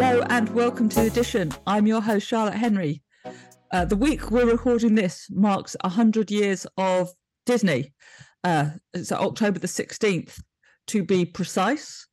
Hello 0.00 0.22
and 0.28 0.48
welcome 0.50 0.88
to 0.90 1.00
the 1.00 1.06
Addition. 1.08 1.50
I'm 1.66 1.84
your 1.84 2.00
host, 2.00 2.24
Charlotte 2.24 2.54
Henry. 2.54 3.02
Uh, 3.72 3.84
the 3.84 3.96
week 3.96 4.30
we're 4.30 4.48
recording 4.48 4.94
this 4.94 5.26
marks 5.28 5.74
100 5.82 6.30
years 6.30 6.68
of 6.76 7.10
Disney. 7.46 7.92
Uh, 8.44 8.70
it's 8.94 9.10
October 9.10 9.58
the 9.58 9.66
16th, 9.66 10.40
to 10.86 11.02
be 11.02 11.24
precise. 11.24 12.06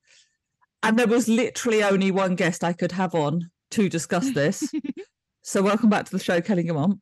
And 0.82 0.98
there 0.98 1.06
was 1.06 1.28
literally 1.28 1.84
only 1.84 2.10
one 2.10 2.34
guest 2.34 2.64
I 2.64 2.74
could 2.74 2.92
have 2.92 3.14
on 3.14 3.52
to 3.70 3.88
discuss 3.88 4.32
this. 4.32 4.68
so, 5.44 5.62
welcome 5.62 5.92
back 5.92 6.06
to 6.06 6.12
the 6.12 6.24
show, 6.24 6.42
Kelly 6.42 6.64
Guimont. 6.64 7.00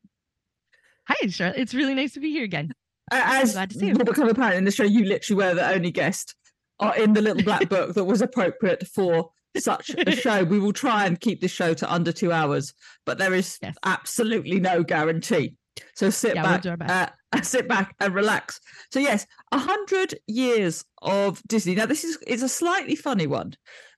Hi, 1.07 1.27
Charlotte. 1.29 1.59
It's 1.59 1.73
really 1.73 1.95
nice 1.95 2.11
to 2.15 2.20
be 2.20 2.31
here 2.31 2.43
again. 2.43 2.73
As 3.09 3.55
will 3.55 4.04
become 4.04 4.27
apparent 4.27 4.57
in 4.57 4.66
the 4.66 4.72
show, 4.72 4.84
you 4.84 5.05
literally 5.05 5.45
were 5.45 5.53
the 5.53 5.66
only 5.66 5.91
guest 5.91 6.36
uh, 6.81 6.91
in 6.97 7.13
the 7.13 7.22
little 7.22 7.44
black 7.44 7.70
book 7.70 7.94
that 7.94 8.03
was 8.03 8.22
appropriate 8.22 8.86
for 8.86 9.30
such 9.57 9.91
a 9.91 10.16
show. 10.16 10.43
We 10.43 10.59
will 10.59 10.73
try 10.73 11.05
and 11.05 11.20
keep 11.20 11.41
this 11.41 11.52
show 11.52 11.73
to 11.73 11.91
under 11.91 12.11
two 12.11 12.31
hours, 12.31 12.73
but 13.05 13.17
there 13.17 13.34
is 13.34 13.57
yes. 13.61 13.75
absolutely 13.84 14.59
no 14.59 14.84
guarantee. 14.84 15.55
So 15.95 16.09
sit 16.09 16.35
yeah, 16.35 16.44
back, 16.44 16.63
we'll 16.63 16.77
uh, 16.89 17.07
sit 17.44 17.67
back 17.67 17.95
and 17.99 18.13
relax. 18.13 18.59
So 18.91 18.99
yes, 18.99 19.25
a 19.52 19.58
hundred 19.58 20.20
years 20.27 20.85
of 21.02 21.41
Disney. 21.47 21.75
Now 21.75 21.85
this 21.85 22.03
is 22.03 22.17
is 22.27 22.44
a 22.44 22.49
slightly 22.49 22.95
funny 22.95 23.27
one. 23.27 23.53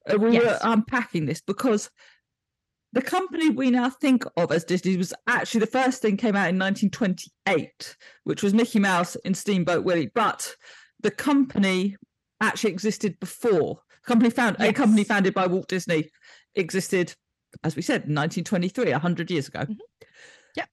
Uh, 0.10 0.18
we 0.18 0.34
yes. 0.34 0.44
were 0.44 0.72
unpacking 0.72 1.26
this 1.26 1.42
because 1.42 1.90
the 2.94 3.02
company 3.02 3.50
we 3.50 3.72
now 3.72 3.90
think 3.90 4.24
of 4.38 4.52
as 4.52 4.64
Disney 4.64 4.96
was 4.96 5.14
actually 5.28 5.60
the 5.60 5.68
first 5.68 6.02
thing 6.02 6.16
came 6.16 6.36
out 6.36 6.50
in 6.50 6.58
1928, 6.58 7.98
which 8.24 8.42
was 8.42 8.54
Mickey 8.54 8.80
Mouse 8.80 9.16
in 9.18 9.34
Steamboat 9.34 9.84
Willie. 9.84 10.12
But 10.14 10.56
the 11.02 11.12
company 11.12 11.98
actually 12.42 12.72
existed 12.72 13.20
before 13.20 13.80
company 14.06 14.30
found 14.30 14.56
yes. 14.60 14.70
a 14.70 14.74
company 14.74 15.04
founded 15.04 15.34
by 15.34 15.48
Walt 15.48 15.68
Disney 15.68 16.10
existed, 16.56 17.14
as 17.64 17.76
we 17.76 17.82
said, 17.82 18.04
in 18.06 18.16
1923, 18.16 18.92
hundred 18.92 19.30
years 19.32 19.48
ago. 19.48 19.62
Mm-hmm. 19.62 19.74
Yeah. 20.56 20.66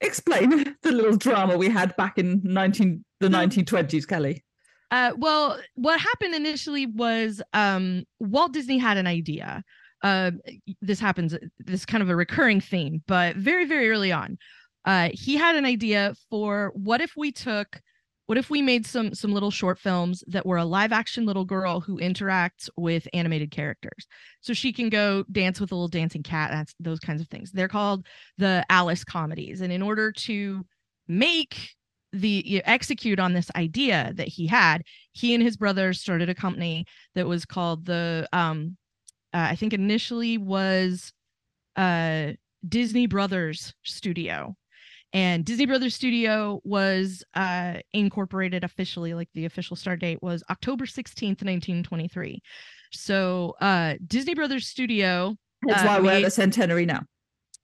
Explain 0.00 0.76
the 0.82 0.92
little 0.92 1.16
drama 1.16 1.56
we 1.56 1.68
had 1.68 1.96
back 1.96 2.18
in 2.18 2.40
19 2.44 3.04
the 3.20 3.26
so, 3.26 3.32
1920s, 3.32 4.06
Kelly. 4.06 4.44
Uh, 4.90 5.12
well, 5.16 5.58
what 5.74 6.00
happened 6.00 6.34
initially 6.34 6.86
was 6.86 7.40
um, 7.52 8.04
Walt 8.18 8.52
Disney 8.52 8.78
had 8.78 8.96
an 8.96 9.06
idea. 9.06 9.62
Uh, 10.02 10.32
this 10.80 10.98
happens. 10.98 11.36
This 11.58 11.86
kind 11.86 12.02
of 12.02 12.10
a 12.10 12.16
recurring 12.16 12.60
theme, 12.60 13.02
but 13.06 13.36
very, 13.36 13.66
very 13.66 13.90
early 13.90 14.10
on, 14.10 14.38
uh, 14.84 15.10
he 15.12 15.36
had 15.36 15.54
an 15.54 15.64
idea 15.64 16.14
for 16.28 16.72
what 16.74 17.00
if 17.00 17.12
we 17.16 17.30
took 17.30 17.80
what 18.30 18.38
if 18.38 18.48
we 18.48 18.62
made 18.62 18.86
some 18.86 19.12
some 19.12 19.32
little 19.32 19.50
short 19.50 19.76
films 19.76 20.22
that 20.28 20.46
were 20.46 20.56
a 20.56 20.64
live 20.64 20.92
action 20.92 21.26
little 21.26 21.44
girl 21.44 21.80
who 21.80 21.98
interacts 21.98 22.70
with 22.76 23.08
animated 23.12 23.50
characters? 23.50 24.06
So 24.40 24.52
she 24.52 24.72
can 24.72 24.88
go 24.88 25.24
dance 25.32 25.60
with 25.60 25.72
a 25.72 25.74
little 25.74 25.88
dancing 25.88 26.22
cat 26.22 26.52
that's 26.52 26.72
those 26.78 27.00
kinds 27.00 27.20
of 27.20 27.26
things. 27.26 27.50
They're 27.50 27.66
called 27.66 28.06
the 28.38 28.64
alice 28.70 29.02
comedies. 29.02 29.62
And 29.62 29.72
in 29.72 29.82
order 29.82 30.12
to 30.12 30.64
make 31.08 31.70
the 32.12 32.44
you 32.46 32.58
know, 32.58 32.62
execute 32.66 33.18
on 33.18 33.32
this 33.32 33.50
idea 33.56 34.12
that 34.14 34.28
he 34.28 34.46
had 34.46 34.84
he 35.10 35.34
and 35.34 35.42
his 35.42 35.56
brother 35.56 35.92
started 35.92 36.28
a 36.28 36.34
company 36.34 36.86
that 37.16 37.26
was 37.26 37.44
called 37.44 37.84
the 37.84 38.28
um 38.32 38.76
uh, 39.34 39.48
i 39.50 39.56
think 39.56 39.72
initially 39.72 40.38
was 40.38 41.12
uh 41.74 42.28
disney 42.68 43.08
brothers 43.08 43.74
studio 43.82 44.54
and 45.12 45.44
Disney 45.44 45.66
Brothers 45.66 45.94
Studio 45.94 46.60
was 46.64 47.24
uh, 47.34 47.74
incorporated 47.92 48.62
officially, 48.62 49.14
like 49.14 49.28
the 49.34 49.44
official 49.44 49.76
start 49.76 50.00
date 50.00 50.22
was 50.22 50.44
October 50.50 50.86
16th, 50.86 51.42
1923. 51.42 52.40
So 52.92 53.56
uh, 53.60 53.94
Disney 54.06 54.34
Brothers 54.34 54.66
Studio. 54.66 55.36
That's 55.66 55.82
uh, 55.82 55.86
why 55.86 56.00
we're 56.00 56.12
at 56.12 56.22
the 56.22 56.30
centenary 56.30 56.86
now. 56.86 57.02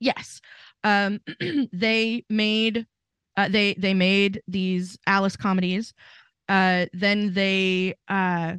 Yes. 0.01 0.41
Um, 0.85 1.21
they 1.73 2.25
made 2.29 2.87
uh, 3.37 3.49
they 3.49 3.75
they 3.75 3.95
made 3.95 4.43
these 4.49 4.99
Alice 5.07 5.37
comedies. 5.37 5.93
Uh, 6.49 6.87
then 6.93 7.33
they 7.33 7.95
uh, 8.09 8.55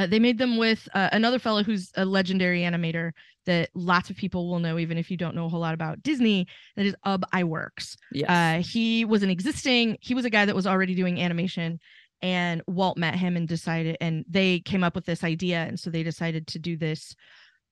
uh, 0.00 0.06
they 0.06 0.18
made 0.18 0.38
them 0.38 0.56
with 0.56 0.88
uh, 0.94 1.10
another 1.12 1.38
fellow 1.38 1.62
who's 1.62 1.92
a 1.94 2.06
legendary 2.06 2.62
animator 2.62 3.12
that 3.44 3.68
lots 3.74 4.08
of 4.08 4.16
people 4.16 4.48
will 4.48 4.58
know, 4.58 4.78
even 4.78 4.96
if 4.96 5.10
you 5.10 5.16
don't 5.18 5.34
know 5.34 5.44
a 5.44 5.48
whole 5.48 5.60
lot 5.60 5.74
about 5.74 6.02
Disney. 6.02 6.46
That 6.76 6.86
is 6.86 6.94
Ub 7.04 7.22
Iwerks. 7.34 7.96
Yes. 8.12 8.30
Uh, 8.30 8.62
he 8.66 9.04
was 9.04 9.22
an 9.22 9.28
existing. 9.28 9.98
He 10.00 10.14
was 10.14 10.24
a 10.24 10.30
guy 10.30 10.46
that 10.46 10.54
was 10.54 10.66
already 10.66 10.94
doing 10.94 11.20
animation, 11.20 11.78
and 12.22 12.62
Walt 12.66 12.96
met 12.96 13.14
him 13.14 13.36
and 13.36 13.46
decided, 13.46 13.98
and 14.00 14.24
they 14.26 14.60
came 14.60 14.82
up 14.82 14.94
with 14.94 15.04
this 15.04 15.22
idea, 15.22 15.64
and 15.64 15.78
so 15.78 15.90
they 15.90 16.02
decided 16.02 16.46
to 16.46 16.58
do 16.58 16.78
this 16.78 17.14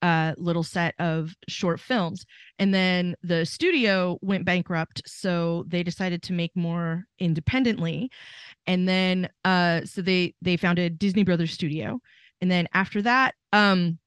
uh, 0.01 0.33
little 0.37 0.63
set 0.63 0.93
of 0.99 1.35
short 1.47 1.79
films. 1.79 2.25
And 2.59 2.73
then 2.73 3.15
the 3.23 3.45
studio 3.45 4.19
went 4.21 4.45
bankrupt, 4.45 5.01
so 5.05 5.65
they 5.67 5.83
decided 5.83 6.21
to 6.23 6.33
make 6.33 6.55
more 6.55 7.05
independently. 7.17 8.11
And 8.67 8.87
then, 8.87 9.29
uh, 9.43 9.81
so 9.85 10.01
they 10.01 10.35
they 10.41 10.57
founded 10.57 10.99
Disney 10.99 11.23
Brothers 11.23 11.51
Studio. 11.51 11.99
And 12.41 12.49
then 12.49 12.67
after 12.73 13.01
that, 13.01 13.35
um, 13.53 13.99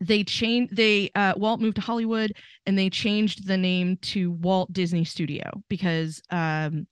they 0.00 0.22
changed 0.22 0.76
they 0.76 1.10
uh 1.14 1.32
Walt 1.36 1.60
moved 1.60 1.76
to 1.76 1.80
Hollywood 1.80 2.32
and 2.66 2.78
they 2.78 2.90
changed 2.90 3.46
the 3.46 3.56
name 3.56 3.96
to 4.02 4.32
Walt 4.32 4.70
Disney 4.70 5.04
Studio 5.04 5.50
because 5.70 6.20
um 6.30 6.86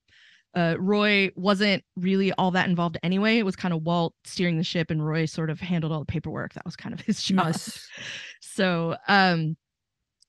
uh, 0.56 0.74
Roy 0.78 1.30
wasn't 1.36 1.84
really 1.96 2.32
all 2.32 2.50
that 2.52 2.66
involved 2.66 2.96
anyway. 3.02 3.36
It 3.36 3.44
was 3.44 3.56
kind 3.56 3.74
of 3.74 3.82
Walt 3.82 4.14
steering 4.24 4.56
the 4.56 4.64
ship, 4.64 4.90
and 4.90 5.06
Roy 5.06 5.26
sort 5.26 5.50
of 5.50 5.60
handled 5.60 5.92
all 5.92 6.00
the 6.00 6.06
paperwork. 6.06 6.54
That 6.54 6.64
was 6.64 6.76
kind 6.76 6.94
of 6.94 7.00
his 7.06 7.22
job. 7.22 7.36
Nice. 7.36 7.86
So, 8.40 8.96
um, 9.06 9.58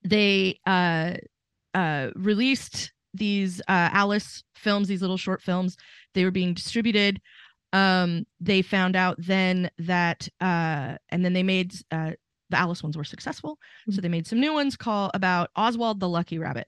they 0.04 0.60
uh, 0.66 1.14
uh, 1.74 2.10
released 2.16 2.92
these 3.14 3.62
uh, 3.62 3.90
Alice 3.94 4.44
films, 4.56 4.90
these 4.90 5.02
little 5.02 5.18
short 5.18 5.42
films. 5.42 5.78
They 6.14 6.26
were 6.26 6.32
being 6.32 6.54
distributed. 6.54 7.22
Um, 7.74 8.26
they 8.40 8.62
found 8.62 8.96
out 8.96 9.18
then 9.20 9.70
that, 9.80 10.28
uh, 10.40 10.96
and 11.10 11.24
then 11.24 11.34
they 11.34 11.44
made 11.44 11.74
uh, 11.92 12.12
the 12.50 12.58
Alice 12.58 12.84
ones 12.84 12.98
were 12.98 13.04
successful. 13.04 13.56
Mm-hmm. 13.56 13.92
So 13.94 14.02
they 14.02 14.10
made 14.10 14.28
some 14.28 14.40
new 14.40 14.54
ones 14.54 14.76
called 14.76 15.12
about 15.14 15.50
Oswald 15.56 16.00
the 16.00 16.10
Lucky 16.10 16.40
Rabbit. 16.40 16.68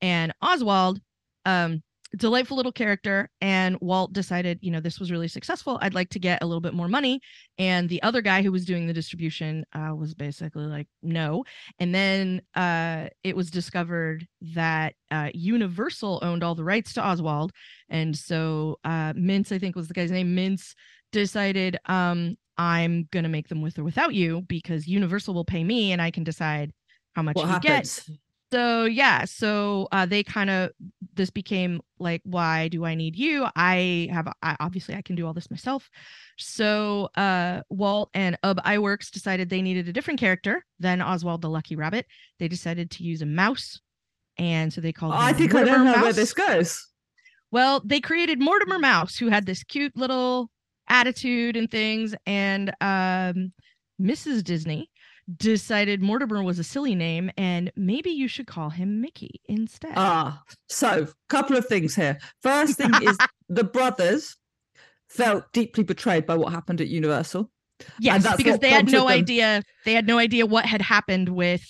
And 0.00 0.32
Oswald, 0.40 1.00
um, 1.44 1.82
delightful 2.16 2.56
little 2.56 2.72
character. 2.72 3.30
And 3.40 3.78
Walt 3.80 4.12
decided, 4.12 4.58
you 4.62 4.70
know, 4.70 4.80
this 4.80 5.00
was 5.00 5.10
really 5.10 5.28
successful. 5.28 5.78
I'd 5.80 5.94
like 5.94 6.10
to 6.10 6.18
get 6.18 6.42
a 6.42 6.46
little 6.46 6.60
bit 6.60 6.74
more 6.74 6.88
money. 6.88 7.20
And 7.58 7.88
the 7.88 8.02
other 8.02 8.20
guy 8.20 8.42
who 8.42 8.52
was 8.52 8.64
doing 8.64 8.86
the 8.86 8.92
distribution 8.92 9.64
uh, 9.72 9.94
was 9.94 10.14
basically 10.14 10.66
like, 10.66 10.88
no. 11.02 11.44
And 11.78 11.94
then 11.94 12.42
uh, 12.54 13.08
it 13.24 13.36
was 13.36 13.50
discovered 13.50 14.26
that 14.54 14.94
uh, 15.10 15.30
Universal 15.34 16.20
owned 16.22 16.42
all 16.42 16.54
the 16.54 16.64
rights 16.64 16.92
to 16.94 17.06
Oswald. 17.06 17.52
And 17.88 18.16
so 18.16 18.78
uh, 18.84 19.12
Mintz, 19.14 19.52
I 19.52 19.58
think 19.58 19.76
was 19.76 19.88
the 19.88 19.94
guy's 19.94 20.10
name, 20.10 20.36
Mintz 20.36 20.74
decided 21.12 21.78
um, 21.86 22.36
I'm 22.58 23.08
going 23.10 23.24
to 23.24 23.28
make 23.28 23.48
them 23.48 23.62
with 23.62 23.78
or 23.78 23.84
without 23.84 24.14
you 24.14 24.42
because 24.48 24.86
Universal 24.86 25.34
will 25.34 25.44
pay 25.44 25.64
me 25.64 25.92
and 25.92 26.02
I 26.02 26.10
can 26.10 26.24
decide 26.24 26.72
how 27.14 27.22
much 27.22 27.36
what 27.36 27.46
you 27.46 27.48
happens? 27.48 28.04
get. 28.06 28.16
So 28.52 28.84
yeah, 28.84 29.24
so 29.24 29.88
uh, 29.92 30.04
they 30.04 30.22
kind 30.22 30.50
of 30.50 30.72
this 31.14 31.30
became 31.30 31.80
like, 31.98 32.20
why 32.24 32.68
do 32.68 32.84
I 32.84 32.94
need 32.94 33.16
you? 33.16 33.46
I 33.56 34.08
have 34.12 34.28
I, 34.42 34.56
obviously 34.60 34.94
I 34.94 35.00
can 35.00 35.16
do 35.16 35.26
all 35.26 35.32
this 35.32 35.50
myself. 35.50 35.88
So 36.36 37.08
uh, 37.16 37.62
Walt 37.70 38.10
and 38.12 38.36
Ub 38.42 38.62
Iwerks 38.62 39.10
decided 39.10 39.48
they 39.48 39.62
needed 39.62 39.88
a 39.88 39.92
different 39.92 40.20
character 40.20 40.66
than 40.78 41.00
Oswald 41.00 41.40
the 41.40 41.48
Lucky 41.48 41.76
Rabbit. 41.76 42.04
They 42.38 42.48
decided 42.48 42.90
to 42.92 43.04
use 43.04 43.22
a 43.22 43.26
mouse, 43.26 43.80
and 44.36 44.70
so 44.70 44.82
they 44.82 44.92
called. 44.92 45.14
Oh, 45.14 45.18
I 45.18 45.32
think 45.32 45.54
Mortimer 45.54 45.72
I 45.72 45.76
don't 45.76 45.86
know 45.86 45.92
mouse. 45.92 46.02
where 46.02 46.12
this 46.12 46.34
goes. 46.34 46.86
Well, 47.50 47.80
they 47.84 48.00
created 48.00 48.38
Mortimer 48.38 48.78
Mouse, 48.78 49.16
who 49.16 49.28
had 49.28 49.46
this 49.46 49.64
cute 49.64 49.96
little 49.96 50.50
attitude 50.88 51.56
and 51.56 51.70
things. 51.70 52.14
And 52.26 52.70
um, 52.82 53.52
Mrs. 54.00 54.44
Disney 54.44 54.90
decided 55.36 56.02
Mortimer 56.02 56.42
was 56.42 56.58
a 56.58 56.64
silly 56.64 56.94
name 56.94 57.30
and 57.36 57.70
maybe 57.76 58.10
you 58.10 58.28
should 58.28 58.46
call 58.46 58.70
him 58.70 59.00
Mickey 59.00 59.40
instead. 59.46 59.92
Ah, 59.96 60.42
so 60.68 61.06
couple 61.28 61.56
of 61.56 61.66
things 61.66 61.94
here. 61.94 62.18
First 62.42 62.78
thing 62.78 62.90
is 63.02 63.16
the 63.48 63.64
brothers 63.64 64.36
felt 65.08 65.44
deeply 65.52 65.84
betrayed 65.84 66.26
by 66.26 66.36
what 66.36 66.52
happened 66.52 66.80
at 66.80 66.88
Universal. 66.88 67.50
Yes, 67.98 68.36
because 68.36 68.58
they 68.58 68.70
had 68.70 68.90
no 68.90 69.00
them. 69.00 69.08
idea. 69.08 69.62
They 69.84 69.92
had 69.92 70.06
no 70.06 70.18
idea 70.18 70.46
what 70.46 70.64
had 70.64 70.80
happened 70.80 71.28
with, 71.28 71.64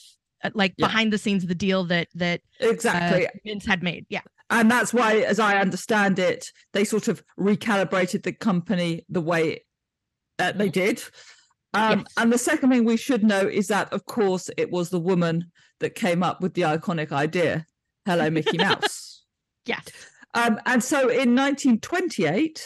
uh, 0.45 0.51
like, 0.55 0.75
yeah. 0.77 0.87
behind 0.87 1.13
the 1.13 1.19
scenes, 1.19 1.47
the 1.47 1.55
deal 1.55 1.85
that 1.85 2.09
that 2.15 2.43
exactly 2.61 3.27
uh, 3.27 3.31
Vince 3.47 3.65
had 3.65 3.83
made. 3.83 4.05
Yeah, 4.11 4.21
and 4.51 4.71
that's 4.71 4.93
why, 4.93 5.17
as 5.21 5.41
I 5.41 5.59
understand 5.59 6.19
it, 6.19 6.53
they 6.75 6.85
sort 6.85 7.09
of 7.09 7.23
recalibrated 7.39 8.23
the 8.23 8.33
company 8.33 9.05
the 9.09 9.23
way 9.23 9.65
uh, 10.39 10.53
they 10.53 10.69
did. 10.69 11.03
Um, 11.75 12.01
yes. 12.01 12.07
And 12.19 12.33
the 12.33 12.39
second 12.39 12.71
thing 12.71 12.85
we 12.85 12.97
should 12.97 13.25
know 13.25 13.41
is 13.41 13.69
that, 13.69 13.93
of 13.93 14.05
course, 14.05 14.51
it 14.57 14.71
was 14.71 14.91
the 14.91 15.01
woman 15.01 15.51
that 15.81 15.95
came 15.95 16.23
up 16.23 16.41
with 16.41 16.55
the 16.55 16.63
iconic 16.63 17.13
idea 17.13 17.67
Hello, 18.05 18.29
Mickey 18.31 18.59
Mouse. 18.59 19.23
yes. 19.67 19.85
Um, 20.35 20.59
and 20.67 20.83
so 20.83 21.03
in 21.03 21.37
1928, 21.37 22.65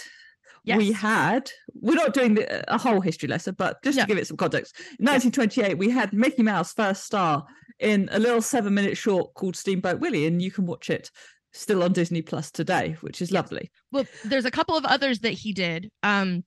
we 0.65 0.93
had 0.93 1.51
we're 1.75 1.95
not 1.95 2.15
doing 2.15 2.35
the, 2.35 2.73
a 2.73 2.79
whole 2.79 3.01
history 3.01 3.29
lesson, 3.29 3.55
but 3.57 3.83
just 3.85 3.97
Yeah. 3.97 4.05
to 4.05 4.09
give 4.09 4.19
it 4.19 4.27
some 4.27 4.37
context, 4.37 4.75
1928 4.99 5.79
we 5.79 5.91
had 5.91 6.13
Mickey 6.13 6.43
Mouse 6.43 6.73
first 6.73 7.05
star 7.05 7.45
in 7.79 8.09
a 8.13 8.19
little 8.19 8.41
seven 8.43 8.75
minute 8.75 8.97
short 8.97 9.35
called 9.35 9.55
Steamboat 9.57 10.01
Willie, 10.01 10.27
and 10.27 10.41
you 10.41 10.51
can 10.51 10.65
watch 10.67 10.89
it 10.91 11.11
still 11.53 11.83
on 11.83 11.93
Disney 11.93 12.23
Plus 12.23 12.51
today, 12.51 12.97
which 13.03 13.21
is 13.21 13.31
lovely. 13.31 13.71
Well, 13.93 14.07
there's 14.25 14.45
a 14.45 14.51
couple 14.51 14.77
of 14.77 14.85
others 14.85 15.21
that 15.21 15.33
he 15.33 15.53
did. 15.53 15.91
Um, 16.03 16.45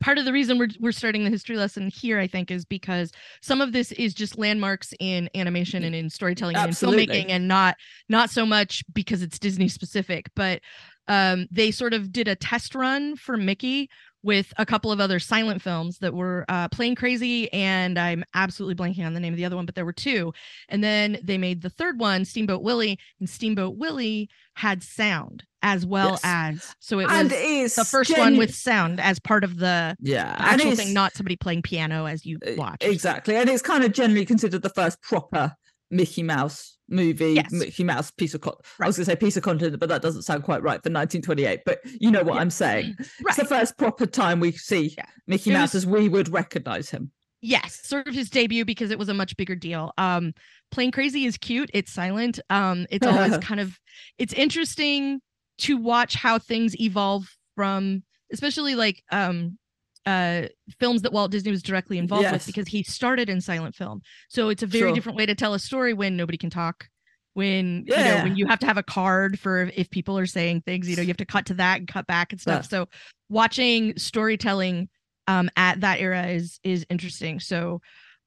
part 0.00 0.18
of 0.18 0.24
the 0.24 0.32
reason 0.32 0.58
we're 0.58 0.68
we're 0.78 0.92
starting 0.92 1.24
the 1.24 1.30
history 1.30 1.56
lesson 1.56 1.90
here, 1.90 2.18
I 2.18 2.26
think, 2.26 2.50
is 2.50 2.64
because 2.64 3.10
some 3.42 3.60
of 3.60 3.72
this 3.72 3.92
is 3.92 4.14
just 4.14 4.38
landmarks 4.38 4.92
in 5.00 5.28
animation 5.34 5.84
and 5.84 5.94
in 5.94 6.10
storytelling 6.10 6.56
and 6.56 6.68
in 6.68 6.74
filmmaking, 6.74 7.26
and 7.28 7.48
not 7.48 7.76
not 8.08 8.30
so 8.30 8.46
much 8.46 8.82
because 8.92 9.22
it's 9.22 9.38
Disney 9.38 9.68
specific. 9.68 10.30
But 10.34 10.60
um, 11.08 11.48
they 11.50 11.70
sort 11.70 11.92
of 11.92 12.12
did 12.12 12.28
a 12.28 12.36
test 12.36 12.74
run 12.74 13.16
for 13.16 13.36
Mickey 13.36 13.90
with 14.22 14.52
a 14.58 14.66
couple 14.66 14.92
of 14.92 15.00
other 15.00 15.18
silent 15.18 15.62
films 15.62 15.98
that 15.98 16.12
were 16.14 16.44
uh, 16.48 16.68
Plane 16.68 16.94
Crazy, 16.94 17.50
and 17.52 17.98
I'm 17.98 18.22
absolutely 18.34 18.74
blanking 18.74 19.06
on 19.06 19.14
the 19.14 19.20
name 19.20 19.32
of 19.32 19.36
the 19.38 19.44
other 19.44 19.56
one, 19.56 19.66
but 19.66 19.74
there 19.74 19.84
were 19.86 19.92
two. 19.92 20.32
And 20.68 20.84
then 20.84 21.18
they 21.22 21.38
made 21.38 21.62
the 21.62 21.70
third 21.70 21.98
one, 21.98 22.24
Steamboat 22.24 22.62
Willie, 22.62 22.98
and 23.18 23.28
Steamboat 23.30 23.76
Willie 23.78 24.28
had 24.56 24.82
sound 24.82 25.44
as 25.62 25.84
well 25.86 26.10
Yes. 26.12 26.20
as 26.24 26.74
so 26.80 26.98
it 27.00 27.08
and 27.10 27.30
was 27.30 27.74
the 27.74 27.84
first 27.84 28.08
genu- 28.10 28.22
one 28.22 28.36
with 28.38 28.54
sound 28.54 28.98
as 29.00 29.18
part 29.18 29.44
of 29.44 29.58
the 29.58 29.96
yeah, 30.00 30.34
and 30.38 30.46
actual 30.60 30.72
it's- 30.72 30.86
thing, 30.86 30.94
not 30.94 31.14
somebody 31.14 31.36
playing 31.36 31.62
piano 31.62 32.06
as 32.06 32.24
you 32.26 32.38
Uh, 32.46 32.52
watch. 32.56 32.78
Exactly. 32.82 33.36
And 33.36 33.48
it's 33.48 33.62
kind 33.62 33.84
of 33.84 33.92
generally 33.92 34.24
considered 34.26 34.62
the 34.62 34.70
first 34.70 35.00
proper 35.02 35.54
Mickey 35.90 36.22
Mouse 36.22 36.76
movie, 36.88 37.32
Yes. 37.34 37.50
Mickey 37.52 37.84
Mouse 37.84 38.10
piece 38.10 38.34
of 38.34 38.40
content. 38.40 38.64
I 38.80 38.86
was 38.86 38.96
going 38.96 39.04
to 39.06 39.10
say 39.12 39.16
piece 39.16 39.36
of 39.36 39.42
content, 39.42 39.78
but 39.78 39.88
that 39.88 40.02
doesn't 40.02 40.22
sound 40.22 40.44
quite 40.44 40.62
right 40.62 40.82
for 40.82 40.90
1928. 40.90 41.60
But 41.64 41.80
you 42.00 42.10
know 42.10 42.22
what 42.22 42.34
Yeah. 42.34 42.40
I'm 42.40 42.50
saying. 42.50 42.94
Right. 42.98 43.06
It's 43.28 43.36
the 43.36 43.44
first 43.44 43.76
proper 43.78 44.06
time 44.06 44.40
we 44.40 44.52
see 44.52 44.94
Yeah. 44.96 45.04
Mickey 45.26 45.50
It 45.50 45.54
Mouse 45.54 45.74
was- 45.74 45.84
as 45.84 45.86
we 45.86 46.08
would 46.08 46.28
recognize 46.28 46.90
him. 46.90 47.10
yes, 47.42 47.80
sort 47.84 48.06
of 48.06 48.14
his 48.14 48.28
debut 48.28 48.64
because 48.64 48.90
it 48.90 48.98
was 48.98 49.08
a 49.08 49.14
much 49.14 49.36
bigger 49.36 49.54
deal. 49.56 49.92
Um, 49.98 50.34
Plane 50.70 50.90
Crazy 50.92 51.24
is 51.24 51.36
cute. 51.38 51.70
It's 51.72 51.92
silent. 51.92 52.38
Um, 52.50 52.86
it's 52.90 53.06
always 53.06 53.36
kind 53.38 53.60
of 53.60 53.78
it's 54.18 54.32
interesting 54.34 55.20
to 55.58 55.76
watch 55.76 56.14
how 56.14 56.38
things 56.38 56.78
evolve 56.80 57.28
from, 57.56 58.02
especially 58.32 58.74
like 58.74 59.02
um, 59.10 59.58
uh, 60.06 60.42
films 60.78 61.02
that 61.02 61.12
Walt 61.12 61.30
Disney 61.30 61.50
was 61.50 61.62
directly 61.62 61.98
involved 61.98 62.22
Yes. 62.22 62.32
with 62.32 62.46
because 62.46 62.68
he 62.68 62.82
started 62.82 63.28
in 63.28 63.40
silent 63.40 63.74
film. 63.74 64.00
So 64.28 64.48
it's 64.48 64.62
a 64.62 64.66
very 64.66 64.86
Sure. 64.86 64.94
different 64.94 65.18
way 65.18 65.26
to 65.26 65.34
tell 65.34 65.54
a 65.54 65.58
story 65.58 65.92
when 65.92 66.16
nobody 66.16 66.38
can 66.38 66.50
talk. 66.50 66.88
When 67.34 67.84
you 67.86 67.94
know 67.94 68.24
when 68.24 68.34
you 68.36 68.46
have 68.48 68.58
to 68.58 68.66
have 68.66 68.76
a 68.76 68.82
card 68.82 69.38
for 69.38 69.70
if 69.76 69.88
people 69.90 70.18
are 70.18 70.26
saying 70.26 70.62
things, 70.62 70.88
you 70.88 70.96
know, 70.96 71.02
you 71.02 71.08
have 71.08 71.16
to 71.18 71.24
cut 71.24 71.46
to 71.46 71.54
that 71.54 71.78
and 71.78 71.86
cut 71.86 72.06
back 72.08 72.32
and 72.32 72.40
stuff. 72.40 72.64
Yeah. 72.64 72.68
So 72.68 72.88
watching 73.28 73.96
storytelling 73.96 74.88
um 75.28 75.48
at 75.56 75.80
that 75.82 76.00
era 76.00 76.26
is 76.26 76.58
is 76.64 76.84
interesting. 76.90 77.38
So 77.38 77.80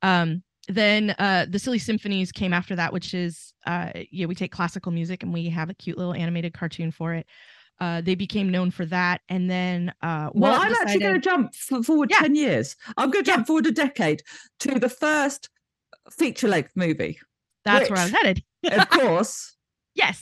um 0.04 0.42
then 0.70 1.10
uh 1.20 1.46
the 1.50 1.60
silly 1.60 1.80
symphonies 1.80 2.32
came 2.32 2.54
after 2.54 2.78
that 2.78 2.94
which 2.94 3.14
is 3.14 3.54
uh 3.66 3.90
yeah 4.10 4.26
we 4.26 4.36
take 4.36 4.52
classical 4.54 4.94
music 4.94 5.22
and 5.22 5.34
we 5.34 5.50
have 5.50 5.70
a 5.70 5.74
cute 5.74 5.98
little 5.98 6.14
animated 6.14 6.54
cartoon 6.54 6.90
for 6.90 7.14
it 7.14 7.28
uh 7.84 8.00
they 8.08 8.16
became 8.26 8.48
known 8.56 8.70
for 8.78 8.86
that 8.98 9.18
and 9.34 9.44
then 9.56 9.78
uh 10.02 10.30
Well, 10.34 10.56
I'm 10.64 10.74
actually 10.82 11.00
going 11.08 11.20
to 11.22 11.28
jump 11.32 11.46
forward 11.90 12.10
Yeah. 12.12 12.20
10 12.20 12.36
years. 12.36 12.68
I'm 12.98 13.10
going 13.12 13.24
to 13.26 13.30
Yeah. 13.32 13.36
jump 13.38 13.48
forward 13.48 13.66
a 13.68 13.72
decade 13.86 14.20
to 14.64 14.80
the 14.86 14.90
first 15.06 15.42
feature 16.20 16.48
length 16.56 16.74
movie. 16.76 17.16
that's 17.66 17.90
where 17.90 18.00
i 18.00 18.04
was 18.08 18.12
headed 18.20 18.38
Of 18.80 18.90
course, 19.00 19.36
yes 19.96 20.18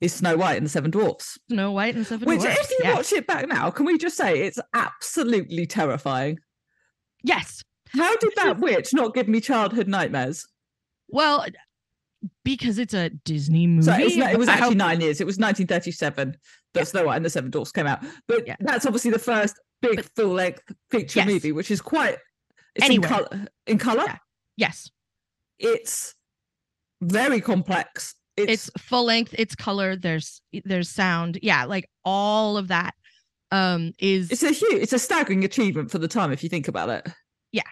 is 0.00 0.12
Snow 0.14 0.36
White 0.36 0.56
and 0.56 0.66
the 0.66 0.70
Seven 0.78 0.90
Dwarfs. 0.90 1.38
snow 1.48 1.70
white 1.78 1.94
and 1.94 2.04
the 2.04 2.08
seven 2.08 2.26
Which, 2.28 2.40
Dwarfs. 2.40 2.58
Which, 2.58 2.64
if 2.64 2.70
you 2.72 2.78
yes. 2.88 2.96
watch 2.96 3.12
it 3.12 3.24
back 3.32 3.46
now, 3.46 3.70
can 3.70 3.86
we 3.86 3.96
just 4.06 4.16
say 4.16 4.30
it's 4.46 4.58
absolutely 4.74 5.64
terrifying? 5.66 6.34
yes 7.22 7.62
How 7.90 8.16
did 8.16 8.32
that 8.40 8.58
witch 8.66 8.92
not 8.92 9.14
give 9.14 9.28
me 9.28 9.40
childhood 9.40 9.88
nightmares? 9.88 10.38
well 11.08 11.36
because 12.44 12.78
it's 12.78 12.94
a 12.94 13.10
disney 13.32 13.66
movie 13.66 13.84
So 13.84 14.18
not, 14.20 14.32
it 14.32 14.38
was 14.38 14.48
actually 14.48 14.76
nine 14.76 15.00
years. 15.00 15.20
It 15.20 15.26
was 15.26 15.38
1937 15.38 16.36
that 16.74 16.88
Snow 16.88 17.04
White 17.06 17.16
and 17.16 17.24
the 17.24 17.30
Seven 17.30 17.50
Dwarfs 17.50 17.72
came 17.72 17.86
out. 17.86 18.02
But 18.26 18.46
Yeah. 18.46 18.56
that's 18.60 18.86
obviously 18.86 19.10
the 19.10 19.18
first 19.18 19.58
big 19.80 19.96
But- 19.96 20.10
full 20.16 20.32
length 20.32 20.62
feature 20.90 21.20
Yes. 21.20 21.26
movie, 21.28 21.52
which 21.52 21.70
is 21.70 21.80
quite 21.80 22.18
it's 22.74 22.84
Anyway. 22.86 23.06
in 23.06 23.12
color. 23.12 23.46
In 23.66 23.78
color, 23.78 24.04
Yeah. 24.06 24.18
yes 24.56 24.90
it's 25.58 26.14
very 27.00 27.40
complex. 27.40 28.14
It's, 28.36 28.68
it's 28.68 28.82
full 28.82 29.04
length 29.04 29.34
it's 29.38 29.54
color 29.54 29.94
there's 29.94 30.40
there's 30.64 30.88
sound 30.88 31.38
yeah 31.42 31.64
like 31.66 31.88
all 32.04 32.56
of 32.56 32.68
that 32.68 32.94
um 33.50 33.92
is 33.98 34.30
it's 34.32 34.42
a 34.42 34.50
huge, 34.50 34.82
it's 34.82 34.94
a 34.94 34.98
staggering 34.98 35.44
achievement 35.44 35.90
for 35.90 35.98
the 35.98 36.08
time 36.08 36.32
if 36.32 36.42
you 36.42 36.48
think 36.48 36.68
about 36.68 36.88
it. 36.88 37.12
Yeah. 37.52 37.62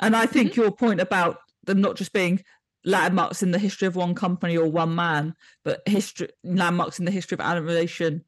And 0.00 0.16
I 0.16 0.24
Mm-hmm. 0.24 0.32
think 0.32 0.56
your 0.56 0.72
point 0.72 1.00
about 1.00 1.38
them 1.64 1.80
not 1.80 1.96
just 1.96 2.12
being 2.12 2.42
landmarks 2.84 3.42
in 3.42 3.50
the 3.52 3.58
history 3.58 3.86
of 3.88 3.96
one 3.96 4.14
company 4.14 4.56
or 4.56 4.68
one 4.70 4.94
man, 4.94 5.34
but 5.64 5.82
history 5.86 6.28
landmarks 6.44 6.98
in 6.98 7.04
the 7.04 7.10
history 7.10 7.36
of 7.36 7.40
animation 7.40 8.24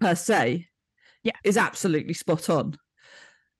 per 0.00 0.14
se, 0.14 0.68
Yeah. 1.22 1.32
is 1.44 1.56
absolutely 1.56 2.14
spot 2.14 2.48
on. 2.48 2.76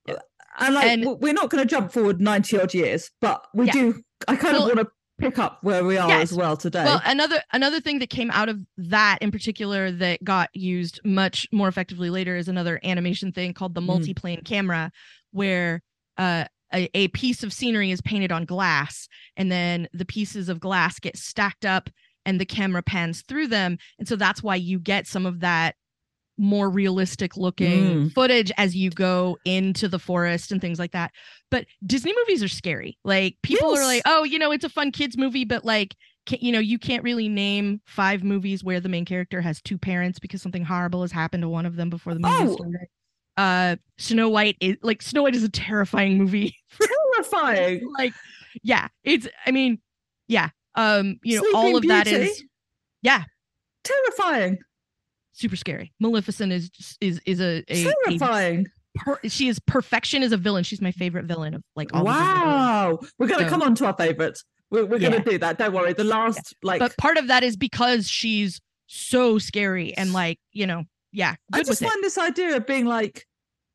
Yeah. 0.06 0.14
And 0.58 0.74
like 0.74 0.86
And- 0.86 1.20
we're 1.20 1.32
not 1.32 1.50
going 1.50 1.62
to 1.62 1.68
jump 1.68 1.92
forward 1.92 2.20
ninety 2.20 2.58
odd 2.58 2.72
years, 2.74 3.10
but 3.20 3.44
we 3.54 3.66
Yeah. 3.66 3.72
do. 3.72 4.02
I 4.28 4.36
kind 4.36 4.56
Well- 4.56 4.70
of 4.70 4.76
want 4.76 4.88
to 4.88 4.92
pick 5.18 5.38
up 5.38 5.58
where 5.62 5.82
we 5.84 5.96
are 5.96 6.08
Yes. 6.08 6.30
as 6.30 6.36
well 6.36 6.56
today. 6.58 6.84
Well, 6.84 7.00
another 7.04 7.42
another 7.52 7.80
thing 7.80 7.98
that 8.00 8.10
came 8.10 8.30
out 8.30 8.48
of 8.50 8.60
that 8.76 9.18
in 9.22 9.30
particular 9.30 9.90
that 9.90 10.22
got 10.22 10.50
used 10.54 11.00
much 11.04 11.46
more 11.52 11.68
effectively 11.68 12.10
later 12.10 12.36
is 12.36 12.48
another 12.48 12.78
animation 12.84 13.32
thing 13.32 13.54
called 13.54 13.74
the 13.74 13.80
Mm. 13.80 13.86
multi-plane 13.86 14.42
camera, 14.44 14.92
where 15.30 15.82
uh, 16.18 16.46
a, 16.74 16.88
a 16.96 17.08
piece 17.08 17.42
of 17.42 17.52
scenery 17.52 17.90
is 17.90 18.00
painted 18.00 18.32
on 18.32 18.44
glass, 18.44 19.08
and 19.36 19.50
then 19.50 19.88
the 19.92 20.04
pieces 20.04 20.48
of 20.48 20.60
glass 20.60 20.98
get 20.98 21.16
stacked 21.16 21.64
up, 21.64 21.88
and 22.24 22.40
the 22.40 22.46
camera 22.46 22.82
pans 22.82 23.22
through 23.28 23.46
them, 23.48 23.78
and 23.98 24.08
so 24.08 24.16
that's 24.16 24.42
why 24.42 24.56
you 24.56 24.78
get 24.78 25.06
some 25.06 25.26
of 25.26 25.40
that 25.40 25.76
more 26.38 26.68
realistic 26.68 27.34
looking 27.36 28.08
Mm. 28.08 28.12
footage 28.12 28.52
as 28.58 28.76
you 28.76 28.90
go 28.90 29.38
into 29.46 29.88
the 29.88 29.98
forest 29.98 30.52
and 30.52 30.60
things 30.60 30.78
like 30.78 30.92
that. 30.92 31.12
But 31.50 31.64
Disney 31.86 32.12
movies 32.14 32.42
are 32.42 32.48
scary. 32.48 32.98
Like 33.04 33.36
people 33.42 33.74
are 33.74 33.84
like, 33.84 34.02
"Oh, 34.04 34.22
you 34.24 34.38
know, 34.38 34.50
it's 34.52 34.64
a 34.64 34.68
fun 34.68 34.92
kids 34.92 35.16
movie," 35.16 35.44
but 35.46 35.64
like 35.64 35.94
can, 36.26 36.38
you 36.42 36.52
know, 36.52 36.58
you 36.58 36.78
can't 36.78 37.04
really 37.04 37.28
name 37.28 37.80
five 37.86 38.22
movies 38.24 38.62
where 38.64 38.80
the 38.80 38.88
main 38.90 39.04
character 39.06 39.40
has 39.40 39.62
two 39.62 39.78
parents 39.78 40.18
because 40.18 40.42
something 40.42 40.64
horrible 40.64 41.02
has 41.02 41.12
happened 41.12 41.42
to 41.42 41.48
one 41.48 41.64
of 41.64 41.76
them 41.76 41.88
before 41.88 42.12
the 42.12 42.20
movie 42.20 42.34
Oh. 42.50 42.52
started. 42.52 42.88
Uh, 43.36 43.76
Snow 43.98 44.28
White 44.28 44.56
is 44.60 44.76
like 44.82 45.02
Snow 45.02 45.22
White 45.22 45.34
is 45.34 45.44
a 45.44 45.48
terrifying 45.48 46.18
movie. 46.18 46.56
Terrifying. 47.14 47.86
like, 47.98 48.12
yeah, 48.62 48.88
it's. 49.04 49.28
I 49.44 49.50
mean, 49.50 49.78
yeah. 50.28 50.50
Um, 50.74 51.18
you 51.22 51.40
know, 51.40 51.58
all 51.58 51.76
of 51.76 51.82
that 51.88 52.06
Beauty? 52.06 52.24
is 52.26 52.44
yeah, 53.02 53.24
Terrifying. 53.84 54.58
super 55.32 55.56
scary. 55.56 55.92
Maleficent 56.00 56.52
is 56.52 56.68
just- 56.70 56.98
is 57.00 57.20
is 57.26 57.40
a 57.40 57.62
a, 57.68 57.86
a 57.88 57.92
Terrifying. 58.04 58.66
per, 58.96 59.18
she 59.24 59.48
is 59.48 59.58
perfection 59.60 60.22
as 60.22 60.32
a 60.32 60.36
villain. 60.36 60.64
She's 60.64 60.80
my 60.82 60.92
favorite 60.92 61.24
villain 61.26 61.54
of 61.54 61.62
like 61.76 61.90
all 61.94 62.04
the 62.04 62.10
Disney 62.10 62.24
villains. 62.26 62.44
Wow. 62.46 62.98
We're 63.18 63.26
going 63.28 63.40
to 63.40 63.46
So- 63.46 63.50
come 63.50 63.62
on 63.62 63.74
to 63.76 63.86
our 63.86 63.94
favorites. 63.94 64.44
We're, 64.70 64.84
we're 64.84 64.98
going 64.98 65.12
Yeah. 65.12 65.22
to 65.22 65.30
do 65.30 65.38
that. 65.38 65.58
Don't 65.58 65.72
worry. 65.72 65.92
The 65.92 66.02
last, 66.04 66.52
like, 66.64 66.80
But 66.80 66.96
part 66.98 67.16
of 67.18 67.28
that 67.28 67.44
is 67.44 67.56
because 67.56 68.08
she's 68.08 68.60
so 68.88 69.38
scary 69.38 69.94
and 69.94 70.12
like 70.12 70.38
you 70.52 70.66
know, 70.66 70.84
yeah, 71.16 71.34
I 71.52 71.58
just 71.60 71.70
with 71.70 71.82
it. 71.82 71.88
find 71.88 72.04
this 72.04 72.18
idea 72.18 72.56
of 72.56 72.66
being 72.66 72.84
like 72.84 73.26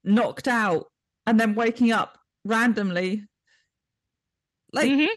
knocked 0.04 0.48
out 0.48 0.86
and 1.26 1.40
then 1.40 1.56
waking 1.56 1.92
up 1.92 2.18
randomly 2.46 3.26
like 4.74 4.90
Mhm. 4.90 5.08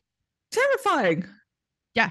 terrifying. 0.51 1.27
Yeah. 1.95 2.11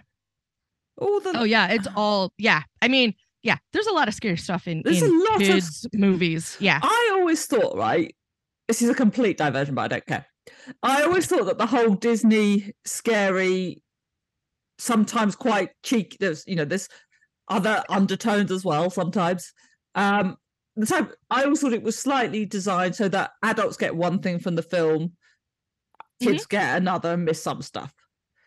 All 0.98 1.20
the 1.20 1.34
Oh 1.38 1.44
yeah, 1.44 1.68
it's 1.70 1.88
all 1.96 2.32
yeah. 2.38 2.62
I 2.82 2.88
mean, 2.88 3.14
yeah, 3.42 3.58
there's 3.74 3.88
a 3.88 3.92
lot 3.94 4.08
of 4.08 4.14
scary 4.14 4.38
stuff 4.38 4.68
in, 4.68 4.82
There's 4.86 5.02
in 5.02 5.10
a 5.10 5.24
lot 5.32 5.42
of 5.42 5.64
movies. 5.94 6.56
Yeah. 6.60 6.80
I 6.82 7.10
always 7.14 7.46
thought, 7.46 7.76
right? 7.76 8.16
This 8.68 8.82
is 8.82 8.90
a 8.90 8.96
complete 8.96 9.38
diversion, 9.38 9.76
but 9.76 9.82
I 9.84 9.88
don't 9.90 10.06
care. 10.06 10.26
I 10.82 11.04
always 11.04 11.26
thought 11.28 11.46
that 11.48 11.58
the 11.58 11.66
whole 11.66 11.96
Disney 11.96 12.72
scary, 12.86 13.82
sometimes 14.78 15.36
quite 15.36 15.72
cheeky. 15.84 16.18
There's 16.20 16.44
you 16.48 16.56
know 16.56 16.66
there's 16.66 16.88
other 17.50 17.84
undertones 17.90 18.52
as 18.52 18.64
well 18.64 18.90
sometimes. 18.90 19.52
Um, 19.96 20.38
the 20.76 20.86
time 20.88 21.10
I 21.30 21.44
always 21.44 21.62
thought 21.62 21.74
it 21.74 21.84
was 21.84 21.98
slightly 21.98 22.46
designed 22.46 22.96
so 22.96 23.08
that 23.10 23.32
adults 23.44 23.78
get 23.78 23.96
one 23.96 24.20
thing 24.20 24.40
from 24.40 24.56
the 24.56 24.64
film, 24.64 25.14
kids 26.22 26.46
get 26.46 26.78
another 26.78 27.14
and 27.14 27.26
miss 27.26 27.42
some 27.44 27.62
stuff. 27.62 27.90
Mm-hmm. 27.92 28.00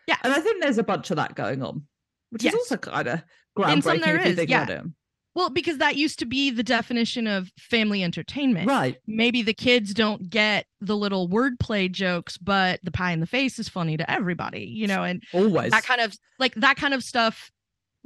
Yeah. 0.08 0.16
and 0.22 0.32
I 0.32 0.40
think 0.40 0.62
there's 0.62 0.78
a 0.78 0.84
bunch 0.84 1.10
of 1.10 1.16
that 1.16 1.34
going 1.34 1.62
on, 1.62 1.86
which 2.30 2.44
Yes. 2.44 2.54
is 2.54 2.58
also 2.60 2.76
kind 2.76 3.08
of 3.08 3.22
groundbreaking 3.56 4.04
there 4.04 4.16
if 4.16 4.24
you 4.24 4.30
is, 4.32 4.36
think 4.36 4.50
yeah. 4.50 4.62
about 4.64 4.84
it. 4.86 4.90
Well, 5.34 5.50
because 5.50 5.78
that 5.78 5.96
used 5.96 6.18
to 6.20 6.24
be 6.26 6.50
the 6.50 6.62
definition 6.62 7.26
of 7.26 7.50
family 7.58 8.02
entertainment. 8.02 8.68
Right. 8.68 8.96
Maybe 9.06 9.42
the 9.42 9.52
kids 9.52 9.92
don't 9.92 10.30
get 10.30 10.64
the 10.80 10.96
little 10.96 11.28
wordplay 11.28 11.92
jokes, 11.92 12.38
but 12.38 12.80
the 12.82 12.90
pie 12.90 13.12
in 13.12 13.20
the 13.20 13.26
face 13.26 13.58
is 13.58 13.68
funny 13.68 13.98
to 13.98 14.10
everybody, 14.10 14.64
you 14.64 14.86
know, 14.86 15.02
and 15.04 15.22
Always. 15.34 15.72
that 15.72 15.84
kind 15.84 16.00
of 16.00 16.16
like 16.38 16.54
that 16.54 16.76
kind 16.78 16.94
of 16.94 17.04
stuff 17.04 17.50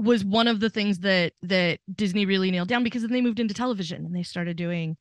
was 0.00 0.25
one 0.25 0.49
of 0.49 0.61
the 0.61 0.71
things 0.71 0.99
that 1.00 1.33
that 1.42 1.78
Disney 1.95 2.26
really 2.26 2.50
nailed 2.50 2.69
down 2.69 2.83
because 2.85 3.02
then 3.02 3.11
they 3.12 3.21
moved 3.21 3.40
into 3.40 3.54
television 3.54 4.04
and 4.04 4.14
they 4.14 4.23
started 4.23 4.57
doing 4.57 4.97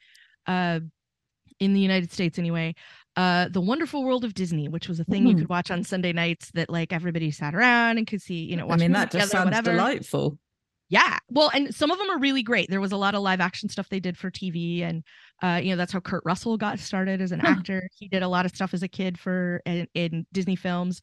uh, 0.48 0.80
in 1.60 1.74
the 1.74 1.80
United 1.80 2.12
States 2.12 2.40
anyway, 2.40 2.74
uh, 3.16 3.50
The 3.50 3.62
Wonderful 3.62 4.04
World 4.04 4.24
of 4.24 4.34
Disney, 4.34 4.68
which 4.70 4.88
was 4.88 5.00
a 5.00 5.04
thing 5.04 5.28
you 5.28 5.36
Mm. 5.36 5.40
could 5.40 5.50
watch 5.50 5.72
on 5.72 5.84
Sunday 5.84 6.14
nights 6.14 6.52
that 6.54 6.70
like 6.70 6.94
everybody 6.94 7.32
sat 7.32 7.54
around 7.56 7.98
and 7.98 8.08
could 8.08 8.22
see, 8.22 8.46
you 8.46 8.56
know, 8.56 8.70
I 8.70 8.78
mean, 8.78 8.92
that 8.94 9.12
just 9.12 9.32
sounds 9.32 9.46
whatever. 9.46 9.72
delightful. 9.72 10.38
Yeah. 10.90 11.18
Well, 11.30 11.52
and 11.54 11.76
some 11.76 11.92
of 11.92 11.98
them 12.00 12.10
are 12.10 12.18
really 12.18 12.42
great. 12.44 12.70
There 12.70 12.82
was 12.82 12.92
a 12.94 12.98
lot 12.98 13.14
of 13.14 13.22
live 13.22 13.42
action 13.42 13.70
stuff 13.70 13.90
they 13.90 14.00
did 14.00 14.18
for 14.18 14.32
TV 14.32 14.82
and 14.84 15.04
uh, 15.44 15.60
you 15.62 15.70
know, 15.72 15.76
that's 15.78 15.94
how 15.94 16.00
Kurt 16.00 16.24
Russell 16.26 16.58
got 16.58 16.80
started 16.80 17.22
as 17.22 17.32
an 17.32 17.42
actor. 17.42 17.88
He 17.98 18.08
did 18.08 18.24
a 18.24 18.28
lot 18.28 18.46
of 18.46 18.56
stuff 18.56 18.74
as 18.74 18.84
a 18.84 18.88
kid 18.88 19.20
for 19.20 19.62
in, 19.66 19.88
in 19.94 20.26
Disney 20.34 20.56
films. 20.56 21.02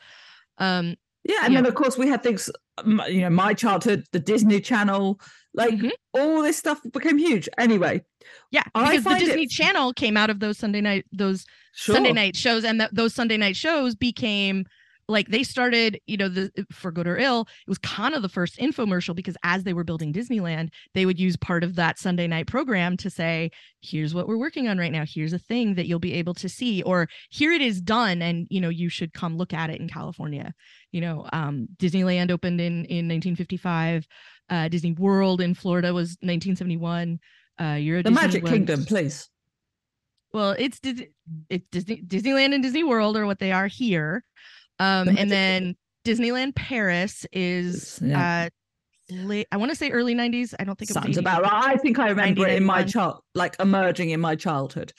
Um 0.58 0.96
Yeah, 1.28 1.37
and 1.45 1.52
Yeah. 1.52 1.61
then 1.62 1.66
of 1.66 1.75
course 1.75 1.97
we 1.99 2.09
had 2.09 2.23
things, 2.23 2.49
you 2.87 3.21
know, 3.23 3.30
my 3.30 3.52
childhood, 3.54 4.04
the 4.12 4.21
Disney 4.21 4.61
Channel, 4.61 5.21
like 5.54 5.75
mhm. 5.75 5.90
all 6.12 6.42
this 6.42 6.56
stuff 6.56 6.80
became 6.92 7.18
huge. 7.18 7.49
Anyway, 7.59 8.02
yeah, 8.50 8.62
I 8.75 8.90
because 8.97 9.04
the 9.04 9.11
find 9.11 9.23
it- 9.23 9.26
Disney 9.26 9.47
Channel 9.47 9.92
came 9.92 10.16
out 10.16 10.30
of 10.30 10.38
those 10.40 10.59
Sunday 10.59 10.80
night 10.80 11.04
those 11.12 11.45
sure. 11.75 11.95
Sunday 11.97 12.12
night 12.12 12.37
shows 12.37 12.64
and 12.64 12.88
those 12.92 13.14
Sunday 13.14 13.37
night 13.38 13.56
shows 13.56 13.95
became 13.95 14.66
like 15.08 15.28
they 15.28 15.42
started, 15.42 16.00
you 16.06 16.16
know, 16.16 16.28
the 16.28 16.50
for 16.72 16.90
good 16.90 17.06
or 17.06 17.16
ill, 17.16 17.42
it 17.42 17.70
was 17.70 17.78
kind 17.78 18.14
of 18.14 18.22
the 18.22 18.28
first 18.28 18.58
infomercial 18.58 19.14
because 19.14 19.36
as 19.44 19.62
they 19.62 19.72
were 19.72 19.84
building 19.84 20.12
Disneyland, 20.12 20.70
they 20.94 21.06
would 21.06 21.20
use 21.20 21.36
part 21.36 21.62
of 21.62 21.76
that 21.76 21.98
Sunday 21.98 22.26
night 22.26 22.46
program 22.46 22.96
to 22.98 23.10
say, 23.10 23.50
here's 23.82 24.14
what 24.14 24.26
we're 24.26 24.36
working 24.36 24.66
on 24.68 24.78
right 24.78 24.90
now. 24.90 25.04
Here's 25.06 25.32
a 25.32 25.38
thing 25.38 25.75
that 25.75 25.86
you'll 25.86 26.00
be 26.00 26.14
able 26.14 26.34
to 26.34 26.48
see, 26.48 26.82
or 26.82 27.08
here 27.30 27.52
it 27.52 27.62
is 27.62 27.80
done, 27.80 28.20
and 28.20 28.46
you 28.50 28.60
know, 28.60 28.68
you 28.68 28.88
should 28.88 29.12
come 29.12 29.36
look 29.36 29.52
at 29.52 29.70
it 29.70 29.80
in 29.80 29.88
California. 29.88 30.52
You 30.90 31.00
know, 31.00 31.28
um, 31.32 31.68
Disneyland 31.78 32.30
opened 32.30 32.60
in 32.60 32.84
in 32.86 33.08
1955. 33.08 34.06
Uh, 34.48 34.68
Disney 34.68 34.92
World 34.92 35.40
in 35.40 35.54
Florida 35.54 35.92
was 35.92 36.10
1971. 36.20 37.18
Uh, 37.60 37.64
Euro 37.75 38.02
The 38.02 38.10
Disney 38.10 38.22
Magic 38.22 38.44
Kingdom, 38.44 38.84
please. 38.84 39.28
well, 40.32 40.54
it's 40.58 40.80
it's 41.48 41.66
Disney 41.70 42.02
Disneyland 42.02 42.54
and 42.54 42.62
Disney 42.62 42.84
World 42.84 43.16
are 43.16 43.26
what 43.26 43.38
they 43.38 43.52
are 43.52 43.68
here. 43.68 44.25
Um, 44.78 45.09
and 45.09 45.30
then 45.30 45.76
Disneyland 46.04 46.54
Paris 46.54 47.26
is 47.33 47.99
Yeah. 48.02 48.47
uh 48.47 48.50
late 49.09 49.47
I 49.52 49.56
want 49.56 49.71
to 49.71 49.76
say 49.76 49.90
early 49.90 50.14
90s. 50.14 50.54
I 50.59 50.64
don't 50.64 50.76
think 50.78 50.90
it 50.90 50.95
Sounds 50.95 51.16
80s. 51.16 51.18
about 51.18 51.42
right. 51.42 51.75
I 51.75 51.76
think 51.76 51.99
I 51.99 52.09
remember 52.09 52.47
it 52.47 52.56
in 52.56 52.64
my 52.64 52.80
1991. 52.83 52.88
child, 52.88 53.23
like 53.35 53.56
emerging 53.61 54.11
in 54.11 54.21
my 54.21 54.35
childhood. 54.37 54.92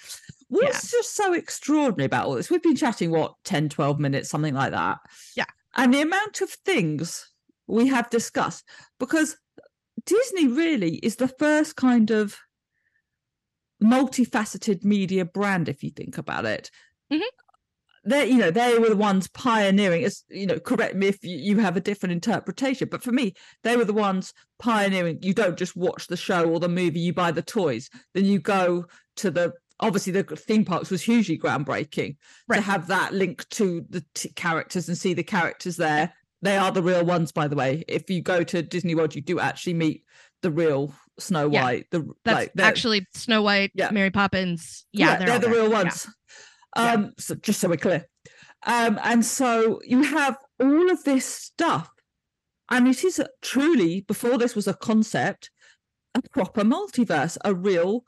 What's 0.50 0.90
just 0.92 1.14
so 1.16 1.34
extraordinary 1.34 2.06
about 2.06 2.26
all 2.26 2.36
this? 2.36 2.50
We've 2.50 2.64
been 2.64 2.78
chatting, 2.78 3.12
what, 3.12 3.34
10, 3.44 3.68
12 3.68 4.00
minutes, 4.00 4.30
something 4.30 4.54
like 4.54 4.72
that. 4.72 5.00
Yeah. 5.36 5.44
And 5.76 5.94
the 5.94 6.02
amount 6.02 6.40
of 6.40 6.50
things 6.50 7.30
we 7.68 7.88
have 7.88 8.10
discussed, 8.10 8.64
because 8.98 9.36
Disney 10.06 10.48
really 10.48 10.96
is 11.00 11.18
the 11.18 11.28
first 11.28 11.76
kind 11.76 12.10
of 12.12 12.38
multifaceted 13.84 14.84
media 14.84 15.26
brand, 15.26 15.70
if 15.70 15.84
you 15.84 15.90
think 15.92 16.18
about 16.18 16.46
it. 16.46 16.72
Mhm. 17.12 17.22
They, 18.08 18.28
you 18.28 18.38
know, 18.38 18.52
they 18.52 18.78
were 18.80 18.90
the 18.90 18.96
ones 18.96 19.28
pioneering. 19.28 20.04
as 20.04 20.24
you 20.30 20.46
know, 20.46 20.60
correct 20.60 20.96
me 20.96 21.08
if 21.08 21.24
you, 21.24 21.38
you 21.38 21.60
have 21.60 21.76
a 21.78 21.82
different 21.82 22.14
interpretation, 22.14 22.88
but 22.90 23.04
for 23.04 23.12
me, 23.12 23.34
they 23.64 23.76
were 23.76 23.86
the 23.86 23.94
ones 23.94 24.34
pioneering. 24.60 25.20
You 25.22 25.34
don't 25.34 25.58
just 25.58 25.76
watch 25.76 26.08
the 26.08 26.18
show 26.18 26.50
or 26.50 26.60
the 26.60 26.70
movie; 26.70 27.00
you 27.00 27.14
buy 27.14 27.32
the 27.32 27.42
toys. 27.42 27.90
Then 28.14 28.26
you 28.26 28.40
go 28.40 28.86
to 29.18 29.32
the. 29.32 29.54
Obviously, 29.80 30.12
the 30.14 30.24
theme 30.24 30.66
parks 30.66 30.90
was 30.90 31.04
hugely 31.04 31.38
groundbreaking 31.38 32.16
Right. 32.48 32.56
to 32.58 32.62
have 32.64 32.88
that 32.88 33.14
link 33.14 33.48
to 33.50 33.86
the 33.90 34.04
t- 34.16 34.30
characters 34.30 34.88
and 34.88 34.98
see 34.98 35.14
the 35.14 35.24
characters 35.24 35.78
there. 35.78 36.14
They 36.42 36.58
are 36.58 36.72
the 36.72 36.82
real 36.82 37.06
ones, 37.06 37.32
by 37.32 37.48
the 37.48 37.56
way. 37.56 37.84
If 37.88 38.10
you 38.10 38.24
go 38.24 38.44
to 38.44 38.64
Disney 38.64 38.96
World, 38.96 39.14
you 39.14 39.22
do 39.22 39.40
actually 39.40 39.76
meet 39.76 40.04
the 40.42 40.50
real 40.50 40.94
Snow 41.20 41.50
Yeah. 41.52 41.64
White. 41.64 41.86
The 41.92 42.10
That's 42.26 42.36
like, 42.36 42.52
actually 42.60 43.06
Snow 43.14 43.44
White, 43.44 43.72
Yeah. 43.76 43.92
Mary 43.92 44.10
Poppins. 44.10 44.86
Yeah, 44.94 45.18
they're, 45.18 45.32
all 45.34 45.40
the 45.40 45.48
there. 45.48 45.56
real 45.56 45.70
Yeah. 45.72 45.84
Um, 46.78 47.14
so 47.18 47.36
just 47.36 47.60
so 47.60 47.70
we're 47.70 47.78
clear. 47.78 48.06
Um, 48.66 49.00
and 49.04 49.24
so 49.26 49.80
you 49.86 50.04
have 50.04 50.38
all 50.60 50.90
of 50.92 51.04
this 51.04 51.26
stuff, 51.26 51.90
and 52.70 52.88
it 52.88 53.04
is 53.04 53.22
truly 53.42 54.02
before 54.02 54.38
this 54.38 54.56
was 54.56 54.68
a 54.68 54.74
concept, 54.74 55.52
a 56.16 56.22
proper 56.32 56.64
multiverse, 56.64 57.38
a 57.46 57.54
real, 57.54 58.04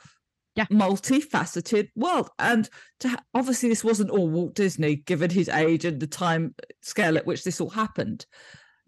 Yeah. 0.55 0.65
multifaceted 0.65 1.89
world. 1.95 2.29
And 2.39 2.67
to 3.01 3.09
ha- 3.09 3.23
obviously 3.33 3.69
this 3.69 3.83
wasn't 3.83 4.09
all 4.09 4.29
Walt 4.29 4.55
Disney, 4.55 4.97
given 4.97 5.29
his 5.29 5.47
age 5.49 5.85
and 5.85 5.99
the 5.99 6.07
time 6.07 6.55
scale 6.81 7.17
at 7.17 7.25
which 7.25 7.43
this 7.43 7.61
all 7.61 7.69
happened. 7.69 8.25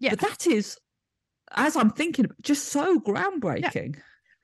Yeah. 0.00 0.10
but 0.10 0.20
that 0.20 0.46
is, 0.48 0.76
as 1.52 1.76
I'm 1.76 1.90
thinking, 1.90 2.26
just 2.42 2.68
so 2.68 2.98
groundbreaking. 2.98 3.96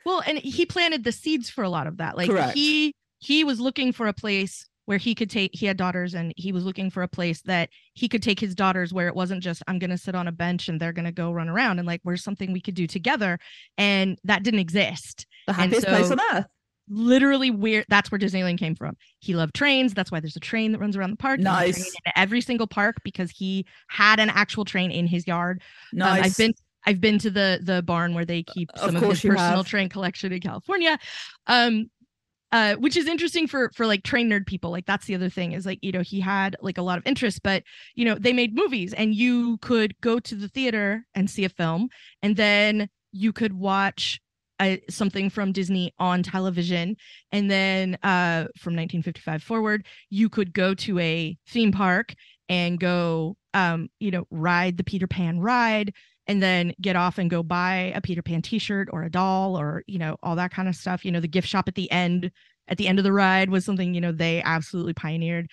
Well, 0.06 0.22
and 0.24 0.38
he 0.38 0.64
planted 0.64 1.02
the 1.02 1.10
seeds 1.12 1.50
for 1.50 1.64
a 1.64 1.68
lot 1.68 1.86
of 1.88 1.96
that. 1.96 2.16
Like 2.16 2.30
Correct. 2.30 2.54
he 2.54 2.94
he 3.18 3.42
was 3.42 3.58
looking 3.58 3.92
for 3.92 4.06
a 4.06 4.12
place 4.12 4.64
where 4.88 4.96
he 4.96 5.14
could 5.14 5.28
take 5.28 5.50
he 5.52 5.66
had 5.66 5.76
daughters 5.76 6.14
and 6.14 6.32
he 6.38 6.50
was 6.50 6.64
looking 6.64 6.88
for 6.88 7.02
a 7.02 7.08
place 7.08 7.42
that 7.42 7.68
he 7.92 8.08
could 8.08 8.22
take 8.22 8.40
his 8.40 8.54
daughters 8.54 8.90
where 8.90 9.06
it 9.06 9.14
wasn't 9.14 9.42
just 9.42 9.62
I'm 9.68 9.78
going 9.78 9.90
to 9.90 9.98
sit 9.98 10.14
on 10.14 10.26
a 10.26 10.32
bench 10.32 10.66
and 10.66 10.80
they're 10.80 10.94
going 10.94 11.04
to 11.04 11.12
go 11.12 11.30
run 11.30 11.50
around 11.50 11.78
and 11.78 11.86
like 11.86 12.00
where's 12.04 12.24
something 12.24 12.54
we 12.54 12.62
could 12.62 12.74
do 12.74 12.86
together 12.86 13.38
and 13.76 14.18
that 14.24 14.44
didn't 14.44 14.60
exist. 14.60 15.26
The 15.46 15.52
happiest 15.52 15.86
place 15.86 16.10
on 16.10 16.18
earth. 16.32 16.46
Literally 16.88 17.50
where 17.50 17.84
that's 17.90 18.10
where 18.10 18.18
Disneyland 18.18 18.56
came 18.56 18.74
from. 18.74 18.96
He 19.18 19.34
loved 19.36 19.54
trains, 19.54 19.92
that's 19.92 20.10
why 20.10 20.20
there's 20.20 20.36
a 20.36 20.40
train 20.40 20.72
that 20.72 20.78
runs 20.78 20.96
around 20.96 21.10
the 21.10 21.16
park. 21.18 21.38
There's 21.42 21.52
a 21.52 21.58
train 21.58 21.66
Nice. 21.68 21.86
in 22.06 22.12
every 22.16 22.40
single 22.40 22.66
park 22.66 22.96
because 23.04 23.30
he 23.30 23.66
had 23.88 24.18
an 24.20 24.30
actual 24.30 24.64
train 24.64 24.90
in 24.90 25.06
his 25.06 25.26
yard. 25.26 25.60
Um, 25.92 25.98
Nice. 25.98 26.24
I've 26.24 26.36
been 26.38 26.54
I've 26.86 27.00
been 27.02 27.18
to 27.18 27.30
the 27.30 27.60
the 27.62 27.82
barn 27.82 28.14
where 28.14 28.24
they 28.24 28.42
keep 28.42 28.70
some 28.74 28.96
of, 28.96 29.02
course 29.02 29.20
his 29.20 29.28
personal 29.28 29.58
have. 29.58 29.66
train 29.68 29.90
collection 29.90 30.32
in 30.32 30.40
California. 30.40 30.98
Um 31.46 31.90
uh 32.52 32.74
which 32.76 32.96
is 32.96 33.06
interesting 33.06 33.46
for 33.46 33.70
for 33.74 33.86
like 33.86 34.02
train 34.02 34.28
nerd 34.30 34.46
people. 34.46 34.70
Like 34.70 34.86
that's 34.86 35.06
the 35.06 35.14
other 35.14 35.30
thing 35.30 35.52
is 35.52 35.66
like, 35.66 35.78
you 35.82 35.92
know, 35.92 36.02
he 36.02 36.20
had 36.20 36.56
like 36.60 36.78
a 36.78 36.82
lot 36.82 36.98
of 36.98 37.06
interest, 37.06 37.42
but 37.42 37.62
you 37.94 38.04
know, 38.04 38.14
they 38.14 38.32
made 38.32 38.54
movies 38.54 38.92
and 38.94 39.14
you 39.14 39.58
could 39.58 39.98
go 40.00 40.18
to 40.20 40.34
the 40.34 40.48
theater 40.48 41.04
and 41.14 41.30
see 41.30 41.44
a 41.44 41.48
film 41.48 41.88
and 42.22 42.36
then 42.36 42.88
you 43.12 43.32
could 43.32 43.52
watch 43.52 44.20
uh, 44.60 44.76
something 44.90 45.30
from 45.30 45.52
Disney 45.52 45.94
on 45.98 46.22
television 46.22 46.96
and 47.30 47.50
then 47.50 47.94
uh 48.02 48.48
from 48.56 48.74
1955 48.74 49.42
forward 49.42 49.86
you 50.10 50.28
could 50.28 50.52
go 50.52 50.74
to 50.74 50.98
a 50.98 51.36
theme 51.46 51.70
park 51.70 52.14
and 52.48 52.80
go 52.80 53.36
um 53.54 53.88
you 54.00 54.10
know 54.10 54.26
ride 54.30 54.76
the 54.76 54.84
Peter 54.84 55.06
Pan 55.06 55.38
ride 55.38 55.92
and 56.28 56.42
then 56.42 56.72
get 56.80 56.94
off 56.96 57.18
and 57.18 57.30
go 57.30 57.42
buy 57.42 57.92
a 57.94 58.00
Peter 58.00 58.22
Pan 58.22 58.42
t-shirt 58.42 58.88
or 58.92 59.02
a 59.02 59.10
doll 59.10 59.58
or 59.58 59.82
you 59.86 59.98
know 59.98 60.16
all 60.22 60.36
that 60.36 60.50
kind 60.52 60.68
of 60.68 60.76
stuff 60.76 61.04
you 61.04 61.10
know 61.10 61.20
the 61.20 61.28
gift 61.28 61.48
shop 61.48 61.66
at 61.68 61.74
the 61.74 61.90
end 61.90 62.30
at 62.68 62.76
the 62.78 62.86
end 62.86 62.98
of 62.98 63.04
the 63.04 63.12
ride 63.12 63.50
was 63.50 63.64
something 63.64 63.94
you 63.94 64.00
know 64.00 64.12
they 64.12 64.42
absolutely 64.42 64.92
pioneered 64.92 65.48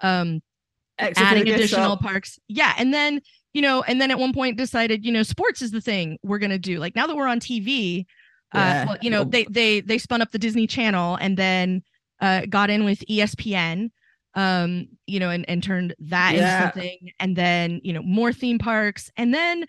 um 0.00 0.40
adding 1.16 1.48
additional 1.48 1.96
shop. 1.96 2.02
parks 2.02 2.38
yeah 2.48 2.74
and 2.78 2.92
then 2.92 3.20
you 3.54 3.62
know 3.62 3.82
and 3.82 4.00
then 4.00 4.10
at 4.10 4.18
one 4.18 4.32
point 4.32 4.56
decided 4.56 5.04
you 5.04 5.12
know 5.12 5.22
sports 5.22 5.62
is 5.62 5.70
the 5.70 5.80
thing 5.80 6.18
we're 6.22 6.38
going 6.38 6.50
to 6.50 6.58
do 6.58 6.78
like 6.78 6.94
now 6.94 7.06
that 7.06 7.16
we're 7.16 7.26
on 7.28 7.40
TV 7.40 8.06
Yeah. 8.54 8.82
uh 8.82 8.86
well, 8.88 8.98
you 9.02 9.10
know 9.10 9.24
they 9.24 9.44
they 9.50 9.80
they 9.80 9.98
spun 9.98 10.22
up 10.22 10.30
the 10.30 10.38
Disney 10.38 10.66
Channel 10.66 11.16
and 11.16 11.36
then 11.36 11.82
uh 12.20 12.42
got 12.48 12.70
in 12.70 12.84
with 12.84 13.00
ESPN 13.08 13.90
um 14.34 14.86
you 15.06 15.18
know 15.18 15.30
and 15.30 15.48
and 15.48 15.62
turned 15.62 15.94
that 15.98 16.34
Yeah. 16.34 16.40
into 16.42 16.50
something 16.72 17.10
and 17.18 17.34
then 17.34 17.80
you 17.82 17.92
know 17.92 18.02
more 18.02 18.32
theme 18.32 18.58
parks 18.58 19.10
and 19.16 19.34
then 19.34 19.64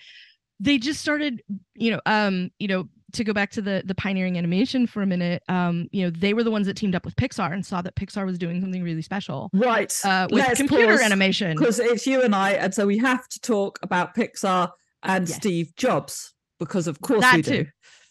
they 0.63 0.77
just 0.77 1.01
started 1.01 1.41
you 1.75 1.91
know 1.91 1.99
um 2.05 2.49
you 2.59 2.67
know 2.67 2.87
to 3.13 3.23
go 3.25 3.33
back 3.33 3.51
to 3.51 3.61
the 3.61 3.83
the 3.85 3.95
pioneering 3.95 4.37
animation 4.37 4.87
for 4.87 5.01
a 5.01 5.05
minute 5.05 5.43
um 5.49 5.87
you 5.91 6.03
know 6.03 6.09
they 6.11 6.33
were 6.33 6.43
the 6.43 6.51
ones 6.51 6.65
that 6.67 6.75
teamed 6.77 6.95
up 6.95 7.03
with 7.03 7.15
Pixar 7.17 7.51
and 7.51 7.65
saw 7.65 7.81
that 7.81 7.95
Pixar 7.95 8.25
was 8.25 8.37
doing 8.37 8.61
something 8.61 8.81
really 8.83 9.01
special 9.01 9.49
Right. 9.53 9.93
uh 10.05 10.27
with 10.31 10.55
computer 10.55 11.01
animation 11.01 11.57
Because 11.57 11.79
it's 11.79 12.07
you 12.07 12.21
and 12.21 12.33
I, 12.33 12.51
and 12.51 12.73
so 12.73 12.85
we 12.87 12.97
have 12.99 13.27
to 13.29 13.39
talk 13.41 13.79
about 13.81 14.15
Pixar 14.15 14.71
and 15.03 15.27
Yes. 15.27 15.35
Steve 15.37 15.75
Jobs 15.75 16.33
because, 16.59 16.87
of 16.87 17.01
course, 17.01 17.21
that 17.21 17.35
we 17.37 17.41
do. 17.41 17.65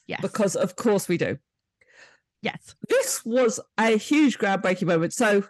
yes 0.08 0.20
Because, 0.20 0.56
of 0.56 0.74
course, 0.76 1.08
we 1.08 1.16
do. 1.16 1.38
yes 2.42 2.74
This 2.88 3.24
was 3.24 3.60
a 3.78 3.96
huge 3.96 4.38
groundbreaking 4.38 4.86
moment. 4.88 5.12
So, 5.14 5.44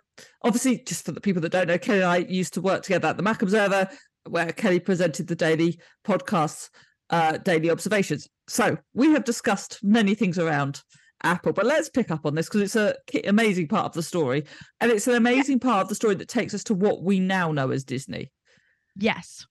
obviously, 0.44 0.82
just 0.86 1.04
for 1.06 1.12
the 1.12 1.20
people 1.20 1.40
that 1.42 1.50
don't 1.52 1.66
know, 1.68 1.78
Kelly 1.78 2.00
and 2.00 2.08
I 2.08 2.18
used 2.18 2.54
to 2.54 2.60
work 2.60 2.82
together 2.82 3.08
at 3.08 3.16
the 3.16 3.22
Mac 3.22 3.40
Observer, 3.42 3.88
where 4.28 4.52
Kelly 4.52 4.80
presented 4.80 5.26
the 5.28 5.34
daily 5.36 5.80
podcasts, 6.06 6.68
uh, 7.10 7.38
daily 7.38 7.70
observations. 7.70 8.28
So, 8.48 8.76
we 8.94 9.10
have 9.12 9.24
discussed 9.24 9.78
many 9.82 10.14
things 10.14 10.38
around 10.38 10.82
Apple, 11.22 11.52
but 11.52 11.66
let's 11.66 11.88
pick 11.90 12.10
up 12.10 12.24
on 12.24 12.34
this 12.34 12.46
because 12.46 12.62
it's 12.62 12.76
a 12.76 12.94
ki- 13.06 13.22
amazing 13.26 13.68
part 13.68 13.86
of 13.86 13.92
the 13.92 14.02
story, 14.02 14.44
and 14.80 14.90
it's 14.90 15.06
an 15.06 15.14
amazing 15.14 15.58
part 15.60 15.82
of 15.82 15.88
the 15.88 15.94
story 15.94 16.14
that 16.16 16.28
takes 16.28 16.54
us 16.54 16.64
to 16.64 16.74
what 16.74 17.02
we 17.02 17.20
now 17.20 17.52
know 17.52 17.70
as 17.70 17.84
Disney. 17.84 18.30
yes 18.96 19.46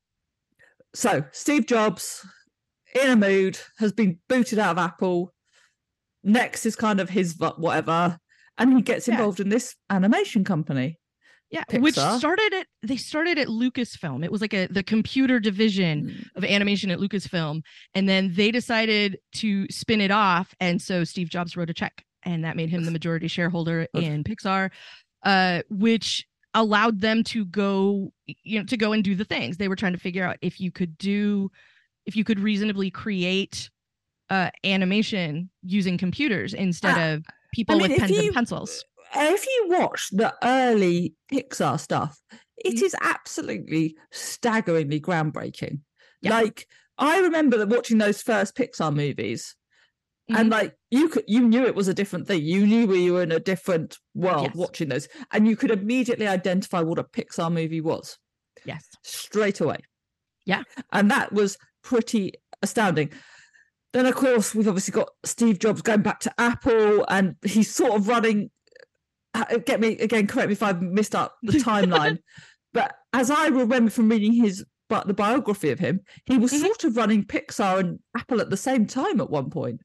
So 0.93 1.23
Steve 1.31 1.65
Jobs, 1.67 2.25
in 3.01 3.11
a 3.11 3.15
mood, 3.15 3.59
has 3.77 3.91
been 3.93 4.19
booted 4.27 4.57
out 4.59 4.71
of 4.71 4.77
Apple. 4.79 5.33
Next 6.23 6.65
is 6.65 6.75
kind 6.75 6.99
of 6.99 7.09
his 7.09 7.35
whatever, 7.37 8.17
and 8.57 8.73
he 8.75 8.81
gets 8.81 9.07
Yeah. 9.07 9.13
involved 9.15 9.39
in 9.39 9.49
this 9.49 9.75
animation 9.89 10.43
company. 10.43 10.98
Yeah, 11.51 11.63
which 11.79 11.95
started 11.95 12.53
at 12.53 12.67
they 12.83 12.95
started 12.97 13.39
at 13.39 13.47
Lucasfilm. 13.47 14.23
It 14.23 14.31
was 14.31 14.39
like 14.41 14.53
a 14.53 14.67
the 14.67 14.83
computer 14.83 15.39
division 15.39 16.03
Mm. 16.09 16.25
of 16.35 16.43
animation 16.43 16.91
at 16.91 16.99
Lucasfilm, 16.99 17.61
and 17.95 18.07
then 18.07 18.33
they 18.35 18.51
decided 18.51 19.17
to 19.35 19.65
spin 19.71 19.99
it 20.01 20.11
off, 20.11 20.53
and 20.59 20.79
so 20.81 21.03
Steve 21.03 21.29
Jobs 21.29 21.57
wrote 21.57 21.69
a 21.69 21.73
check 21.73 22.05
and 22.23 22.43
that 22.43 22.55
made 22.57 22.69
him 22.69 22.83
the 22.83 22.91
majority 22.91 23.27
shareholder 23.29 23.87
in 23.93 24.23
Pixar, 24.25 24.69
uh, 25.23 25.61
which 25.69 26.27
allowed 26.53 26.99
them 26.99 27.23
to 27.23 27.45
go, 27.45 28.11
you 28.25 28.59
know, 28.59 28.65
to 28.65 28.75
go 28.77 28.91
and 28.91 29.03
do 29.03 29.15
the 29.15 29.23
things 29.23 29.57
they 29.57 29.69
were 29.69 29.75
trying 29.75 29.93
to 29.93 29.99
figure 29.99 30.25
out 30.25 30.35
if 30.41 30.59
you 30.59 30.69
could 30.71 30.97
do, 30.97 31.49
if 32.05 32.15
you 32.15 32.23
could 32.25 32.39
reasonably 32.39 32.91
create 32.91 33.69
uh, 34.29 34.49
animation 34.65 35.49
using 35.63 35.97
computers 35.97 36.53
instead 36.53 36.95
Ah, 36.97 37.13
of 37.13 37.25
people 37.53 37.75
I 37.75 37.79
mean, 37.79 37.89
with 37.91 37.99
pens 37.99 38.17
and 38.17 38.33
pencils. 38.33 38.83
If 39.15 39.45
you 39.45 39.67
watch 39.79 40.09
the 40.11 40.33
early 40.43 41.15
Pixar 41.31 41.79
stuff, 41.79 42.19
it 42.57 42.75
Mhm. 42.77 42.83
is 42.83 42.95
absolutely 43.01 43.95
staggeringly 44.11 44.99
groundbreaking. 45.01 45.81
Yeah. 46.21 46.31
Like 46.31 46.67
I 46.97 47.19
remember 47.19 47.65
watching 47.65 47.97
those 47.97 48.21
first 48.21 48.55
Pixar 48.55 48.93
movies, 48.93 49.55
and 50.27 50.49
Mhm. 50.49 50.51
like 50.51 50.75
you 50.91 51.07
could, 51.09 51.23
you 51.27 51.39
knew 51.47 51.65
it 51.65 51.75
was 51.75 51.87
a 51.87 51.93
different 51.93 52.27
thing. 52.27 52.43
You 52.43 52.67
knew 52.67 52.85
we 52.87 53.09
were 53.09 53.23
in 53.23 53.31
a 53.31 53.39
different 53.39 53.97
world 54.13 54.47
Yes. 54.47 54.55
watching 54.55 54.89
those, 54.89 55.07
and 55.31 55.47
you 55.47 55.55
could 55.55 55.71
immediately 55.71 56.27
identify 56.27 56.81
what 56.81 56.99
a 56.99 57.03
Pixar 57.03 57.51
movie 57.51 57.81
was 57.81 58.17
Yes. 58.65 58.85
straight 59.03 59.59
away. 59.61 59.77
Yeah. 60.45 60.63
and 60.91 61.11
that 61.11 61.31
was 61.31 61.57
pretty 61.83 62.33
astounding. 62.63 63.11
Then, 63.93 64.07
of 64.07 64.15
course, 64.15 64.55
we've 64.55 64.67
obviously 64.67 64.93
got 64.93 65.09
Steve 65.23 65.59
Jobs 65.59 65.81
going 65.83 66.01
back 66.01 66.19
to 66.21 66.33
Apple, 66.41 67.05
and 67.07 67.35
he's 67.45 67.73
sort 67.73 67.93
of 67.93 68.07
running. 68.07 68.49
Uh, 69.33 69.57
Get 69.65 69.79
me 69.79 69.97
again, 69.99 70.27
correct 70.27 70.47
me 70.49 70.53
if 70.53 70.63
I've 70.63 70.81
missed 70.81 71.15
up 71.15 71.35
the 71.43 71.53
timeline, 71.59 72.19
but 72.73 72.95
as 73.13 73.29
I 73.31 73.47
remember 73.47 73.89
from 73.91 74.09
reading 74.09 74.33
his 74.33 74.63
but 74.89 75.05
the 75.07 75.13
biography 75.13 75.69
of 75.69 75.77
him, 75.79 75.99
he 76.25 76.37
was 76.39 76.51
Mhm. 76.51 76.61
sort 76.61 76.83
of 76.83 76.97
running 76.97 77.23
Pixar 77.23 77.79
and 77.79 77.99
Apple 78.17 78.41
at 78.41 78.49
the 78.49 78.57
same 78.57 78.87
time 78.87 79.21
at 79.21 79.29
one 79.29 79.49
point. 79.51 79.81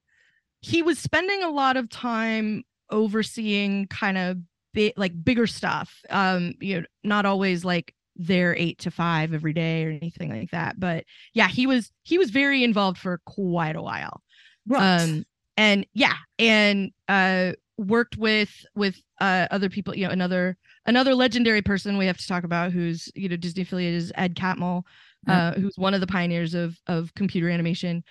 he 0.63 0.83
was 0.83 0.99
spending 0.99 1.43
a 1.43 1.51
lot 1.51 1.77
of 1.77 1.91
time 1.91 2.63
overseeing 2.91 3.87
kind 3.89 4.17
of 4.17 4.39
big 4.73 4.93
like 4.97 5.13
bigger 5.25 5.47
stuff 5.47 5.95
um 6.11 6.55
you 6.61 6.81
know 6.81 6.87
not 7.05 7.27
always 7.27 7.65
like 7.65 7.95
their 8.17 8.57
eight 8.57 8.79
to 8.79 8.91
five 8.91 9.33
every 9.35 9.53
day 9.53 9.85
or 9.85 9.91
anything 9.91 10.31
like 10.31 10.51
that 10.51 10.81
but 10.81 11.05
yeah 11.35 11.49
he 11.49 11.67
was 11.67 11.93
he 12.03 12.17
was 12.19 12.31
very 12.31 12.65
involved 12.65 12.99
for 12.99 13.21
quite 13.27 13.77
a 13.77 13.83
while 13.83 14.23
Right. 14.67 15.01
um 15.03 15.25
and 15.57 15.87
yeah 15.95 16.17
and 16.39 16.91
uh 17.09 17.53
worked 17.79 18.17
with 18.17 18.51
with 18.75 18.97
uh 19.21 19.47
other 19.51 19.69
people 19.69 19.97
you 19.97 20.07
know 20.07 20.13
another 20.13 20.57
another 20.87 21.15
legendary 21.15 21.61
person 21.63 21.99
we 21.99 22.07
have 22.07 22.17
to 22.19 22.27
talk 22.29 22.45
about 22.45 22.71
who's 22.73 23.11
you 23.17 23.29
know 23.29 23.37
disney 23.37 23.63
affiliate 23.63 23.95
is 23.95 24.13
ed 24.17 24.37
catmull 24.37 24.85
Yeah. 25.27 25.49
uh 25.49 25.55
who's 25.55 25.75
one 25.77 25.93
of 25.95 26.01
the 26.01 26.07
pioneers 26.07 26.55
of 26.55 26.77
of 26.87 27.13
computer 27.15 27.49
animation 27.51 28.05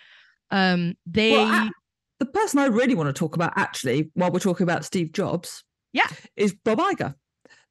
um 0.52 0.96
they 1.06 1.32
Well, 1.32 1.68
a- 1.68 1.72
the 2.20 2.26
person 2.26 2.60
I 2.60 2.66
really 2.68 2.96
want 2.96 3.08
to 3.08 3.20
talk 3.20 3.36
about, 3.36 3.52
actually, 3.58 4.10
while 4.14 4.32
we're 4.32 4.40
talking 4.40 4.64
about 4.64 4.86
Steve 4.86 5.12
Jobs, 5.12 5.64
Yeah. 5.92 6.08
is 6.38 6.54
Bob 6.54 6.78
Iger, 6.80 7.16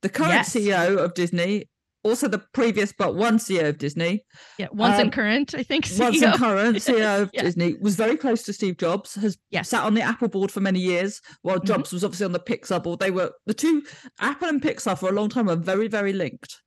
the 0.03 0.09
current 0.11 0.33
Yes. 0.33 0.53
CEO 0.55 0.99
of 0.99 1.15
Disney, 1.15 1.69
also 2.05 2.27
the 2.29 2.39
previous 2.53 2.93
but 2.93 3.15
one 3.15 3.39
CEO 3.39 3.69
of 3.69 3.79
Disney, 3.79 4.25
yeah 4.59 4.69
once 4.73 4.97
um, 4.97 5.03
and 5.03 5.13
current 5.13 5.55
i 5.55 5.63
think 5.63 5.87
once 5.99 6.17
CEO. 6.19 6.27
and 6.33 6.35
current 6.39 6.77
CEO 6.79 7.23
of 7.23 7.31
Yeah. 7.33 7.43
Disney, 7.43 7.75
was 7.81 7.97
very 7.97 8.17
close 8.17 8.43
to 8.45 8.53
Steve 8.53 8.77
Jobs, 8.77 9.15
has 9.15 9.39
Yes. 9.51 9.69
sat 9.69 9.85
on 9.85 9.95
the 9.95 10.03
Apple 10.03 10.29
board 10.29 10.51
for 10.51 10.61
many 10.61 10.81
years, 10.81 11.21
while 11.43 11.59
Mhm. 11.61 11.65
Jobs 11.67 11.93
was 11.93 12.05
obviously 12.05 12.27
on 12.27 12.33
the 12.33 12.41
Pixar 12.41 12.83
board. 12.83 13.01
They 13.01 13.11
were 13.11 13.33
the 13.47 13.55
two, 13.55 13.83
Apple 14.21 14.49
and 14.49 14.61
Pixar 14.63 14.99
for 14.99 15.09
a 15.09 15.13
long 15.13 15.29
time 15.29 15.47
were 15.47 15.57
very, 15.57 15.89
very 15.89 16.13
linked. 16.13 16.61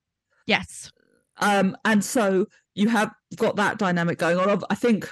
yes 0.48 0.92
Um, 1.38 1.76
and 1.84 2.04
so 2.04 2.46
you 2.76 2.88
have 2.90 3.12
got 3.36 3.56
that 3.58 3.78
dynamic 3.78 4.18
going 4.20 4.38
on. 4.38 4.62
I 4.70 4.76
think 4.76 5.10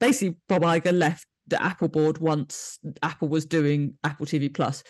basically 0.00 0.36
Bob 0.48 0.62
Iger 0.62 0.92
left 0.96 1.26
the 1.46 1.62
Apple 1.62 1.88
board 1.88 2.18
once 2.18 2.78
Apple 3.02 3.28
was 3.28 3.44
doing 3.46 3.94
Apple 4.04 4.26
TV 4.26 4.48
Plus. 4.52 4.82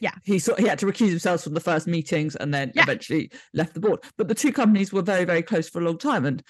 Yeah. 0.00 0.12
He 0.24 0.38
sort 0.38 0.60
he 0.60 0.66
had 0.66 0.78
to 0.80 0.86
recuse 0.86 1.10
himself 1.10 1.42
from 1.42 1.54
the 1.54 1.60
first 1.60 1.86
meetings 1.86 2.36
and 2.36 2.52
then 2.52 2.72
Yeah. 2.74 2.82
eventually 2.82 3.30
left 3.54 3.74
the 3.74 3.80
board. 3.80 4.00
But 4.16 4.28
the 4.28 4.34
two 4.34 4.52
companies 4.52 4.92
were 4.92 5.02
very, 5.02 5.24
very 5.24 5.42
close 5.42 5.68
for 5.68 5.80
a 5.80 5.84
long 5.84 5.98
time. 5.98 6.26
And 6.26 6.42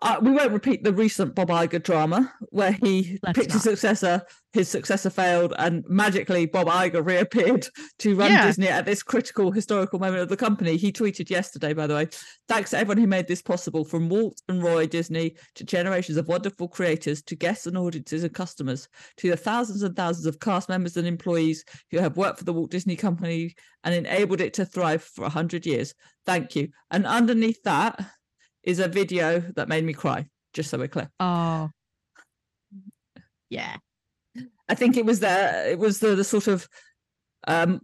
uh, 0.00 0.18
we 0.22 0.30
won't 0.30 0.52
repeat 0.52 0.84
the 0.84 0.92
recent 0.92 1.34
Bob 1.34 1.48
Iger 1.48 1.82
drama 1.82 2.32
where 2.50 2.72
he 2.72 3.18
Let's 3.22 3.38
picked 3.38 3.52
his 3.52 3.64
not. 3.66 3.72
successor, 3.72 4.22
his 4.52 4.68
successor 4.68 5.10
failed, 5.10 5.54
and 5.58 5.84
magically 5.88 6.46
Bob 6.46 6.68
Iger 6.68 7.04
reappeared 7.04 7.66
to 7.98 8.14
run 8.14 8.30
Yeah. 8.30 8.46
Disney 8.46 8.68
at 8.68 8.86
this 8.86 9.02
critical 9.02 9.50
historical 9.50 9.98
moment 9.98 10.22
of 10.22 10.28
the 10.28 10.36
company. 10.36 10.76
He 10.76 10.92
tweeted 10.92 11.30
yesterday, 11.30 11.72
by 11.72 11.86
the 11.86 11.94
way, 11.94 12.08
thanks 12.46 12.70
to 12.70 12.78
everyone 12.78 12.98
who 12.98 13.06
made 13.08 13.26
this 13.26 13.42
possible, 13.42 13.84
from 13.84 14.08
Walt 14.08 14.40
and 14.48 14.62
Roy 14.62 14.86
Disney 14.86 15.36
to 15.56 15.64
generations 15.64 16.16
of 16.16 16.28
wonderful 16.28 16.68
creators, 16.68 17.20
to 17.22 17.34
guests 17.34 17.66
and 17.66 17.76
audiences 17.76 18.22
and 18.22 18.32
customers, 18.32 18.88
to 19.16 19.30
the 19.30 19.36
thousands 19.36 19.82
and 19.82 19.96
thousands 19.96 20.26
of 20.26 20.38
cast 20.38 20.68
members 20.68 20.96
and 20.96 21.06
employees 21.08 21.64
who 21.90 21.98
have 21.98 22.16
worked 22.16 22.38
for 22.38 22.44
the 22.44 22.52
Walt 22.52 22.70
Disney 22.70 22.94
Company 22.96 23.54
and 23.84 23.94
enabled 23.94 24.40
it 24.40 24.54
to 24.54 24.64
thrive 24.64 25.02
for 25.02 25.24
a 25.24 25.28
hundred 25.28 25.66
years. 25.66 25.94
Thank 26.24 26.54
you. 26.54 26.68
And 26.90 27.06
underneath 27.06 27.62
that 27.64 27.98
is 28.62 28.78
a 28.80 28.88
video 28.88 29.40
that 29.56 29.68
made 29.68 29.84
me 29.84 29.92
cry. 29.92 30.26
Just 30.54 30.70
so 30.70 30.78
we're 30.78 30.88
clear. 30.88 31.10
oh 31.20 31.70
yeah 33.50 33.76
I 34.68 34.74
think 34.74 34.96
it 34.96 35.06
was 35.06 35.20
the 35.20 35.70
It 35.70 35.78
was 35.78 36.00
the 36.00 36.14
the 36.14 36.24
sort 36.24 36.46
of 36.48 36.68
um 37.46 37.80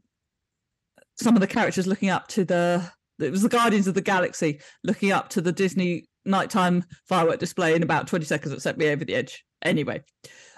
some 1.16 1.34
of 1.36 1.40
the 1.40 1.46
characters 1.46 1.86
looking 1.86 2.10
up 2.10 2.26
to 2.28 2.44
the. 2.44 2.90
It 3.20 3.30
was 3.30 3.42
the 3.42 3.48
Guardians 3.48 3.86
of 3.86 3.94
the 3.94 4.00
Galaxy 4.02 4.60
looking 4.82 5.12
up 5.12 5.28
to 5.30 5.40
the 5.40 5.52
Disney 5.52 6.06
nighttime 6.24 6.84
firework 7.08 7.38
display 7.38 7.74
in 7.76 7.82
about 7.84 8.08
twenty 8.08 8.24
seconds 8.24 8.52
that 8.52 8.60
set 8.60 8.76
me 8.76 8.88
over 8.90 9.04
the 9.04 9.14
edge. 9.14 9.44
Anyway, 9.62 10.02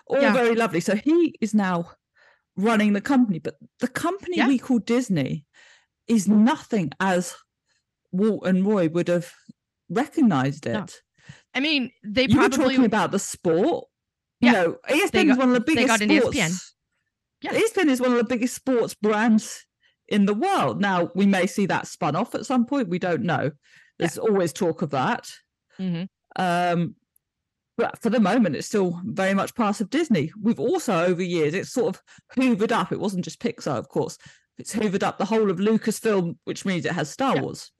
all 0.07 0.20
Yeah. 0.20 0.33
very 0.33 0.55
lovely. 0.55 0.81
So 0.81 0.96
he 0.96 1.37
is 1.42 1.52
now 1.55 1.90
running 2.57 2.94
the 2.94 3.02
company, 3.02 3.38
but 3.38 3.57
the 3.81 3.88
company 3.88 4.38
Yeah. 4.38 4.48
we 4.48 4.59
call 4.59 4.79
Disney 4.79 5.44
is 6.09 6.26
nothing 6.26 6.90
as 6.98 7.35
Walt 8.12 8.46
and 8.46 8.64
Roy 8.66 8.88
would 8.88 9.09
have 9.09 9.31
recognized 9.88 10.66
it. 10.66 10.72
No. 10.72 10.87
i 11.55 11.61
mean 11.61 11.90
they 12.05 12.27
you 12.27 12.38
were 12.40 12.49
talking 12.49 12.85
about 12.85 13.11
the 13.12 13.18
sport. 13.18 13.87
Yeah, 14.40 14.51
You 14.51 14.53
know, 14.68 14.77
ESPN 14.90 15.11
they 15.12 15.29
is 15.29 15.38
one 15.38 15.49
of 15.49 15.55
the 15.55 15.61
they 15.61 15.75
biggest 15.75 15.88
got 15.88 16.03
into 16.03 16.20
sports. 16.20 16.37
ESPN. 16.37 16.72
Yeah. 17.42 17.53
ESPN 17.53 17.88
is 17.88 18.01
one 18.01 18.12
of 18.12 18.18
the 18.18 18.25
biggest 18.25 18.55
sports 18.55 18.94
brands 18.94 19.64
in 20.09 20.27
the 20.27 20.35
world. 20.35 20.81
Now 20.81 21.11
we 21.14 21.27
may 21.27 21.46
see 21.46 21.66
that 21.66 21.87
spun 21.87 22.16
off 22.16 22.35
at 22.35 22.46
some 22.46 22.66
point. 22.66 22.88
We 22.88 22.99
don't 22.99 23.22
know. 23.22 23.51
There's 23.99 24.18
always 24.18 24.53
talk 24.53 24.83
of 24.83 24.90
that. 24.90 25.31
Mhm. 25.81 26.09
Um, 26.37 26.96
but 27.79 28.01
for 28.03 28.09
the 28.11 28.20
moment, 28.20 28.57
it's 28.57 28.66
still 28.66 29.01
very 29.05 29.35
much 29.35 29.55
part 29.55 29.81
of 29.81 29.90
Disney. 29.90 30.33
We've 30.40 30.61
also, 30.61 31.05
over 31.05 31.22
years, 31.22 31.53
it's 31.55 31.72
sort 31.72 31.96
of 31.96 32.03
hoovered 32.37 32.72
up. 32.72 32.90
It 32.92 33.01
wasn't 33.01 33.25
just 33.25 33.40
Pixar, 33.40 33.77
of 33.77 33.88
course. 33.88 34.16
It's 34.59 34.75
hoovered 34.75 35.03
up 35.03 35.18
the 35.18 35.27
whole 35.27 35.51
of 35.51 35.59
Lucasfilm, 35.59 36.37
which 36.44 36.64
means 36.64 36.85
it 36.87 36.92
has 36.92 37.11
Star 37.11 37.37
Yeah. 37.37 37.42
Wars. 37.42 37.70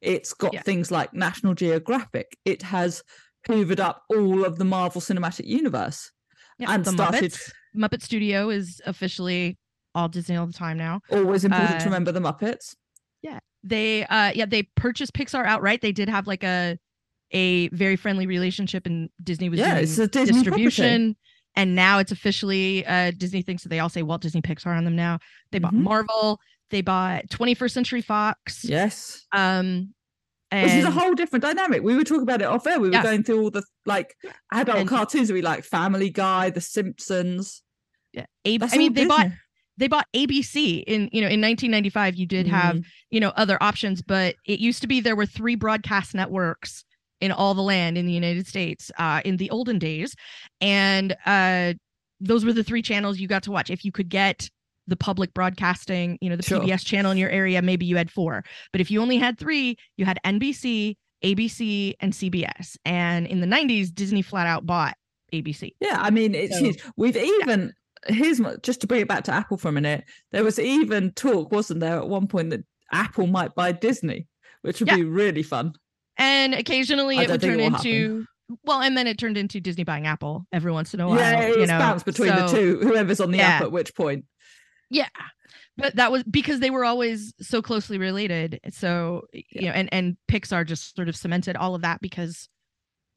It's 0.00 0.32
got 0.34 0.52
Yeah. 0.52 0.62
things 0.62 0.90
like 0.90 1.12
National 1.14 1.54
Geographic. 1.54 2.36
It 2.44 2.62
has 2.62 3.02
hoovered 3.48 3.80
up 3.80 4.02
all 4.08 4.44
of 4.44 4.58
the 4.58 4.64
Marvel 4.64 5.00
Cinematic 5.00 5.46
Universe 5.46 6.10
yeah, 6.58 6.72
and 6.72 6.84
the 6.84 6.92
started. 6.92 7.32
Muppets. 7.32 7.52
Muppet 7.76 8.02
Studio 8.02 8.50
is 8.50 8.80
officially 8.86 9.58
all 9.94 10.08
Disney 10.08 10.36
all 10.36 10.46
the 10.46 10.52
time 10.52 10.76
now. 10.76 11.00
Always 11.10 11.44
important 11.44 11.80
to 11.80 11.82
Uh, 11.82 11.84
remember 11.86 12.12
the 12.12 12.20
Muppets. 12.20 12.74
Yeah. 13.22 13.38
They 13.62 14.04
uh 14.06 14.32
yeah, 14.34 14.46
they 14.46 14.62
purchased 14.76 15.12
Pixar 15.12 15.44
outright. 15.44 15.80
They 15.82 15.92
did 15.92 16.08
have 16.08 16.26
like 16.26 16.44
a 16.44 16.78
a 17.32 17.68
very 17.68 17.96
friendly 17.96 18.26
relationship 18.26 18.86
and 18.86 19.08
Disney 19.22 19.48
was 19.48 19.60
Yeah, 19.60 19.72
doing 19.74 19.82
it's 19.84 19.98
a 19.98 20.08
Disney 20.08 20.42
property. 20.44 20.64
distribution. 20.64 21.16
And 21.56 21.74
now 21.74 21.98
it's 21.98 22.12
officially 22.12 22.86
uh 22.86 23.10
Disney 23.16 23.42
thinks 23.42 23.62
that 23.64 23.68
they 23.68 23.78
all 23.80 23.88
say 23.88 24.02
Walt 24.02 24.22
Disney 24.22 24.40
Pixar 24.42 24.76
on 24.76 24.84
them 24.84 24.96
now. 24.96 25.18
They 25.52 25.58
bought 25.58 25.74
Mhm. 25.74 25.82
Marvel, 25.82 26.40
they 26.70 26.80
bought 26.82 27.26
21st 27.28 27.70
Century 27.72 28.02
Fox. 28.02 28.64
Yes. 28.64 29.26
Um 29.32 29.94
and 30.52 30.64
Which 30.64 30.72
is 30.74 30.84
a 30.84 30.90
whole 30.90 31.14
different 31.14 31.44
dynamic. 31.44 31.82
We 31.82 31.94
were 31.94 32.02
talking 32.02 32.22
about 32.24 32.42
it 32.42 32.46
off 32.46 32.66
air. 32.66 32.80
We 32.80 32.88
were 32.88 32.94
Yeah. 32.94 33.04
going 33.04 33.22
through 33.22 33.40
all 33.42 33.50
the 33.50 33.62
like 33.86 34.16
adult 34.52 34.78
And- 34.78 34.88
cartoons 34.88 35.30
we 35.30 35.42
like 35.42 35.62
Family 35.64 36.10
Guy, 36.10 36.50
The 36.50 36.60
Simpsons. 36.60 37.62
yeah, 38.12 38.26
A- 38.44 38.58
I 38.60 38.76
mean 38.76 38.92
they 38.94 39.06
bought 39.06 39.28
they 39.76 39.86
bought 39.88 40.06
ABC 40.14 40.82
in 40.86 41.08
you 41.12 41.20
know 41.22 41.28
in 41.28 41.40
1995 41.40 42.16
you 42.16 42.26
did 42.26 42.46
have 42.48 42.76
Mm. 42.76 42.84
you 43.10 43.20
know 43.20 43.30
other 43.36 43.56
options 43.62 44.02
but 44.02 44.34
it 44.46 44.58
used 44.60 44.80
to 44.82 44.88
be 44.88 45.00
there 45.00 45.16
were 45.16 45.26
three 45.26 45.54
broadcast 45.54 46.14
networks 46.14 46.84
in 47.20 47.30
all 47.32 47.54
the 47.54 47.62
land 47.62 47.96
in 47.96 48.06
the 48.06 48.12
United 48.12 48.46
States 48.46 48.90
uh 48.98 49.20
in 49.24 49.36
the 49.36 49.48
olden 49.50 49.78
days 49.78 50.14
and 50.60 51.16
uh 51.26 51.72
those 52.20 52.44
were 52.44 52.52
the 52.52 52.64
three 52.64 52.82
channels 52.82 53.18
you 53.18 53.28
got 53.28 53.42
to 53.44 53.50
watch 53.50 53.70
if 53.70 53.84
you 53.84 53.92
could 53.92 54.08
get 54.10 54.50
the 54.86 54.96
public 54.96 55.32
broadcasting 55.34 56.18
you 56.20 56.28
know 56.30 56.36
the 56.36 56.42
Sure. 56.42 56.60
PBS 56.60 56.84
channel 56.84 57.10
in 57.12 57.18
your 57.18 57.30
area 57.30 57.62
maybe 57.62 57.86
you 57.86 57.96
had 57.96 58.10
four 58.10 58.42
but 58.72 58.80
if 58.80 58.90
you 58.90 59.00
only 59.00 59.18
had 59.18 59.38
3 59.38 59.76
you 59.96 60.04
had 60.04 60.18
NBC 60.24 60.96
ABC 61.24 61.94
and 62.00 62.12
CBS 62.12 62.76
and 62.84 63.26
in 63.26 63.40
the 63.40 63.46
90s 63.46 63.94
Disney 63.94 64.22
flat 64.22 64.46
out 64.46 64.66
bought 64.66 64.94
ABC 65.32 65.72
Yeah, 65.80 65.98
I 66.00 66.10
mean, 66.10 66.34
it's 66.34 66.58
So-. 66.58 66.72
We've 66.96 67.16
even 67.16 67.72
here's 68.08 68.40
my- 68.40 68.56
just 68.62 68.80
to 68.80 68.86
bring 68.86 69.02
it 69.02 69.08
back 69.08 69.24
to 69.24 69.32
Apple 69.32 69.58
for 69.58 69.68
a 69.68 69.72
minute. 69.72 70.04
There 70.32 70.42
was 70.42 70.58
even 70.58 71.12
talk, 71.12 71.52
wasn't 71.52 71.80
there, 71.80 71.98
at 71.98 72.08
one 72.08 72.26
point 72.26 72.48
that 72.50 72.64
Apple 72.90 73.26
might 73.26 73.54
buy 73.54 73.72
Disney, 73.72 74.26
which 74.62 74.80
would 74.80 74.88
Yeah. 74.88 74.96
be 74.96 75.04
really 75.04 75.42
fun. 75.42 75.74
and 76.16 76.54
occasionally 76.54 77.18
I 77.18 77.22
it 77.24 77.30
would 77.30 77.40
turn 77.42 77.60
it 77.60 77.64
into 77.64 78.24
well 78.64 78.80
and 78.82 78.96
then 78.96 79.06
it 79.06 79.16
turned 79.16 79.38
into 79.38 79.60
disney 79.60 79.84
buying 79.84 80.06
apple 80.08 80.44
every 80.52 80.72
once 80.72 80.92
in 80.92 80.98
a 81.00 81.06
while 81.08 81.16
yeah, 81.18 81.46
you 81.46 81.60
it's 81.62 81.70
know 81.70 81.78
bounced 81.78 82.04
between 82.04 82.34
the 82.34 82.46
two. 82.48 82.78
Whoever's 82.82 83.20
on 83.20 83.30
the 83.30 83.38
Yeah. 83.38 83.56
up 83.58 83.62
at 83.62 83.72
which 83.72 83.94
point. 83.94 84.24
Yeah. 84.90 85.08
But 85.76 85.96
that 85.96 86.12
was 86.12 86.22
because 86.24 86.60
they 86.60 86.70
were 86.70 86.84
always 86.84 87.32
so 87.40 87.62
closely 87.62 87.96
related. 87.98 88.60
So, 88.70 89.22
you 89.32 89.44
Yeah. 89.52 89.70
know, 89.70 89.74
and 89.76 89.88
and 89.92 90.16
Pixar 90.28 90.66
just 90.66 90.94
sort 90.94 91.08
of 91.08 91.16
cemented 91.16 91.56
all 91.56 91.74
of 91.74 91.82
that 91.82 92.00
because 92.00 92.48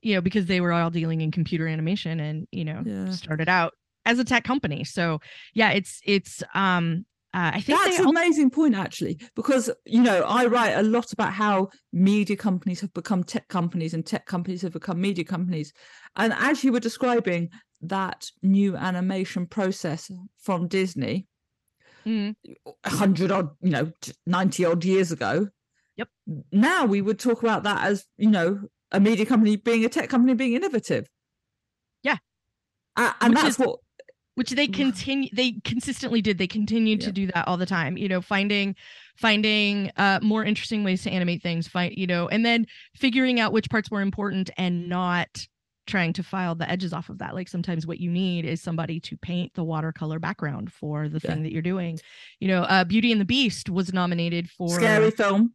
you 0.01 0.13
know, 0.13 0.21
because 0.21 0.47
they 0.47 0.59
were 0.59 0.73
all 0.73 0.89
dealing 0.89 1.21
in 1.21 1.31
computer 1.31 1.65
animation 1.65 2.19
and, 2.19 2.45
you 2.51 2.65
know, 2.65 2.83
Yeah. 2.85 3.09
started 3.11 3.47
out 3.47 3.73
as 4.05 4.19
a 4.19 4.25
tech 4.25 4.43
company. 4.43 4.83
So, 4.83 5.19
yeah, 5.53 5.71
it's 5.71 6.01
it's 6.05 6.43
um 6.53 7.05
uh, 7.33 7.49
I 7.55 7.61
think 7.61 7.79
That's 7.79 7.99
an 7.99 8.09
amazing 8.09 8.51
point, 8.51 8.75
actually, 8.75 9.19
because 9.35 9.71
you 9.85 10.03
know 10.03 10.21
I 10.21 10.45
write 10.45 10.73
a 10.73 10.83
lot 10.83 11.11
about 11.13 11.33
how 11.33 11.69
media 11.91 12.35
companies 12.35 12.79
have 12.81 12.93
become 12.93 13.23
tech 13.23 13.47
companies 13.47 13.95
and 13.95 14.05
tech 14.05 14.27
companies 14.27 14.61
have 14.61 14.73
become 14.73 15.01
media 15.01 15.23
companies. 15.23 15.73
And 16.15 16.31
as 16.33 16.63
you 16.63 16.71
were 16.71 16.79
describing 16.79 17.49
that 17.81 18.29
new 18.43 18.75
animation 18.75 19.47
process 19.47 20.11
from 20.37 20.67
Disney, 20.67 21.27
Mhm. 22.05 22.35
hundred 22.85 23.31
odd, 23.31 23.49
you 23.61 23.69
know, 23.71 23.91
ninety 24.25 24.65
odd 24.65 24.83
years 24.85 25.11
ago. 25.11 25.47
Yep. 25.97 26.09
Now 26.51 26.85
we 26.85 27.01
would 27.01 27.19
talk 27.19 27.43
about 27.43 27.63
that 27.63 27.83
as 27.85 28.05
you 28.17 28.29
know 28.29 28.61
a 28.91 28.99
media 28.99 29.25
company 29.25 29.55
being 29.57 29.85
a 29.85 29.89
tech 29.89 30.09
company 30.09 30.33
being 30.33 30.53
innovative. 30.53 31.07
Yeah. 32.03 32.17
A- 32.97 33.13
and 33.21 33.33
Which 33.33 33.43
that's 33.43 33.59
is- 33.59 33.65
what 33.65 33.79
which 34.35 34.49
they 34.49 34.65
continue 34.67 35.29
they 35.31 35.53
consistently 35.63 36.19
did 36.19 36.39
they 36.39 36.47
continued 36.47 37.01
Yeah. 37.01 37.05
to 37.07 37.11
do 37.11 37.27
that 37.27 37.47
all 37.47 37.55
the 37.57 37.67
time 37.67 37.97
you 37.97 38.07
know 38.09 38.19
finding 38.19 38.75
finding 39.15 39.91
uh 39.95 40.19
more 40.23 40.43
interesting 40.43 40.83
ways 40.83 41.03
to 41.03 41.11
animate 41.11 41.43
things 41.43 41.67
find 41.67 41.93
you 41.95 42.07
know 42.07 42.27
and 42.29 42.43
then 42.43 42.65
figuring 42.95 43.39
out 43.39 43.53
which 43.53 43.69
parts 43.69 43.91
were 43.91 44.01
important 44.01 44.49
and 44.57 44.89
not 44.89 45.47
trying 45.85 46.13
to 46.13 46.23
file 46.23 46.55
the 46.55 46.69
edges 46.69 46.93
off 46.93 47.09
of 47.09 47.17
that 47.17 47.35
like 47.35 47.47
sometimes 47.47 47.85
what 47.85 47.99
you 47.99 48.09
need 48.09 48.45
is 48.45 48.61
somebody 48.61 48.99
to 48.99 49.17
paint 49.17 49.53
the 49.53 49.63
watercolor 49.63 50.19
background 50.19 50.71
for 50.71 51.09
the 51.09 51.19
Yeah. 51.19 51.31
thing 51.31 51.43
that 51.43 51.51
you're 51.51 51.61
doing 51.61 51.99
you 52.39 52.47
know 52.47 52.63
uh 52.63 52.83
beauty 52.83 53.11
and 53.11 53.19
the 53.19 53.25
beast 53.25 53.69
was 53.69 53.93
nominated 53.93 54.49
for 54.49 54.69
scary 54.69 55.11
film. 55.11 55.53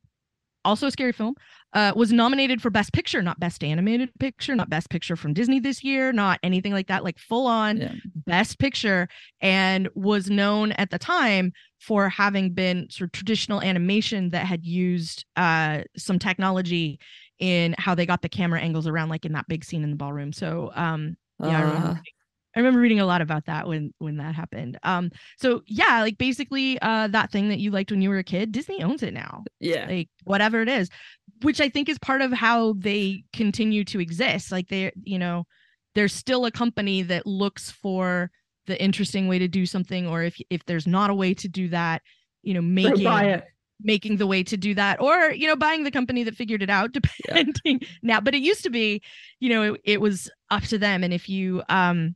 also 0.64 0.86
a 0.86 0.90
scary 0.90 1.12
film 1.12 1.34
uh 1.72 1.92
was 1.96 2.12
nominated 2.12 2.60
for 2.60 2.68
best 2.70 2.92
picture 2.92 3.22
not 3.22 3.40
best 3.40 3.64
animated 3.64 4.10
picture 4.18 4.54
not 4.54 4.68
best 4.68 4.90
picture 4.90 5.16
from 5.16 5.32
disney 5.32 5.60
this 5.60 5.82
year 5.82 6.12
not 6.12 6.38
anything 6.42 6.72
like 6.72 6.88
that 6.88 7.04
like 7.04 7.18
full 7.18 7.46
on 7.46 7.78
Yeah. 7.78 7.92
best 8.26 8.58
picture 8.58 9.08
and 9.40 9.88
was 9.94 10.28
known 10.28 10.72
at 10.72 10.90
the 10.90 10.98
time 10.98 11.52
for 11.80 12.08
having 12.10 12.52
been 12.52 12.86
sort 12.90 13.08
of 13.08 13.12
traditional 13.12 13.62
animation 13.62 14.30
that 14.30 14.44
had 14.44 14.64
used 14.64 15.24
uh 15.36 15.80
some 15.96 16.18
technology 16.18 16.98
in 17.38 17.74
how 17.79 17.94
they 17.94 18.07
got 18.07 18.22
the 18.22 18.29
camera 18.29 18.61
angles 18.61 18.87
around 18.87 19.09
like 19.09 19.24
in 19.24 19.33
that 19.33 19.46
big 19.48 19.64
scene 19.64 19.85
in 19.85 19.90
the 19.90 19.96
ballroom. 19.96 20.33
So 20.33 20.70
um 20.74 21.16
yeah 21.42 21.59
I 21.59 21.62
remember, 21.62 21.87
Uh, 21.87 21.88
reading, 21.90 22.03
I 22.57 22.59
remember 22.61 22.81
reading 22.81 23.01
a 23.01 23.07
lot 23.07 23.20
about 23.20 23.44
that 23.46 23.68
when 23.68 23.92
when 23.98 24.16
that 24.16 24.35
happened. 24.35 24.79
Um 24.83 25.11
so 25.38 25.62
yeah 25.66 26.01
like 26.01 26.18
basically 26.18 26.79
uh 26.81 27.07
that 27.09 27.31
thing 27.31 27.48
that 27.51 27.59
you 27.61 27.70
liked 27.70 27.90
when 27.90 28.03
you 28.03 28.11
were 28.11 28.18
a 28.18 28.24
kid 28.24 28.53
disney 28.53 28.83
owns 28.83 29.03
it 29.03 29.14
now. 29.14 29.44
Yeah. 29.61 29.87
like 29.87 30.09
whatever 30.24 30.62
it 30.62 30.68
is 30.68 30.88
which 31.42 31.61
i 31.61 31.68
think 31.68 31.88
is 31.88 31.98
part 32.01 32.20
of 32.20 32.33
how 32.33 32.72
they 32.79 33.22
continue 33.33 33.85
to 33.85 34.01
exist. 34.01 34.51
Like 34.51 34.68
they 34.68 34.90
you 35.05 35.18
know 35.18 35.44
there's 35.94 36.12
still 36.12 36.44
a 36.46 36.51
company 36.51 37.03
that 37.03 37.27
looks 37.27 37.70
for 37.70 38.31
the 38.66 38.81
interesting 38.83 39.29
way 39.29 39.38
to 39.38 39.48
do 39.48 39.64
something 39.64 40.07
or 40.07 40.22
if 40.24 40.37
if 40.51 40.64
there's 40.66 40.87
not 40.87 41.11
a 41.11 41.14
way 41.14 41.35
to 41.35 41.48
do 41.48 41.68
that 41.68 42.03
you 42.42 42.55
know 42.55 42.62
making. 42.62 43.05
Making 43.80 44.16
the 44.16 44.26
way 44.26 44.42
to 44.42 44.56
do 44.56 44.74
that 44.74 45.00
or 45.00 45.30
you 45.32 45.46
know 45.46 45.56
buying 45.56 45.84
the 45.84 45.90
company 45.90 46.24
that 46.24 46.34
figured 46.34 46.62
it 46.62 46.70
out 46.70 46.92
depending 47.28 47.80
now 48.02 48.20
but 48.20 48.34
it 48.34 48.42
used 48.42 48.62
to 48.62 48.70
be 48.70 49.00
you 49.40 49.48
know 49.48 49.74
it, 49.74 49.80
it 49.84 50.00
was 50.00 50.30
up 50.50 50.62
to 50.64 50.78
them 50.78 51.04
and 51.04 51.12
if 51.14 51.28
you 51.28 51.62
um 51.68 52.14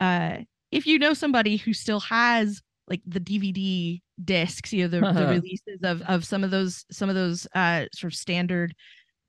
uh 0.00 0.38
if 0.70 0.86
you 0.86 0.98
know 0.98 1.14
somebody 1.14 1.56
who 1.56 1.72
still 1.72 2.00
has 2.00 2.62
like 2.88 3.00
the 3.06 3.20
dvd 3.20 4.00
discs 4.24 4.72
you 4.72 4.82
know 4.86 4.88
the, 4.88 5.08
the 5.12 5.26
Uh-huh. 5.26 5.26
releases 5.26 5.80
of 5.82 6.02
of 6.02 6.24
some 6.24 6.44
of 6.44 6.50
those 6.50 6.84
some 6.90 7.08
of 7.08 7.14
those 7.14 7.46
uh 7.54 7.84
sort 7.94 8.12
of 8.12 8.16
standard 8.16 8.74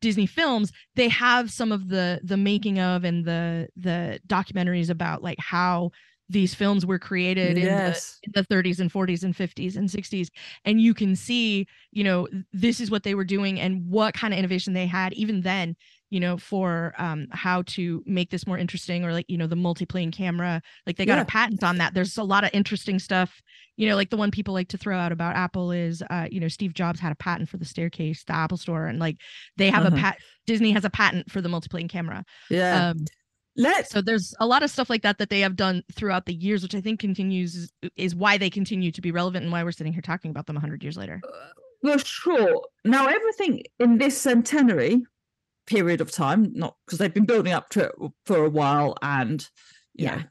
disney 0.01 0.25
films 0.27 0.71
they 0.95 1.09
have 1.09 1.51
some 1.51 1.71
of 1.71 1.89
the 1.89 2.19
the 2.23 2.37
making 2.37 2.79
of 2.79 3.03
and 3.03 3.25
the 3.25 3.67
the 3.77 4.19
documentaries 4.27 4.89
about 4.89 5.23
like 5.23 5.39
how 5.39 5.91
these 6.29 6.55
films 6.55 6.85
were 6.85 6.99
created 6.99 7.57
in 7.57 7.75
the 7.75 8.01
in 8.23 8.31
the 8.33 8.43
30s 8.43 8.79
and 8.79 8.91
40s 8.91 9.23
and 9.23 9.35
50s 9.35 9.75
and 9.75 9.89
60s 9.91 10.29
and 10.65 10.81
you 10.81 10.93
can 10.93 11.15
see 11.15 11.67
you 11.91 12.03
know 12.03 12.27
this 12.53 12.79
is 12.79 12.89
what 12.89 13.03
they 13.03 13.13
were 13.15 13.23
doing 13.25 13.59
and 13.59 13.87
what 13.87 14.13
kind 14.15 14.33
of 14.33 14.37
innovation 14.39 14.73
they 14.73 14.87
had 14.87 15.13
even 15.13 15.41
then 15.41 15.75
you 16.09 16.19
know 16.19 16.37
for 16.37 16.93
um 16.97 17.27
how 17.31 17.61
to 17.63 18.03
make 18.07 18.31
this 18.31 18.47
more 18.47 18.57
interesting 18.57 19.03
or 19.03 19.13
like 19.13 19.25
you 19.27 19.37
know 19.37 19.47
the 19.47 19.55
multiplane 19.55 20.11
camera 20.11 20.61
like 20.87 20.97
they 20.97 21.05
got 21.05 21.17
Yeah. 21.17 21.19
a 21.19 21.25
patent 21.25 21.63
on 21.63 21.77
that 21.77 21.93
there's 21.93 22.17
a 22.17 22.23
lot 22.23 22.43
of 22.43 22.49
interesting 22.53 22.97
stuff 22.99 23.41
you 23.77 23.87
know 23.87 23.95
like 23.95 24.09
the 24.09 24.17
one 24.17 24.31
people 24.31 24.53
like 24.53 24.67
to 24.67 24.77
throw 24.77 24.97
out 24.97 25.11
about 25.11 25.35
apple 25.35 25.71
is 25.71 26.01
uh 26.09 26.27
you 26.31 26.39
know 26.39 26.47
steve 26.47 26.73
jobs 26.73 26.99
had 26.99 27.11
a 27.11 27.15
patent 27.15 27.49
for 27.49 27.57
the 27.57 27.65
staircase 27.65 28.23
the 28.23 28.33
apple 28.35 28.57
store 28.57 28.87
and 28.87 28.99
like 28.99 29.17
they 29.57 29.69
have 29.69 29.83
Uh-huh. 29.83 29.85
a 29.85 29.91
pat 29.91 30.17
disney 30.45 30.71
has 30.71 30.85
a 30.85 30.89
patent 30.89 31.29
for 31.31 31.41
the 31.41 31.49
multiplane 31.49 31.89
camera 31.89 32.23
Yeah. 32.49 32.83
um 32.83 32.97
Let's 33.57 33.89
so 33.89 34.01
there's 34.01 34.35
a 34.39 34.45
lot 34.45 34.63
of 34.63 34.69
stuff 34.69 34.89
like 34.89 35.01
that 35.03 35.17
that 35.19 35.29
they 35.29 35.39
have 35.39 35.55
done 35.55 35.83
throughout 35.93 36.25
the 36.25 36.33
years, 36.33 36.61
which 36.61 36.75
I 36.75 36.81
think 36.81 36.99
continues 36.99 37.71
is, 37.95 38.15
why 38.15 38.37
they 38.37 38.49
continue 38.49 38.91
to 38.91 39.01
be 39.01 39.11
relevant 39.11 39.43
and 39.43 39.51
why 39.51 39.63
we're 39.63 39.71
sitting 39.71 39.93
here 39.93 40.01
talking 40.01 40.31
about 40.31 40.45
them 40.45 40.55
100 40.55 40.83
years 40.83 40.97
later. 40.97 41.21
Uh, 41.23 41.49
well, 41.81 41.97
sure. 41.97 42.61
Now 42.83 43.07
everything 43.07 43.63
in 43.79 43.97
this 43.97 44.19
centenary 44.19 45.03
period 45.67 46.01
of 46.01 46.11
time, 46.11 46.51
not 46.53 46.75
because 46.85 46.99
they've 46.99 47.13
been 47.13 47.25
building 47.25 47.53
up 47.53 47.69
to 47.69 47.85
it 47.85 47.91
for 48.25 48.45
a 48.45 48.49
while, 48.49 48.95
and 49.01 49.47
Yeah. 49.93 50.15
know, 50.17 50.23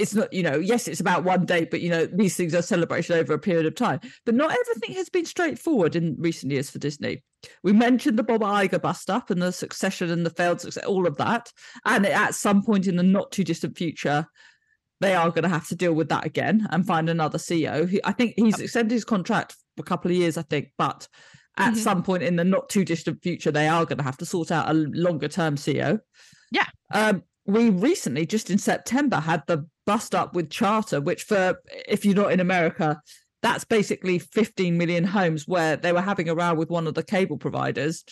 it's 0.00 0.14
not. 0.14 0.32
You 0.32 0.42
know, 0.42 0.56
yes, 0.56 0.88
it's 0.88 1.00
about 1.00 1.24
one 1.24 1.44
day, 1.44 1.64
but 1.64 1.80
you 1.80 1.90
know, 1.90 2.06
these 2.06 2.36
things 2.36 2.54
are 2.54 2.62
celebrated 2.62 3.16
over 3.16 3.34
a 3.34 3.38
period 3.38 3.66
of 3.66 3.74
time. 3.74 4.00
But 4.26 4.34
not 4.34 4.50
everything 4.50 4.96
has 4.96 5.08
been 5.08 5.24
straightforward 5.26 5.96
in 5.96 6.16
recent 6.18 6.52
years 6.52 6.70
for 6.70 6.78
Disney. 6.78 7.22
We 7.62 7.72
mentioned 7.72 8.18
the 8.18 8.22
Bob 8.22 8.42
Iger 8.42 8.80
bust 8.80 9.10
up 9.10 9.30
and 9.30 9.40
the 9.40 9.52
succession 9.52 10.10
and 10.10 10.24
the 10.24 10.30
failed 10.30 10.60
success, 10.60 10.84
all 10.84 11.06
of 11.06 11.16
that, 11.18 11.52
and 11.84 12.06
at 12.06 12.34
some 12.34 12.62
point 12.62 12.86
in 12.86 12.96
the 12.96 13.02
not 13.02 13.30
too 13.30 13.44
distant 13.44 13.76
future. 13.76 14.26
They 15.00 15.14
are 15.14 15.30
going 15.30 15.44
to 15.44 15.48
have 15.48 15.66
to 15.68 15.74
deal 15.74 15.94
with 15.94 16.10
that 16.10 16.26
again 16.26 16.66
and 16.70 16.86
find 16.86 17.08
another 17.08 17.38
CEO. 17.38 17.98
I 18.04 18.12
think 18.12 18.34
he's 18.36 18.60
extended 18.60 18.92
his 18.92 19.04
contract 19.04 19.56
for 19.76 19.80
a 19.80 19.84
couple 19.86 20.10
of 20.10 20.16
years, 20.16 20.36
I 20.36 20.42
think, 20.42 20.72
but 20.76 21.08
at 21.56 21.72
Mhm. 21.72 21.76
some 21.78 22.02
point 22.02 22.22
in 22.22 22.36
the 22.36 22.44
not 22.44 22.68
too 22.68 22.84
distant 22.84 23.22
future, 23.22 23.50
they 23.50 23.66
are 23.66 23.86
going 23.86 23.96
to 23.96 24.04
have 24.04 24.18
to 24.18 24.26
sort 24.26 24.50
out 24.50 24.68
a 24.68 24.74
longer 24.74 25.28
term 25.28 25.56
CEO. 25.56 26.00
Yeah. 26.52 26.66
Um, 26.92 27.22
we 27.46 27.70
recently, 27.70 28.26
just 28.26 28.50
in 28.50 28.58
September, 28.58 29.20
had 29.20 29.42
the 29.46 29.66
bust 29.90 30.14
up 30.14 30.34
with 30.36 30.50
Charter, 30.50 31.00
which, 31.00 31.24
for 31.24 31.60
if 31.88 32.04
you're 32.04 32.14
not 32.14 32.30
in 32.30 32.38
America, 32.38 33.02
that's 33.42 33.64
basically 33.64 34.20
15 34.20 34.78
million 34.78 35.02
homes 35.02 35.48
where 35.48 35.74
they 35.76 35.92
were 35.92 36.00
having 36.00 36.28
a 36.28 36.34
row 36.34 36.54
with 36.54 36.70
one 36.70 36.86
of 36.86 36.94
the 36.94 37.02
cable 37.02 37.36
providers 37.36 38.04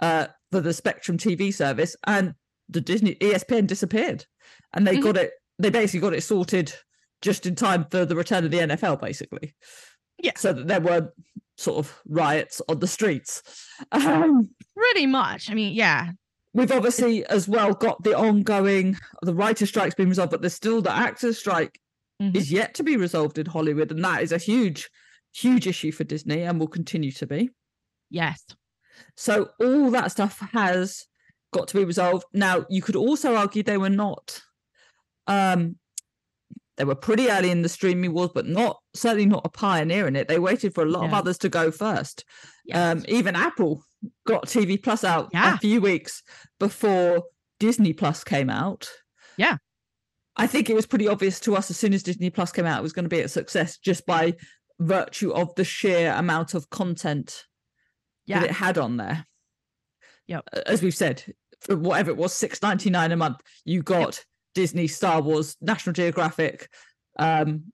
uh, 0.00 0.26
for 0.52 0.60
the 0.60 0.74
Spectrum 0.74 1.16
TV 1.16 1.54
service, 1.54 1.96
and 2.06 2.34
the 2.68 2.82
Disney 2.82 3.14
ESPN 3.22 3.66
disappeared, 3.66 4.26
and 4.74 4.86
they 4.86 4.96
Mhm. 4.98 5.02
got 5.02 5.16
it. 5.16 5.30
They 5.58 5.70
basically 5.70 6.00
got 6.00 6.12
it 6.12 6.20
sorted 6.22 6.74
just 7.22 7.46
in 7.46 7.54
time 7.54 7.86
for 7.90 8.04
the 8.04 8.16
return 8.16 8.44
of 8.44 8.50
the 8.50 8.58
NFL, 8.60 8.96
basically. 9.00 9.54
Yeah. 10.18 10.32
So 10.36 10.52
that 10.52 10.66
there 10.68 10.80
were 10.82 11.10
sort 11.56 11.78
of 11.78 12.02
riots 12.06 12.60
on 12.68 12.80
the 12.80 12.86
streets. 12.86 13.42
Um, 13.92 14.50
Pretty 14.76 15.06
much. 15.06 15.50
I 15.50 15.54
mean, 15.54 15.72
yeah. 15.72 16.10
We've 16.54 16.72
obviously 16.72 17.24
as 17.26 17.46
well 17.48 17.74
got 17.74 18.02
the 18.02 18.16
ongoing 18.16 18.96
the 19.22 19.34
writer 19.34 19.66
strike's 19.66 19.94
been 19.94 20.08
resolved, 20.08 20.30
but 20.30 20.40
there's 20.40 20.54
still 20.54 20.80
the 20.80 20.92
actors 20.92 21.38
strike 21.38 21.78
Mhm. 22.22 22.36
is 22.36 22.50
yet 22.52 22.74
to 22.74 22.84
be 22.84 22.96
resolved 22.96 23.38
in 23.38 23.46
Hollywood, 23.46 23.90
and 23.90 24.04
that 24.04 24.22
is 24.22 24.30
a 24.30 24.38
huge, 24.38 24.88
huge 25.32 25.66
issue 25.66 25.90
for 25.90 26.04
Disney 26.04 26.42
and 26.42 26.60
will 26.60 26.68
continue 26.68 27.10
to 27.10 27.26
be. 27.26 27.50
Yes. 28.08 28.44
So 29.16 29.50
all 29.58 29.90
that 29.90 30.12
stuff 30.12 30.38
has 30.52 31.06
got 31.52 31.66
to 31.68 31.76
be 31.76 31.84
resolved. 31.84 32.24
Now, 32.32 32.66
you 32.70 32.82
could 32.82 32.94
also 32.96 33.34
argue 33.34 33.62
they 33.64 33.78
were 33.78 33.90
not 33.90 34.40
um 35.26 35.76
they 36.76 36.84
were 36.84 36.94
pretty 36.96 37.30
early 37.30 37.50
in 37.50 37.62
the 37.62 37.68
streaming 37.68 38.12
wars, 38.12 38.30
but 38.34 38.46
not 38.46 38.78
certainly 38.94 39.26
not 39.26 39.46
a 39.46 39.48
pioneer 39.48 40.08
in 40.08 40.16
it. 40.16 40.26
They 40.26 40.40
waited 40.40 40.74
for 40.74 40.82
a 40.82 40.90
lot 40.90 41.04
of 41.04 41.12
others 41.14 41.38
to 41.38 41.48
go 41.48 41.70
first. 41.70 42.24
Yes. 42.64 42.76
Um, 42.98 43.04
even 43.06 43.36
Apple 43.36 43.84
got 44.26 44.46
TV 44.46 44.82
Plus 44.82 45.04
out 45.04 45.30
yeah. 45.32 45.54
a 45.54 45.58
few 45.58 45.80
weeks 45.80 46.22
before 46.58 47.24
Disney 47.60 47.92
Plus 47.92 48.24
came 48.24 48.50
out. 48.50 48.88
Yeah. 49.36 49.56
I 50.36 50.46
think 50.46 50.68
it 50.68 50.74
was 50.74 50.86
pretty 50.86 51.08
obvious 51.08 51.38
to 51.40 51.56
us 51.56 51.70
as 51.70 51.76
soon 51.76 51.94
as 51.94 52.02
Disney 52.02 52.30
Plus 52.30 52.50
came 52.52 52.66
out, 52.66 52.80
it 52.80 52.82
was 52.82 52.92
going 52.92 53.04
to 53.04 53.08
be 53.08 53.20
a 53.20 53.28
success 53.28 53.78
just 53.78 54.04
by 54.06 54.34
virtue 54.80 55.32
of 55.32 55.54
the 55.54 55.64
sheer 55.64 56.12
amount 56.12 56.54
of 56.54 56.68
content 56.70 57.44
yeah. 58.26 58.40
that 58.40 58.50
it 58.50 58.52
had 58.52 58.78
on 58.78 58.96
there. 58.96 59.26
Yeah. 60.26 60.40
As 60.66 60.82
we've 60.82 60.94
said, 60.94 61.22
for 61.60 61.76
whatever 61.76 62.10
it 62.10 62.16
was, 62.16 62.32
six 62.32 62.60
ninety 62.62 62.90
nine 62.90 63.12
a 63.12 63.16
month, 63.16 63.40
you 63.64 63.82
got 63.82 64.16
yep. 64.16 64.24
Disney, 64.54 64.86
Star 64.86 65.20
Wars, 65.20 65.56
National 65.60 65.92
Geographic, 65.92 66.68
um, 67.18 67.64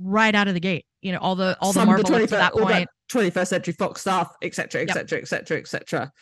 right 0.00 0.34
out 0.34 0.48
of 0.48 0.54
the 0.54 0.60
gate. 0.60 0.86
You 1.02 1.12
know, 1.12 1.18
all 1.18 1.36
the 1.36 1.56
all 1.60 1.72
the 1.72 1.84
Marvel 1.84 2.14
up 2.14 2.28
that 2.30 2.52
point. 2.52 2.68
That, 2.68 2.88
21st 3.10 3.46
Century 3.46 3.74
Fox 3.74 4.00
stuff, 4.00 4.34
etc., 4.42 4.82
etc., 4.82 5.20
etc., 5.20 5.58
etc. 5.58 6.12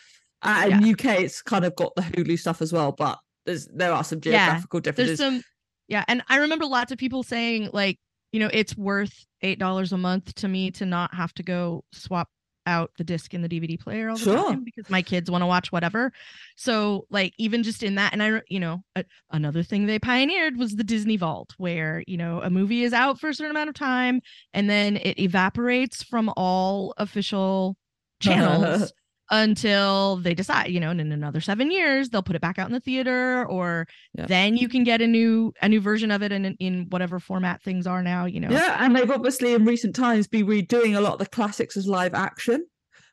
And 0.41 0.85
yeah. 0.85 0.91
UK, 0.91 1.21
it's 1.21 1.41
kind 1.41 1.65
of 1.65 1.75
got 1.75 1.93
the 1.95 2.01
Hulu 2.03 2.37
stuff 2.37 2.61
as 2.61 2.71
well, 2.71 2.91
but 2.91 3.17
there's 3.45 3.67
there 3.67 3.93
are 3.93 4.03
some 4.03 4.21
geographical 4.21 4.79
yeah. 4.79 4.83
differences. 4.83 5.19
There's 5.19 5.33
some, 5.33 5.43
yeah, 5.87 6.03
and 6.07 6.23
I 6.27 6.37
remember 6.37 6.65
lots 6.65 6.91
of 6.91 6.97
people 6.97 7.23
saying 7.23 7.69
like, 7.73 7.99
you 8.31 8.39
know, 8.39 8.49
it's 8.51 8.75
worth 8.75 9.25
eight 9.41 9.59
dollars 9.59 9.91
a 9.93 9.97
month 9.97 10.33
to 10.35 10.47
me 10.47 10.71
to 10.71 10.85
not 10.85 11.13
have 11.13 11.33
to 11.35 11.43
go 11.43 11.83
swap 11.91 12.29
out 12.65 12.91
the 12.97 13.03
disc 13.03 13.33
in 13.33 13.41
the 13.41 13.49
DVD 13.49 13.79
player 13.79 14.09
all 14.09 14.17
the 14.17 14.23
Sure. 14.23 14.51
time 14.51 14.63
because 14.63 14.89
my 14.89 15.01
kids 15.01 15.29
want 15.29 15.41
to 15.41 15.47
watch 15.47 15.71
whatever. 15.71 16.11
So 16.55 17.05
like 17.09 17.33
even 17.37 17.63
just 17.63 17.83
in 17.83 17.95
that, 17.95 18.13
and 18.13 18.21
I 18.23 18.41
you 18.49 18.59
know 18.59 18.83
a, 18.95 19.05
another 19.31 19.63
thing 19.63 19.85
they 19.85 19.99
pioneered 19.99 20.57
was 20.57 20.75
the 20.75 20.83
Disney 20.83 21.17
Vault, 21.17 21.53
where 21.57 22.03
you 22.07 22.17
know 22.17 22.41
a 22.41 22.49
movie 22.49 22.83
is 22.83 22.93
out 22.93 23.19
for 23.19 23.29
a 23.29 23.33
certain 23.33 23.51
amount 23.51 23.69
of 23.69 23.75
time 23.75 24.21
and 24.53 24.69
then 24.69 24.97
it 24.97 25.19
evaporates 25.19 26.03
from 26.03 26.31
all 26.37 26.93
official 26.97 27.77
channels 28.21 28.93
until 29.31 30.17
they 30.17 30.33
decide 30.33 30.67
you 30.69 30.79
know 30.79 30.89
and 30.91 31.01
in 31.01 31.11
another 31.11 31.41
seven 31.41 31.71
years 31.71 32.09
they'll 32.09 32.21
put 32.23 32.35
it 32.35 32.41
back 32.41 32.59
out 32.59 32.67
in 32.67 32.73
the 32.73 32.79
theater 32.79 33.45
or 33.47 33.87
Yeah. 34.13 34.25
then 34.27 34.55
you 34.55 34.69
can 34.69 34.83
get 34.83 35.01
a 35.01 35.07
new 35.07 35.53
a 35.61 35.69
new 35.69 35.81
version 35.81 36.11
of 36.11 36.21
it 36.21 36.31
in 36.31 36.45
in 36.59 36.87
whatever 36.89 37.19
format 37.19 37.61
things 37.63 37.87
are 37.87 38.03
now 38.03 38.25
you 38.25 38.39
know 38.39 38.49
Yeah, 38.51 38.77
and 38.83 38.95
they've 38.95 39.09
obviously 39.09 39.53
in 39.53 39.65
recent 39.65 39.95
times 39.95 40.27
been 40.27 40.45
redoing 40.45 40.95
a 40.95 41.01
lot 41.01 41.13
of 41.13 41.19
the 41.19 41.25
classics 41.27 41.75
as 41.77 41.87
live 41.87 42.13
action, 42.13 42.65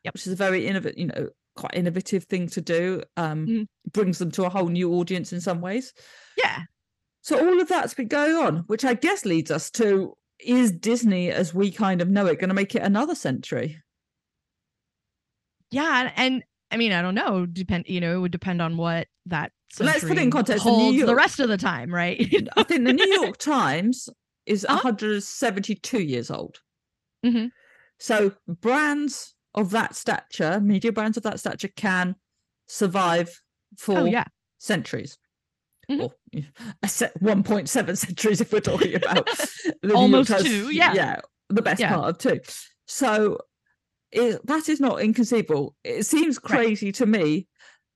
Yep. 0.03 0.13
which 0.13 0.27
is 0.27 0.33
a 0.33 0.35
very 0.35 0.67
innovative, 0.67 0.99
you 0.99 1.07
know, 1.07 1.29
quite 1.55 1.73
innovative 1.75 2.25
thing 2.25 2.47
to 2.49 2.61
do. 2.61 3.01
Um, 3.17 3.47
Mhm. 3.47 3.67
brings 3.93 4.17
them 4.19 4.31
to 4.31 4.43
a 4.45 4.49
whole 4.49 4.69
new 4.69 4.93
audience 4.93 5.33
in 5.33 5.41
some 5.41 5.61
ways. 5.61 5.93
yeah 6.37 6.63
So 7.21 7.39
all 7.39 7.61
of 7.61 7.67
that's 7.69 7.93
been 7.93 8.07
going 8.09 8.35
on, 8.35 8.57
which 8.67 8.83
I 8.85 8.95
guess 8.95 9.23
leads 9.25 9.49
us 9.51 9.69
to: 9.71 10.13
is 10.39 10.71
Disney, 10.71 11.31
as 11.31 11.53
we 11.53 11.71
kind 11.71 12.01
of 12.01 12.09
know 12.09 12.25
it, 12.25 12.39
going 12.39 12.49
to 12.49 12.53
make 12.55 12.75
it 12.75 12.81
another 12.83 13.15
century? 13.15 13.81
Yeah 15.73 16.11
and, 16.15 16.43
i 16.71 16.77
mean 16.77 16.91
i 16.91 17.01
don't 17.01 17.15
know 17.15 17.45
depend 17.45 17.85
you 17.87 17.99
know 18.01 18.15
it 18.15 18.19
would 18.19 18.31
depend 18.31 18.61
on 18.61 18.77
what 18.77 19.07
that 19.25 19.51
Let's 19.79 20.01
put 20.01 20.11
it 20.11 20.19
in 20.19 20.29
context, 20.29 20.65
the 20.65 20.69
New 20.71 20.77
holds 20.77 20.97
the 20.99 21.05
York- 21.07 21.17
rest 21.17 21.39
of 21.39 21.49
the 21.49 21.57
time 21.57 21.91
right 21.93 22.19
I 22.55 22.61
think 22.63 22.85
the 22.85 22.93
New 23.01 23.11
York 23.21 23.37
Times 23.37 24.07
is 24.45 24.65
Uh-huh. 24.65 24.75
172 24.83 25.99
years 25.99 26.29
old. 26.29 26.59
Mhm. 27.25 27.49
So 27.99 28.33
brands 28.47 29.33
of 29.55 29.71
that 29.71 29.95
stature, 29.95 30.59
media 30.59 30.91
brands 30.91 31.17
of 31.17 31.23
that 31.23 31.39
stature, 31.39 31.69
can 31.75 32.15
survive 32.67 33.41
for 33.77 33.99
oh 34.01 34.05
yeah 34.05 34.25
centuries. 34.59 35.17
Mhm. 35.89 36.01
Or 36.03 36.13
a 36.83 36.87
set 36.87 37.19
1.7 37.21 37.97
centuries 37.97 38.41
if 38.41 38.53
we're 38.53 38.59
talking 38.59 38.93
about 38.95 39.25
the 39.81 39.93
Almost 39.95 40.37
two, 40.45 40.69
yeah. 40.71 40.93
Yeah, 40.93 41.19
the 41.49 41.61
best 41.63 41.79
Yeah. 41.81 41.95
part 41.95 42.09
of 42.09 42.17
two. 42.19 42.39
So 42.85 43.39
it, 44.13 44.45
that 44.45 44.69
is 44.69 44.79
not 44.79 45.01
inconceivable. 45.01 45.75
It 45.83 46.05
seems 46.05 46.39
Right. 46.43 46.51
crazy 46.51 46.91
to 46.93 47.05
me 47.05 47.47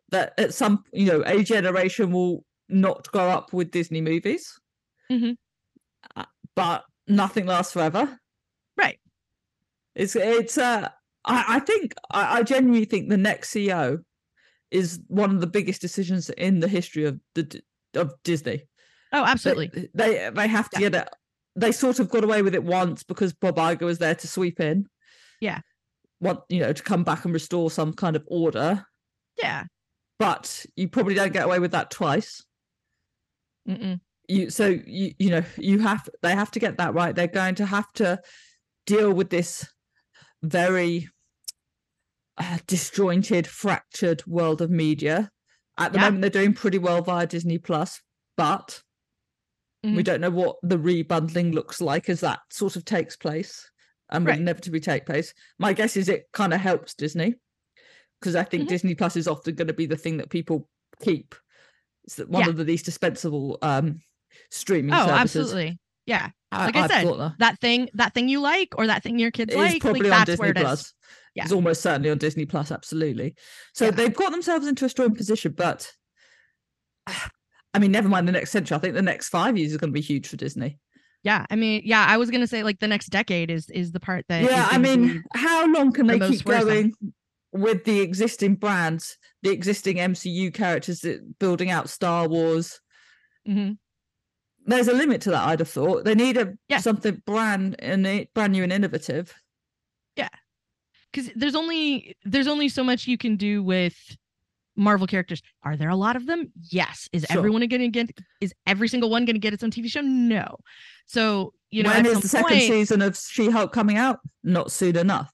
that 0.10 0.34
at 0.38 0.53
some, 0.53 0.84
you 0.93 1.06
know, 1.06 1.23
a 1.25 1.43
generation 1.43 2.12
will 2.12 2.43
not 2.69 3.08
grow 3.12 3.30
up 3.30 3.53
with 3.53 3.71
Disney 3.71 4.01
movies. 4.01 4.53
Mhm. 5.12 5.36
Uh, 6.15 6.25
But 6.56 6.84
nothing 7.08 7.45
lasts 7.45 7.73
forever. 7.73 8.19
right 8.77 8.99
It's 9.95 10.15
it's 10.15 10.58
uh 10.58 10.89
I, 11.25 11.58
I 11.58 11.60
think 11.60 11.93
I, 12.12 12.39
I 12.39 12.43
genuinely 12.43 12.86
think 12.86 13.10
the 13.10 13.17
next 13.17 13.51
CEO 13.53 13.99
is 14.71 14.99
one 15.08 15.32
of 15.36 15.41
the 15.41 15.47
biggest 15.47 15.82
decisions 15.82 16.30
in 16.32 16.60
the 16.60 16.67
history 16.67 17.06
of 17.06 17.19
the 17.36 17.62
of 17.95 18.13
Disney. 18.23 18.63
oh 19.13 19.23
absolutely 19.25 19.89
They 19.93 20.30
they, 20.34 20.47
have 20.47 20.69
to 20.71 20.80
get 20.80 20.95
it. 20.95 21.10
They 21.56 21.71
sort 21.71 21.99
of 21.99 22.10
got 22.10 22.23
away 22.23 22.41
with 22.43 22.53
it 22.53 22.63
once 22.63 23.03
because 23.03 23.34
Bob 23.34 23.56
Iger 23.58 23.82
was 23.86 23.97
there 23.99 24.15
to 24.15 24.27
sweep 24.27 24.60
in. 24.60 24.86
Yeah. 25.41 25.62
Want 26.19 26.39
you 26.49 26.60
know 26.60 26.73
to 26.73 26.84
come 26.84 27.03
back 27.03 27.25
and 27.25 27.34
restore 27.34 27.69
some 27.69 27.93
kind 27.93 28.15
of 28.15 28.23
order, 28.27 28.84
yeah 29.41 29.65
but 30.19 30.65
you 30.75 30.88
probably 30.89 31.13
don't 31.13 31.32
get 31.32 31.45
away 31.45 31.60
with 31.60 31.71
that 31.71 31.91
twice. 31.91 32.43
Mm-mm. 33.69 33.99
you 34.27 34.49
so 34.49 34.67
you 34.86 35.13
you 35.19 35.30
know 35.30 35.43
you 35.58 35.77
have 35.80 36.10
they 36.23 36.32
have 36.34 36.49
to 36.51 36.60
get 36.60 36.77
that 36.77 36.93
right 36.95 37.15
they're 37.15 37.27
going 37.27 37.53
to 37.56 37.65
have 37.65 37.91
to 37.93 38.19
deal 38.88 39.13
with 39.13 39.30
this 39.30 39.67
very 40.41 41.08
uh, 42.38 42.58
disjointed 42.65 43.45
fractured 43.45 44.25
world 44.25 44.62
of 44.62 44.71
media 44.71 45.30
at 45.77 45.91
the 45.91 45.99
Yeah. 45.99 46.06
moment 46.06 46.21
they're 46.21 46.30
doing 46.41 46.53
pretty 46.53 46.77
well 46.80 47.01
via 47.01 47.27
disney 47.27 47.58
plus 47.58 48.01
but 48.38 48.82
we 49.84 50.01
Mhm. 50.01 50.03
don't 50.03 50.21
know 50.21 50.30
what 50.32 50.58
the 50.63 50.77
rebundling 50.77 51.53
looks 51.53 51.80
like 51.82 52.10
as 52.10 52.21
that 52.21 52.39
sort 52.49 52.75
of 52.75 52.86
takes 52.86 53.15
place 53.15 53.69
and 54.10 54.26
will 54.26 54.32
Right. 54.32 54.39
inevitably 54.39 54.80
take 54.80 55.06
place 55.06 55.34
my 55.60 55.74
guess 55.74 55.98
is 55.98 56.10
it 56.10 56.28
kind 56.34 56.54
of 56.54 56.60
helps 56.62 56.93
disney 56.93 57.36
because 58.20 58.36
i 58.36 58.43
think 58.43 58.63
Mhm. 58.65 58.67
disney 58.70 58.96
plus 58.96 59.15
is 59.15 59.28
often 59.28 59.56
going 59.56 59.67
to 59.67 59.74
be 59.74 59.86
the 59.86 59.98
thing 59.98 60.17
that 60.17 60.30
people 60.30 60.70
keep 61.02 61.36
it's 62.06 62.17
one 62.20 62.43
Yeah. 62.43 62.50
of 62.50 62.58
the 62.58 62.63
least 62.63 62.86
dispensable 62.86 63.58
um 63.62 64.02
streaming 64.52 64.93
oh 64.93 65.06
services 65.08 65.41
absolutely 65.52 65.80
yeah 66.06 66.30
Like 66.52 66.76
I 66.76 66.84
I've 66.84 66.91
said, 66.91 67.06
that. 67.08 67.34
that 67.39 67.60
thing 67.60 67.89
that 67.96 68.13
thing 68.13 68.30
you 68.30 68.39
like 68.39 68.70
or 68.78 68.88
that 68.88 69.04
thing 69.04 69.20
your 69.20 69.32
kids 69.32 69.54
It 69.54 69.58
is 69.58 69.63
like 69.63 69.74
like 69.74 69.82
probably 69.82 70.10
on 70.10 70.10
that's 70.12 70.26
Disney 70.26 70.41
where 70.43 70.52
it 70.52 70.58
is 70.58 70.63
Plus. 70.63 70.93
Yeah. 71.36 71.43
It's 71.43 71.52
almost 71.52 71.82
certainly 71.82 72.10
on 72.10 72.17
Disney 72.17 72.46
Plus, 72.48 72.72
absolutely. 72.72 73.36
So 73.74 73.86
Yeah. 73.86 73.91
they've 73.91 74.13
got 74.15 74.32
themselves 74.32 74.65
into 74.65 74.86
a 74.86 74.89
strong 74.89 75.13
position, 75.13 75.52
but 75.56 75.91
I 77.74 77.80
mean, 77.80 77.91
never 77.91 78.10
mind 78.10 78.28
the 78.28 78.32
next 78.32 78.52
century. 78.52 78.76
I 78.76 78.80
think 78.80 78.96
the 78.96 79.02
next 79.02 79.30
five 79.30 79.58
years 79.58 79.72
is 79.72 79.78
going 79.78 79.91
to 79.91 79.93
be 79.93 80.02
huge 80.02 80.28
for 80.28 80.38
Disney. 80.38 80.80
Yeah 81.23 81.45
i 81.49 81.56
mean 81.56 81.82
yeah 81.84 82.06
i 82.08 82.17
was 82.17 82.30
gonna 82.30 82.47
say 82.47 82.63
like 82.63 82.80
the 82.80 82.88
next 82.88 83.08
decade 83.08 83.49
is 83.49 83.69
is 83.71 83.91
the 83.91 83.99
part 83.99 84.25
that 84.30 84.43
yeah, 84.43 84.67
I 84.71 84.77
mean, 84.77 85.23
how 85.34 85.65
long 85.71 85.91
can 85.91 86.08
the 86.08 86.17
they 86.17 86.30
keep 86.30 86.45
going 86.45 86.93
with 87.53 87.86
the 87.86 88.01
existing 88.01 88.56
brands, 88.56 89.17
the 89.41 89.49
existing 89.49 89.97
MCU 89.97 90.53
characters, 90.53 90.99
that 90.99 91.39
building 91.39 91.71
out 91.71 91.89
Star 91.89 92.27
Wars? 92.27 92.82
Mhm. 93.47 93.77
There's 94.65 94.89
a 94.89 94.93
limit 94.93 95.21
to 95.21 95.32
that. 95.32 95.47
I'd 95.47 95.60
have 95.60 95.69
thought 95.69 96.03
they 96.03 96.13
need 96.13 96.38
a 96.38 96.53
Yeah. 96.67 96.80
something 96.80 97.21
brand 97.25 97.77
and 97.80 98.27
brand 98.34 98.51
new 98.53 98.63
and 98.63 98.71
innovative. 98.73 99.34
Yeah. 100.15 100.30
because 101.12 101.32
there's 101.36 101.56
only 101.56 102.15
there's 102.25 102.47
only 102.47 102.67
so 102.69 102.84
much 102.84 103.08
you 103.08 103.17
can 103.17 103.38
do 103.38 103.63
with 103.63 103.95
Marvel 104.77 105.07
characters. 105.07 105.41
Are 105.63 105.75
there 105.75 105.89
a 105.89 105.95
lot 105.95 106.15
of 106.15 106.25
them? 106.27 106.51
Yes. 106.71 107.09
Is 107.11 107.25
Sure. 107.29 107.37
everyone 107.39 107.67
going 107.67 107.81
to 107.81 107.87
get? 107.89 108.11
Is 108.39 108.53
every 108.65 108.87
single 108.87 109.09
one 109.09 109.25
going 109.25 109.35
to 109.35 109.39
get 109.39 109.53
its 109.53 109.63
own 109.63 109.71
TV 109.71 109.89
show? 109.89 110.01
No. 110.01 110.57
So 111.07 111.53
you 111.71 111.83
know, 111.83 111.89
when 111.89 112.05
is 112.05 112.21
the 112.21 112.27
second 112.29 112.49
point, 112.49 112.61
season 112.61 113.01
of 113.01 113.17
She-Hulk 113.17 113.73
coming 113.73 113.97
out? 113.97 114.19
Not 114.43 114.71
soon 114.71 114.95
enough. 114.95 115.33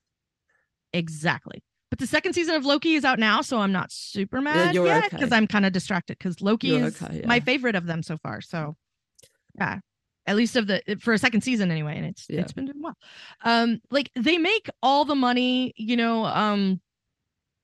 exactly. 0.94 1.64
But 1.90 2.00
the 2.00 2.08
second 2.08 2.34
season 2.34 2.56
of 2.56 2.66
Loki 2.66 2.96
is 2.96 3.06
out 3.06 3.20
now, 3.20 3.42
so 3.42 3.60
I'm 3.60 3.72
not 3.72 3.92
super 3.92 4.42
mad 4.42 4.74
you're 4.74 4.88
yet 4.88 5.12
because 5.12 5.28
okay. 5.28 5.36
I'm 5.36 5.46
kind 5.46 5.64
of 5.64 5.74
distracted 5.74 6.18
because 6.18 6.42
Loki 6.42 6.70
You're 6.70 6.86
is 6.86 7.00
okay, 7.00 7.22
my 7.26 7.40
favorite 7.40 7.76
of 7.76 7.86
them 7.86 8.02
so 8.02 8.18
far. 8.18 8.42
So 8.42 8.76
yeah. 9.60 9.80
At 10.26 10.38
least 10.38 10.56
of 10.56 10.68
the 10.68 10.82
for 11.02 11.14
a 11.14 11.18
second 11.20 11.42
season 11.42 11.70
anyway, 11.70 11.98
and 11.98 12.06
it's 12.06 12.26
Yeah. 12.30 12.40
it's 12.40 12.54
been 12.54 12.66
doing 12.66 12.82
well. 12.82 12.96
Um, 13.44 13.82
like 13.92 14.10
they 14.16 14.38
make 14.38 14.70
all 14.82 15.04
the 15.06 15.16
money, 15.16 15.74
you 15.76 15.98
know. 15.98 16.24
Um, 16.26 16.80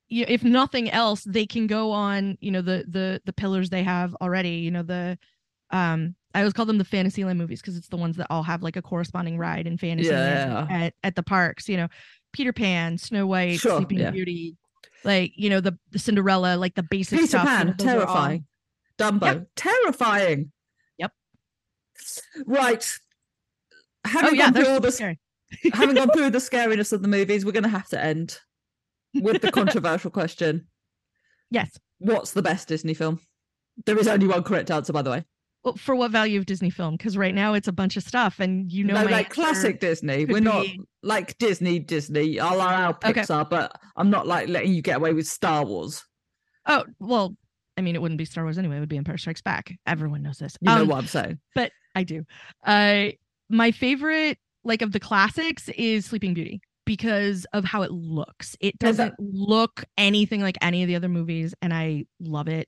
you, 0.09 0.25
if 0.27 0.43
nothing 0.43 0.89
else, 0.89 1.23
they 1.23 1.45
can 1.45 1.67
go 1.67 1.91
on, 1.91 2.37
you 2.41 2.51
know, 2.51 2.61
the 2.61 2.83
the 2.87 3.21
the 3.25 3.33
pillars 3.33 3.69
they 3.69 3.83
have 3.83 4.15
already. 4.21 4.49
You 4.57 4.71
know, 4.71 4.83
the 4.83 5.17
um, 5.71 6.15
I 6.33 6.39
always 6.39 6.53
call 6.53 6.65
them 6.65 6.77
the 6.79 6.83
Fantasyland 6.85 7.37
movies 7.39 7.61
because 7.61 7.77
it's 7.77 7.87
the 7.89 7.97
ones 7.97 8.17
that 8.17 8.27
all 8.29 8.43
have 8.43 8.61
like 8.63 8.75
a 8.75 8.81
corresponding 8.81 9.37
ride 9.37 9.67
in 9.67 9.77
Fantasyland 9.77 10.67
Yeah. 10.69 10.77
at 10.85 10.93
at 11.03 11.15
the 11.15 11.23
parks. 11.23 11.69
You 11.69 11.77
know, 11.77 11.87
Peter 12.33 12.51
Pan, 12.53 12.97
Snow 12.97 13.27
White, 13.27 13.59
Sure, 13.59 13.77
Sleeping 13.77 13.99
yeah. 13.99 14.11
Beauty, 14.11 14.55
like 15.03 15.31
you 15.35 15.49
know 15.49 15.61
the, 15.61 15.77
the 15.91 15.99
Cinderella, 15.99 16.55
like 16.57 16.75
the 16.75 16.83
basic 16.83 17.19
Peter 17.19 17.27
stuff. 17.29 17.43
you 17.43 17.47
Pan, 17.49 17.67
know, 17.67 17.73
those 17.77 17.87
are 17.87 17.89
all- 17.91 18.05
terrifying. 18.15 18.45
Dumbo, 18.97 19.45
terrifying. 19.55 20.51
Yep. 20.97 21.11
Right. 22.45 22.85
Having 24.05 24.29
Oh 24.29 24.33
yeah, 24.33 24.43
gone 24.45 24.53
through 24.53 24.67
all 24.73 24.79
this, 24.79 24.95
scary. 24.95 25.19
having 25.73 25.95
gone 25.95 26.09
through 26.11 26.29
the 26.31 26.39
scariness 26.39 26.91
of 26.93 27.01
the 27.01 27.07
movies, 27.07 27.45
we're 27.45 27.51
going 27.51 27.63
to 27.63 27.69
have 27.69 27.87
to 27.89 28.03
end 28.03 28.39
with 29.15 29.41
the 29.41 29.51
controversial 29.59 30.11
question: 30.11 30.67
Yes. 31.51 31.71
What's 31.99 32.31
the 32.31 32.41
best 32.41 32.67
Disney 32.67 32.93
film? 32.93 33.19
There 33.85 33.97
is 33.97 34.07
only 34.07 34.27
one 34.27 34.43
correct 34.43 34.71
answer, 34.71 34.93
by 34.93 35.01
the 35.01 35.09
way. 35.11 35.25
Well, 35.63 35.75
for 35.75 35.93
what 35.93 36.11
value 36.11 36.39
of 36.39 36.45
Disney 36.45 36.69
film? 36.69 36.95
Because 36.95 37.17
right 37.17 37.35
now 37.35 37.53
it's 37.53 37.67
a 37.67 37.73
bunch 37.73 37.97
of 37.97 38.03
stuff, 38.03 38.39
and 38.39 38.71
you 38.71 38.83
know, 38.85 38.93
no, 38.93 39.03
my 39.05 39.11
like 39.11 39.29
classic 39.29 39.79
Disney. 39.81 40.23
We're 40.25 40.39
not 40.39 40.65
like 41.03 41.37
Disney, 41.37 41.79
Disney. 41.79 42.39
I'll 42.39 42.55
allow 42.55 42.89
Okay. 42.91 43.13
Pixar, 43.13 43.49
but 43.49 43.75
I'm 43.97 44.09
not 44.09 44.25
like 44.27 44.47
letting 44.47 44.73
you 44.73 44.81
get 44.81 44.97
away 44.97 45.11
with 45.13 45.27
Star 45.27 45.65
Wars. 45.65 46.01
Oh 46.65 46.85
well, 46.99 47.35
I 47.77 47.81
mean, 47.81 47.95
it 47.95 48.01
wouldn't 48.01 48.17
be 48.17 48.23
Star 48.25 48.45
Wars 48.45 48.57
anyway. 48.57 48.77
It 48.77 48.79
would 48.79 48.89
be 48.89 48.97
Empire 48.97 49.17
Strikes 49.17 49.41
Back. 49.41 49.73
Everyone 49.85 50.21
knows 50.21 50.37
this. 50.37 50.55
You 50.61 50.67
know 50.73 50.81
Um, 50.83 50.87
what 50.87 50.97
I'm 50.99 51.07
saying? 51.07 51.39
but 51.55 51.71
I 51.95 52.03
do. 52.03 52.23
Uh, 52.65 53.07
my 53.49 53.71
favorite, 53.71 54.37
like 54.63 54.81
of 54.81 54.93
the 54.93 54.99
classics, 55.01 55.67
is 55.69 56.05
Sleeping 56.05 56.33
Beauty 56.33 56.61
because 56.89 57.45
of 57.53 57.63
how 57.63 57.83
it 57.83 57.91
looks. 57.91 58.55
It 58.59 58.79
doesn't 58.79 59.13
look 59.19 59.83
anything 59.95 60.41
like 60.41 60.57
any 60.59 60.81
of 60.81 60.87
the 60.87 60.95
other 60.95 61.07
movies, 61.07 61.53
and 61.61 61.71
I 61.71 62.05
love 62.19 62.47
it. 62.47 62.67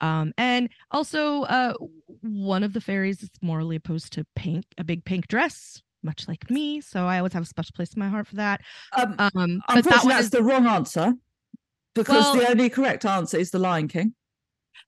Um, 0.00 0.32
and 0.38 0.68
also, 0.92 1.42
uh, 1.42 1.74
one 2.20 2.62
of 2.62 2.74
the 2.74 2.80
fairies 2.80 3.24
is 3.24 3.30
morally 3.42 3.74
opposed 3.74 4.12
to 4.12 4.24
pink, 4.36 4.66
a 4.78 4.84
big 4.84 5.04
pink 5.04 5.26
dress, 5.26 5.82
much 6.04 6.28
like 6.28 6.48
me. 6.48 6.80
So 6.80 7.06
I 7.06 7.18
always 7.18 7.32
have 7.32 7.42
a 7.42 7.46
special 7.46 7.72
place 7.74 7.92
in 7.92 7.98
my 7.98 8.08
heart 8.08 8.28
for 8.28 8.36
that. 8.36 8.60
Um, 8.96 9.16
Um, 9.18 9.62
but 9.66 9.74
that 9.74 9.76
Unfortunately, 9.78 10.12
that's 10.12 10.24
is 10.26 10.30
the 10.30 10.44
wrong 10.44 10.68
answer 10.68 11.14
because 11.96 12.22
Well- 12.22 12.36
the 12.36 12.48
only 12.48 12.70
correct 12.70 13.04
answer 13.04 13.36
is 13.36 13.50
The 13.50 13.58
Lion 13.58 13.88
King 13.88 14.14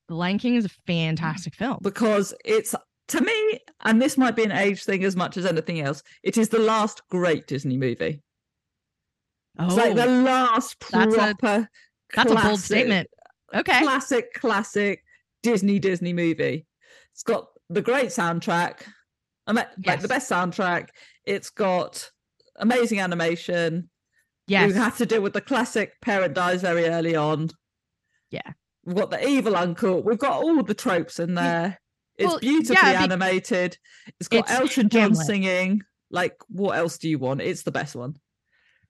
The 0.06 0.14
Lion 0.14 0.38
King 0.38 0.54
is 0.54 0.66
a 0.66 0.70
fantastic 0.86 1.56
film. 1.56 1.78
because 1.82 2.32
it's 2.44 2.76
to 3.08 3.20
me, 3.22 3.58
and 3.84 4.00
this 4.00 4.16
might 4.16 4.36
be 4.36 4.44
an 4.44 4.52
age 4.52 4.84
thing 4.84 5.02
as 5.02 5.16
much 5.16 5.36
as 5.36 5.46
anything 5.46 5.80
else, 5.80 6.00
it 6.22 6.36
is 6.38 6.50
the 6.50 6.60
last 6.60 7.02
great 7.08 7.48
Disney 7.48 7.76
movie. 7.76 8.20
Oh, 9.58 9.66
It's 9.66 9.74
like 9.76 9.94
the 9.94 10.04
oh. 10.04 10.22
last 10.22 10.76
That's 10.90 11.14
a- 11.14 11.16
proper. 11.18 11.68
that's 12.14 12.30
a 12.30 12.34
bold 12.36 12.60
statement. 12.60 13.08
okay. 13.54 13.82
Classic, 13.82 14.32
classic 14.34 15.02
Disney 15.42 15.78
Disney 15.78 16.12
movie. 16.12 16.66
It's 17.12 17.22
got 17.22 17.48
the 17.68 17.82
great 17.82 18.06
soundtrack, 18.08 18.82
I 19.46 19.52
mean, 19.52 19.64
like 19.84 20.00
the 20.00 20.08
best 20.08 20.30
soundtrack. 20.30 20.88
It's 21.26 21.50
got 21.50 22.10
amazing 22.56 23.00
animation. 23.00 23.90
Yes. 24.46 24.68
You 24.68 24.74
have 24.74 24.96
to 24.98 25.06
deal 25.06 25.20
with 25.20 25.32
the 25.34 25.40
classic 25.40 25.92
parent 26.00 26.34
dies 26.34 26.62
very 26.62 26.86
early 26.86 27.14
on. 27.16 27.50
Yeah. 28.30 28.52
We've 28.84 28.96
got 28.96 29.10
the 29.10 29.26
evil 29.28 29.56
uncle. 29.56 30.02
We've 30.02 30.18
got 30.18 30.42
all 30.42 30.62
the 30.62 30.72
tropes 30.74 31.18
in 31.18 31.34
there. 31.34 31.78
It's 32.16 32.26
Well, 32.28 32.38
beautifully 32.40 32.76
be- 32.90 32.96
animated. 32.96 33.76
It's 34.18 34.28
got 34.28 34.40
It's 34.40 34.50
Elton 34.50 34.88
John 34.88 35.00
Hamlet. 35.10 35.26
singing. 35.26 35.82
Like, 36.10 36.36
what 36.48 36.78
else 36.78 36.96
do 36.96 37.08
you 37.10 37.18
want? 37.18 37.42
It's 37.42 37.62
the 37.64 37.70
best 37.70 37.94
one. 37.94 38.16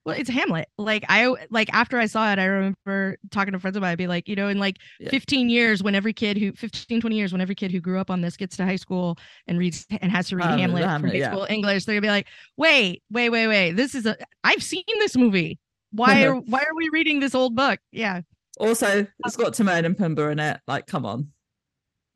Well, 0.09 0.17
it's 0.19 0.31
Hamlet. 0.31 0.69
Like 0.79 1.05
I 1.09 1.35
like 1.51 1.69
after 1.73 1.99
I 1.99 2.07
saw 2.07 2.33
it, 2.33 2.39
I 2.39 2.45
remember 2.45 3.17
talking 3.31 3.53
to 3.53 3.59
friends 3.61 3.77
of 3.77 3.83
mine. 3.83 3.93
I'd 3.93 3.99
be 3.99 4.07
like, 4.07 4.29
you 4.29 4.37
know, 4.37 4.49
in 4.49 4.59
like 4.59 4.77
Yeah. 5.01 5.11
15 5.11 5.49
years, 5.49 5.83
when 5.83 5.95
every 5.95 6.13
kid 6.13 6.37
who 6.37 6.53
15, 6.53 7.01
20 7.01 7.17
years, 7.17 7.33
when 7.33 7.41
every 7.41 7.55
kid 7.55 7.71
who 7.71 7.81
grew 7.81 7.99
up 7.99 8.11
on 8.11 8.21
this 8.21 8.37
gets 8.37 8.57
to 8.57 8.65
high 8.65 8.77
school 8.77 9.17
and 9.47 9.59
reads 9.59 9.87
and 10.01 10.11
has 10.11 10.29
to 10.29 10.37
read 10.37 10.47
Um, 10.47 10.59
Hamlet, 10.59 10.85
Hamlet, 10.85 11.01
from 11.01 11.11
high 11.11 11.17
yeah. 11.17 11.31
school 11.31 11.47
English, 11.49 11.85
they're 11.85 11.95
gonna 11.95 12.03
be 12.03 12.09
like, 12.09 12.27
wait, 12.57 13.03
wait, 13.11 13.31
wait, 13.31 13.47
wait. 13.49 13.73
This 13.73 13.95
is 13.95 14.07
a 14.07 14.17
I've 14.45 14.63
seen 14.63 14.85
this 14.99 15.17
movie. 15.17 15.59
Why 15.93 16.25
are 16.27 16.35
why 16.35 16.61
are 16.61 16.75
we 16.77 16.89
reading 16.93 17.21
this 17.21 17.35
old 17.35 17.55
book? 17.55 17.79
Yeah. 17.93 18.23
Also, 18.61 19.07
it's 19.25 19.37
got 19.37 19.55
Timon 19.55 19.85
and 19.85 19.97
Pumbaa 19.97 20.33
in 20.33 20.41
it. 20.41 20.61
Like, 20.67 20.87
come 20.87 21.07
on. 21.07 21.29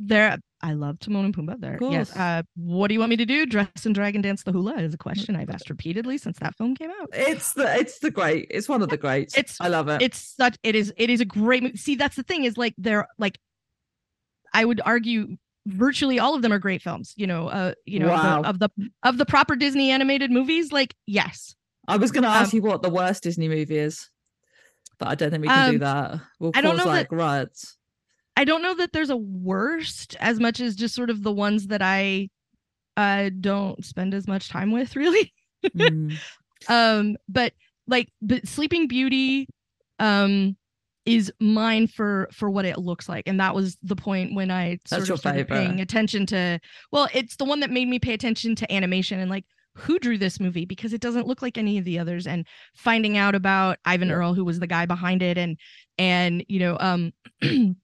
There 0.04 0.36
I 0.64 0.72
love 0.74 0.98
Timon 1.00 1.24
and 1.26 1.36
Pumbaa 1.36 1.60
there. 1.60 1.78
Yes. 1.80 2.14
Uh 2.16 2.42
what 2.56 2.88
do 2.88 2.94
you 2.94 3.00
want 3.00 3.10
me 3.10 3.16
to 3.16 3.24
do? 3.26 3.46
Dress 3.46 3.84
and 3.86 3.94
dragon 3.94 4.20
dance 4.22 4.42
the 4.42 4.52
hula 4.52 4.74
is 4.78 4.94
a 4.94 4.98
question 4.98 5.36
I've 5.36 5.50
asked 5.50 5.68
repeatedly 5.70 6.18
since 6.18 6.38
that 6.38 6.54
film 6.56 6.74
came 6.74 6.90
out. 7.00 7.10
It's 7.12 7.52
the 7.54 7.72
it's 7.78 7.98
the 8.00 8.10
great. 8.10 8.46
It's 8.50 8.68
one 8.68 8.82
of 8.82 8.88
the 8.88 8.96
greats. 8.96 9.36
It's- 9.36 9.58
I 9.60 9.68
love 9.68 9.88
it. 9.88 10.02
it's 10.02 10.34
such 10.36 10.56
it 10.62 10.74
is 10.74 10.92
it 10.96 11.10
is 11.10 11.20
a 11.20 11.24
great 11.24 11.62
movie. 11.62 11.76
See, 11.76 11.94
that's 11.96 12.16
the 12.16 12.22
thing 12.22 12.44
is 12.44 12.56
like 12.56 12.74
they're 12.78 13.06
like 13.18 13.38
I 14.54 14.64
would 14.64 14.80
argue 14.84 15.36
virtually 15.66 16.18
all 16.18 16.34
of 16.34 16.42
them 16.42 16.52
are 16.52 16.58
great 16.58 16.82
films. 16.82 17.12
You 17.16 17.26
know, 17.26 17.48
uh, 17.48 17.74
you 17.86 17.98
know, 18.00 18.06
of 18.10 18.22
the- 18.22 18.28
Wow. 18.28 18.42
of 18.42 18.58
the 18.58 18.70
of 19.02 19.18
the 19.18 19.26
proper 19.26 19.56
Disney 19.56 19.90
animated 19.90 20.30
movies. 20.30 20.72
Like, 20.72 20.94
yes, 21.06 21.54
I 21.88 21.96
was 21.96 22.12
going 22.12 22.24
to 22.24 22.28
ask 22.28 22.52
um, 22.52 22.56
you 22.58 22.62
what 22.62 22.82
the 22.82 22.90
worst 22.90 23.22
Disney 23.22 23.48
movie 23.48 23.78
is, 23.78 24.10
but 24.98 25.08
I 25.08 25.14
don't 25.14 25.30
think 25.30 25.42
we 25.42 25.48
can 25.48 25.70
do 25.70 25.76
Um, 25.76 25.80
that. 25.80 26.20
We'll 26.38 26.52
I 26.54 26.60
don't 26.60 26.76
know 26.76 26.84
that- 26.84 26.90
like 26.90 27.12
riots. 27.12 27.78
I 28.36 28.44
don't 28.44 28.62
know 28.62 28.74
that 28.74 28.92
there's 28.92 29.10
a 29.10 29.16
worst 29.16 30.16
as 30.20 30.40
much 30.40 30.60
as 30.60 30.74
just 30.76 30.94
sort 30.94 31.10
of 31.10 31.22
the 31.22 31.32
ones 31.32 31.68
that 31.68 31.82
I 31.82 32.28
uh 32.96 33.30
don't 33.40 33.84
spend 33.84 34.14
as 34.14 34.26
much 34.26 34.48
time 34.48 34.70
with, 34.72 34.96
really. 34.96 35.32
Mm. 35.76 36.18
um 36.68 37.16
but 37.28 37.52
like 37.86 38.08
but 38.20 38.46
sleeping 38.46 38.86
beauty 38.86 39.48
um 39.98 40.56
is 41.04 41.32
mine 41.40 41.88
for 41.88 42.28
for 42.32 42.48
what 42.50 42.64
it 42.64 42.78
looks 42.78 43.08
like 43.08 43.26
and 43.26 43.40
that 43.40 43.52
was 43.54 43.76
the 43.82 43.96
point 43.96 44.34
when 44.34 44.50
i 44.50 44.78
sort 44.86 45.10
of 45.10 45.18
started 45.18 45.48
favorite. 45.48 45.48
paying 45.66 45.80
attention 45.80 46.24
to 46.26 46.60
well 46.92 47.08
it's 47.12 47.34
the 47.36 47.44
one 47.44 47.58
that 47.58 47.70
made 47.70 47.88
me 47.88 47.98
pay 47.98 48.12
attention 48.14 48.54
to 48.54 48.72
animation 48.72 49.18
and 49.18 49.28
like 49.30 49.44
who 49.74 49.98
drew 49.98 50.16
this 50.18 50.38
movie 50.38 50.64
because 50.64 50.92
it 50.92 51.00
doesn't 51.00 51.26
look 51.26 51.42
like 51.42 51.58
any 51.58 51.78
of 51.78 51.84
the 51.84 51.98
others 51.98 52.26
and 52.28 52.46
finding 52.76 53.16
out 53.16 53.34
about 53.34 53.78
eyvind 53.86 54.08
Yeah. 54.08 54.14
earle 54.14 54.34
who 54.34 54.44
was 54.44 54.60
the 54.60 54.66
guy 54.68 54.86
behind 54.86 55.22
it 55.22 55.36
and 55.36 55.58
and 55.98 56.44
you 56.48 56.60
know 56.60 56.76
um 56.78 57.12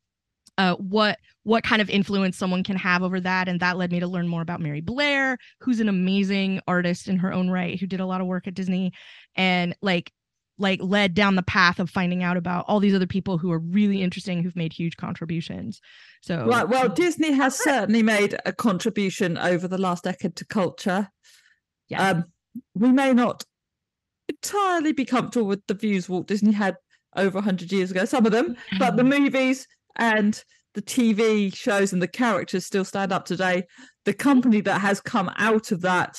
uh 0.59 0.75
what 0.77 1.19
what 1.45 1.65
kind 1.65 1.81
of 1.81 1.89
influence 1.89 2.37
someone 2.37 2.63
can 2.63 2.77
have 2.77 3.03
over 3.03 3.19
that 3.21 3.49
and 3.49 3.61
that 3.61 3.79
led 3.79 3.91
me 3.91 4.01
to 4.01 4.07
learn 4.07 4.29
more 4.29 4.43
about 4.43 4.61
mary 4.61 4.83
blair 4.83 5.39
who's 5.61 5.81
an 5.81 5.89
amazing 5.89 6.61
artist 6.69 7.09
in 7.09 7.17
her 7.17 7.33
own 7.33 7.49
right 7.49 7.81
who 7.81 7.87
did 7.87 8.01
a 8.01 8.07
lot 8.07 8.21
of 8.21 8.27
work 8.27 8.47
at 8.47 8.55
disney 8.55 8.93
and 9.37 9.75
like 9.81 10.13
like 10.61 10.81
led 10.83 11.15
down 11.15 11.37
the 11.37 11.43
path 11.43 11.79
of 11.79 11.89
finding 11.89 12.23
out 12.23 12.37
about 12.37 12.65
all 12.67 12.81
these 12.81 12.95
other 12.95 13.07
people 13.07 13.39
who 13.39 13.51
are 13.53 13.61
really 13.61 14.03
interesting 14.03 14.43
who've 14.43 14.57
made 14.57 14.73
huge 14.73 14.97
contributions 14.97 15.81
so 16.21 16.47
Right. 16.47 16.69
Well, 16.69 16.89
Disney 16.89 17.33
has 17.33 17.57
certainly 17.57 18.03
made 18.03 18.37
a 18.45 18.53
contribution 18.53 19.39
over 19.39 19.69
the 19.69 19.79
last 19.79 20.05
decade 20.05 20.37
to 20.37 20.45
culture. 20.45 21.09
Yeah. 21.89 22.11
Um, 22.11 22.25
we 22.75 22.93
may 22.93 23.13
not 23.13 23.45
entirely 24.29 24.93
be 24.93 25.05
comfortable 25.05 25.47
with 25.47 25.67
the 25.67 25.75
views 25.75 26.09
Walt 26.09 26.27
Disney 26.27 26.53
had 26.53 26.77
over 27.17 27.37
100 27.37 27.73
years 27.73 27.91
ago, 27.91 28.05
some 28.05 28.27
of 28.27 28.33
them, 28.33 28.57
but 28.79 28.97
the 28.97 29.05
movies 29.05 29.67
and 29.99 30.43
the 30.75 30.83
TV 30.83 31.55
shows 31.55 31.93
and 31.93 32.01
the 32.01 32.09
characters 32.09 32.65
still 32.65 32.85
stand 32.85 33.13
up 33.13 33.25
today. 33.25 33.65
The 34.05 34.15
company 34.15 34.61
that 34.63 34.81
has 34.81 35.01
come 35.01 35.31
out 35.37 35.73
of 35.73 35.81
that 35.83 36.19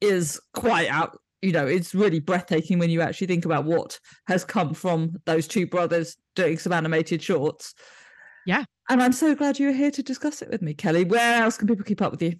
is 0.00 0.40
quite 0.52 0.88
out. 0.88 1.18
You 1.42 1.52
know, 1.52 1.66
it's 1.66 1.94
really 1.94 2.20
breathtaking 2.20 2.78
when 2.78 2.90
you 2.90 3.00
actually 3.00 3.26
think 3.26 3.44
about 3.44 3.64
what 3.64 3.98
has 4.28 4.44
come 4.44 4.74
from 4.74 5.16
those 5.26 5.46
two 5.46 5.66
brothers 5.66 6.16
doing 6.36 6.58
some 6.58 6.72
animated 6.72 7.22
shorts. 7.22 7.74
Yeah. 8.46 8.64
And 8.88 9.02
I'm 9.02 9.12
so 9.12 9.34
glad 9.34 9.58
you're 9.58 9.72
here 9.72 9.90
to 9.90 10.02
discuss 10.02 10.42
it 10.42 10.50
with 10.50 10.62
me, 10.62 10.74
Kelly. 10.74 11.04
Where 11.04 11.42
else 11.42 11.56
can 11.56 11.68
people 11.68 11.84
keep 11.84 12.00
up 12.00 12.12
with 12.12 12.22
you? 12.22 12.34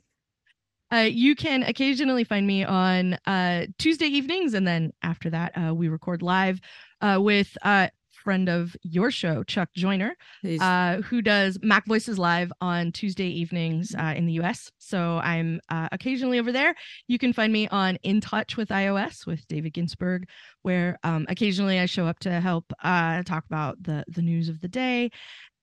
Uh, 0.92 1.08
you 1.10 1.34
can 1.34 1.62
occasionally 1.62 2.24
find 2.24 2.46
me 2.46 2.62
on 2.62 3.18
uh, 3.26 3.66
Tuesday 3.78 4.06
evenings, 4.06 4.54
and 4.54 4.66
then 4.66 4.92
after 5.02 5.30
that, 5.30 5.52
uh, 5.56 5.74
we 5.74 5.88
record 5.88 6.22
live 6.22 6.60
uh, 7.00 7.18
with 7.20 7.56
a 7.62 7.90
friend 8.24 8.48
of 8.48 8.74
your 8.82 9.10
show, 9.10 9.44
Chuck 9.44 9.68
Joiner, 9.76 10.16
uh, 10.60 11.02
who 11.02 11.22
does 11.22 11.58
MacVoices 11.58 12.18
Live 12.18 12.50
on 12.60 12.90
Tuesday 12.90 13.28
evenings 13.28 13.94
uh, 13.94 14.14
in 14.16 14.26
the 14.26 14.32
US. 14.40 14.72
So 14.78 15.18
I'm 15.18 15.60
uh, 15.68 15.88
occasionally 15.92 16.38
over 16.38 16.50
there. 16.50 16.74
You 17.06 17.18
can 17.18 17.32
find 17.32 17.52
me 17.52 17.68
on 17.68 17.96
In 18.02 18.20
Touch 18.20 18.56
with 18.56 18.70
iOS 18.70 19.26
with 19.26 19.46
David 19.46 19.74
Ginsburg, 19.74 20.26
where 20.62 20.98
um, 21.04 21.26
occasionally 21.28 21.78
I 21.78 21.86
show 21.86 22.06
up 22.06 22.18
to 22.20 22.40
help 22.40 22.72
uh, 22.82 23.22
talk 23.22 23.44
about 23.44 23.82
the, 23.82 24.04
the 24.08 24.22
news 24.22 24.48
of 24.48 24.60
the 24.60 24.68
day. 24.68 25.10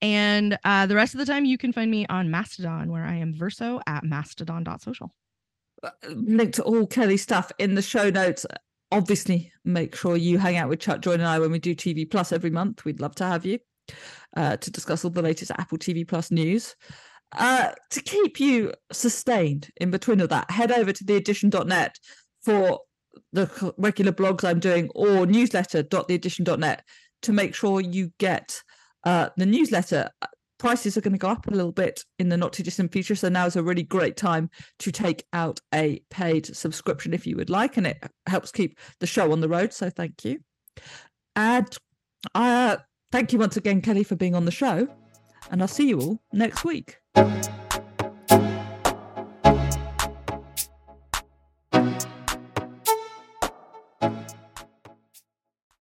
And 0.01 0.57
uh, 0.63 0.85
the 0.85 0.95
rest 0.95 1.13
of 1.13 1.19
the 1.19 1.25
time, 1.25 1.45
you 1.45 1.57
can 1.57 1.73
find 1.73 1.89
me 1.89 2.05
on 2.07 2.31
Mastodon, 2.31 2.91
where 2.91 3.05
I 3.05 3.15
am 3.15 3.33
verso 3.35 3.81
at 3.87 4.03
mastodon.social. 4.03 5.13
link 6.09 6.53
to 6.53 6.63
all 6.63 6.87
Kelly 6.87 7.17
stuff 7.17 7.51
in 7.59 7.75
the 7.75 7.81
show 7.81 8.09
notes. 8.09 8.45
Obviously, 8.91 9.51
make 9.63 9.95
sure 9.95 10.17
you 10.17 10.37
hang 10.37 10.57
out 10.57 10.69
with 10.69 10.79
Chuck 10.79 11.01
Joiner 11.01 11.23
and 11.23 11.27
I 11.27 11.39
when 11.39 11.51
we 11.51 11.59
do 11.59 11.75
TV 11.75 12.09
Plus 12.09 12.31
every 12.31 12.49
month. 12.49 12.83
We'd 12.83 12.99
love 12.99 13.15
to 13.15 13.25
have 13.25 13.45
you 13.45 13.59
uh, 14.35 14.57
to 14.57 14.71
discuss 14.71 15.05
all 15.05 15.11
the 15.11 15.21
latest 15.21 15.51
Apple 15.51 15.77
TV 15.77 16.07
Plus 16.07 16.31
news. 16.31 16.75
Uh, 17.33 17.71
to 17.89 18.01
keep 18.01 18.39
you 18.39 18.73
sustained 18.91 19.69
in 19.77 19.91
between 19.91 20.19
all 20.19 20.27
that, 20.27 20.51
head 20.51 20.71
over 20.71 20.91
to 20.91 21.03
theaddition.net 21.03 21.95
for 22.43 22.81
the 23.31 23.73
regular 23.77 24.11
blogs 24.11 24.43
I'm 24.43 24.59
doing 24.59 24.89
or 24.93 25.25
newsletter.theaddition.net 25.25 26.83
to 27.21 27.33
make 27.33 27.55
sure 27.55 27.79
you 27.79 28.11
get 28.17 28.61
uh, 29.05 29.29
the 29.37 29.45
newsletter. 29.45 30.09
Prices 30.61 30.95
are 30.95 31.01
going 31.01 31.13
to 31.13 31.17
go 31.17 31.27
up 31.27 31.47
a 31.47 31.49
little 31.49 31.71
bit 31.71 32.05
in 32.19 32.29
the 32.29 32.37
not 32.37 32.53
too 32.53 32.61
distant 32.61 32.91
future. 32.91 33.15
So 33.15 33.29
now 33.29 33.47
is 33.47 33.55
a 33.55 33.63
really 33.63 33.81
great 33.81 34.15
time 34.15 34.47
to 34.77 34.91
take 34.91 35.25
out 35.33 35.59
a 35.73 36.03
paid 36.11 36.45
subscription 36.55 37.15
if 37.15 37.25
you 37.25 37.35
would 37.35 37.49
like, 37.49 37.77
and 37.77 37.87
it 37.87 37.97
helps 38.27 38.51
keep 38.51 38.77
the 38.99 39.07
show 39.07 39.31
on 39.31 39.41
the 39.41 39.49
road. 39.49 39.73
So 39.73 39.89
thank 39.89 40.23
you. 40.23 40.37
And 41.35 41.75
uh, 42.35 42.77
thank 43.11 43.33
you 43.33 43.39
once 43.39 43.57
again, 43.57 43.81
Kelly, 43.81 44.03
for 44.03 44.15
being 44.15 44.35
on 44.35 44.45
the 44.45 44.51
show. 44.51 44.87
And 45.49 45.63
I'll 45.63 45.67
see 45.67 45.89
you 45.89 45.99
all 45.99 46.21
next 46.31 46.63
week. 46.63 46.99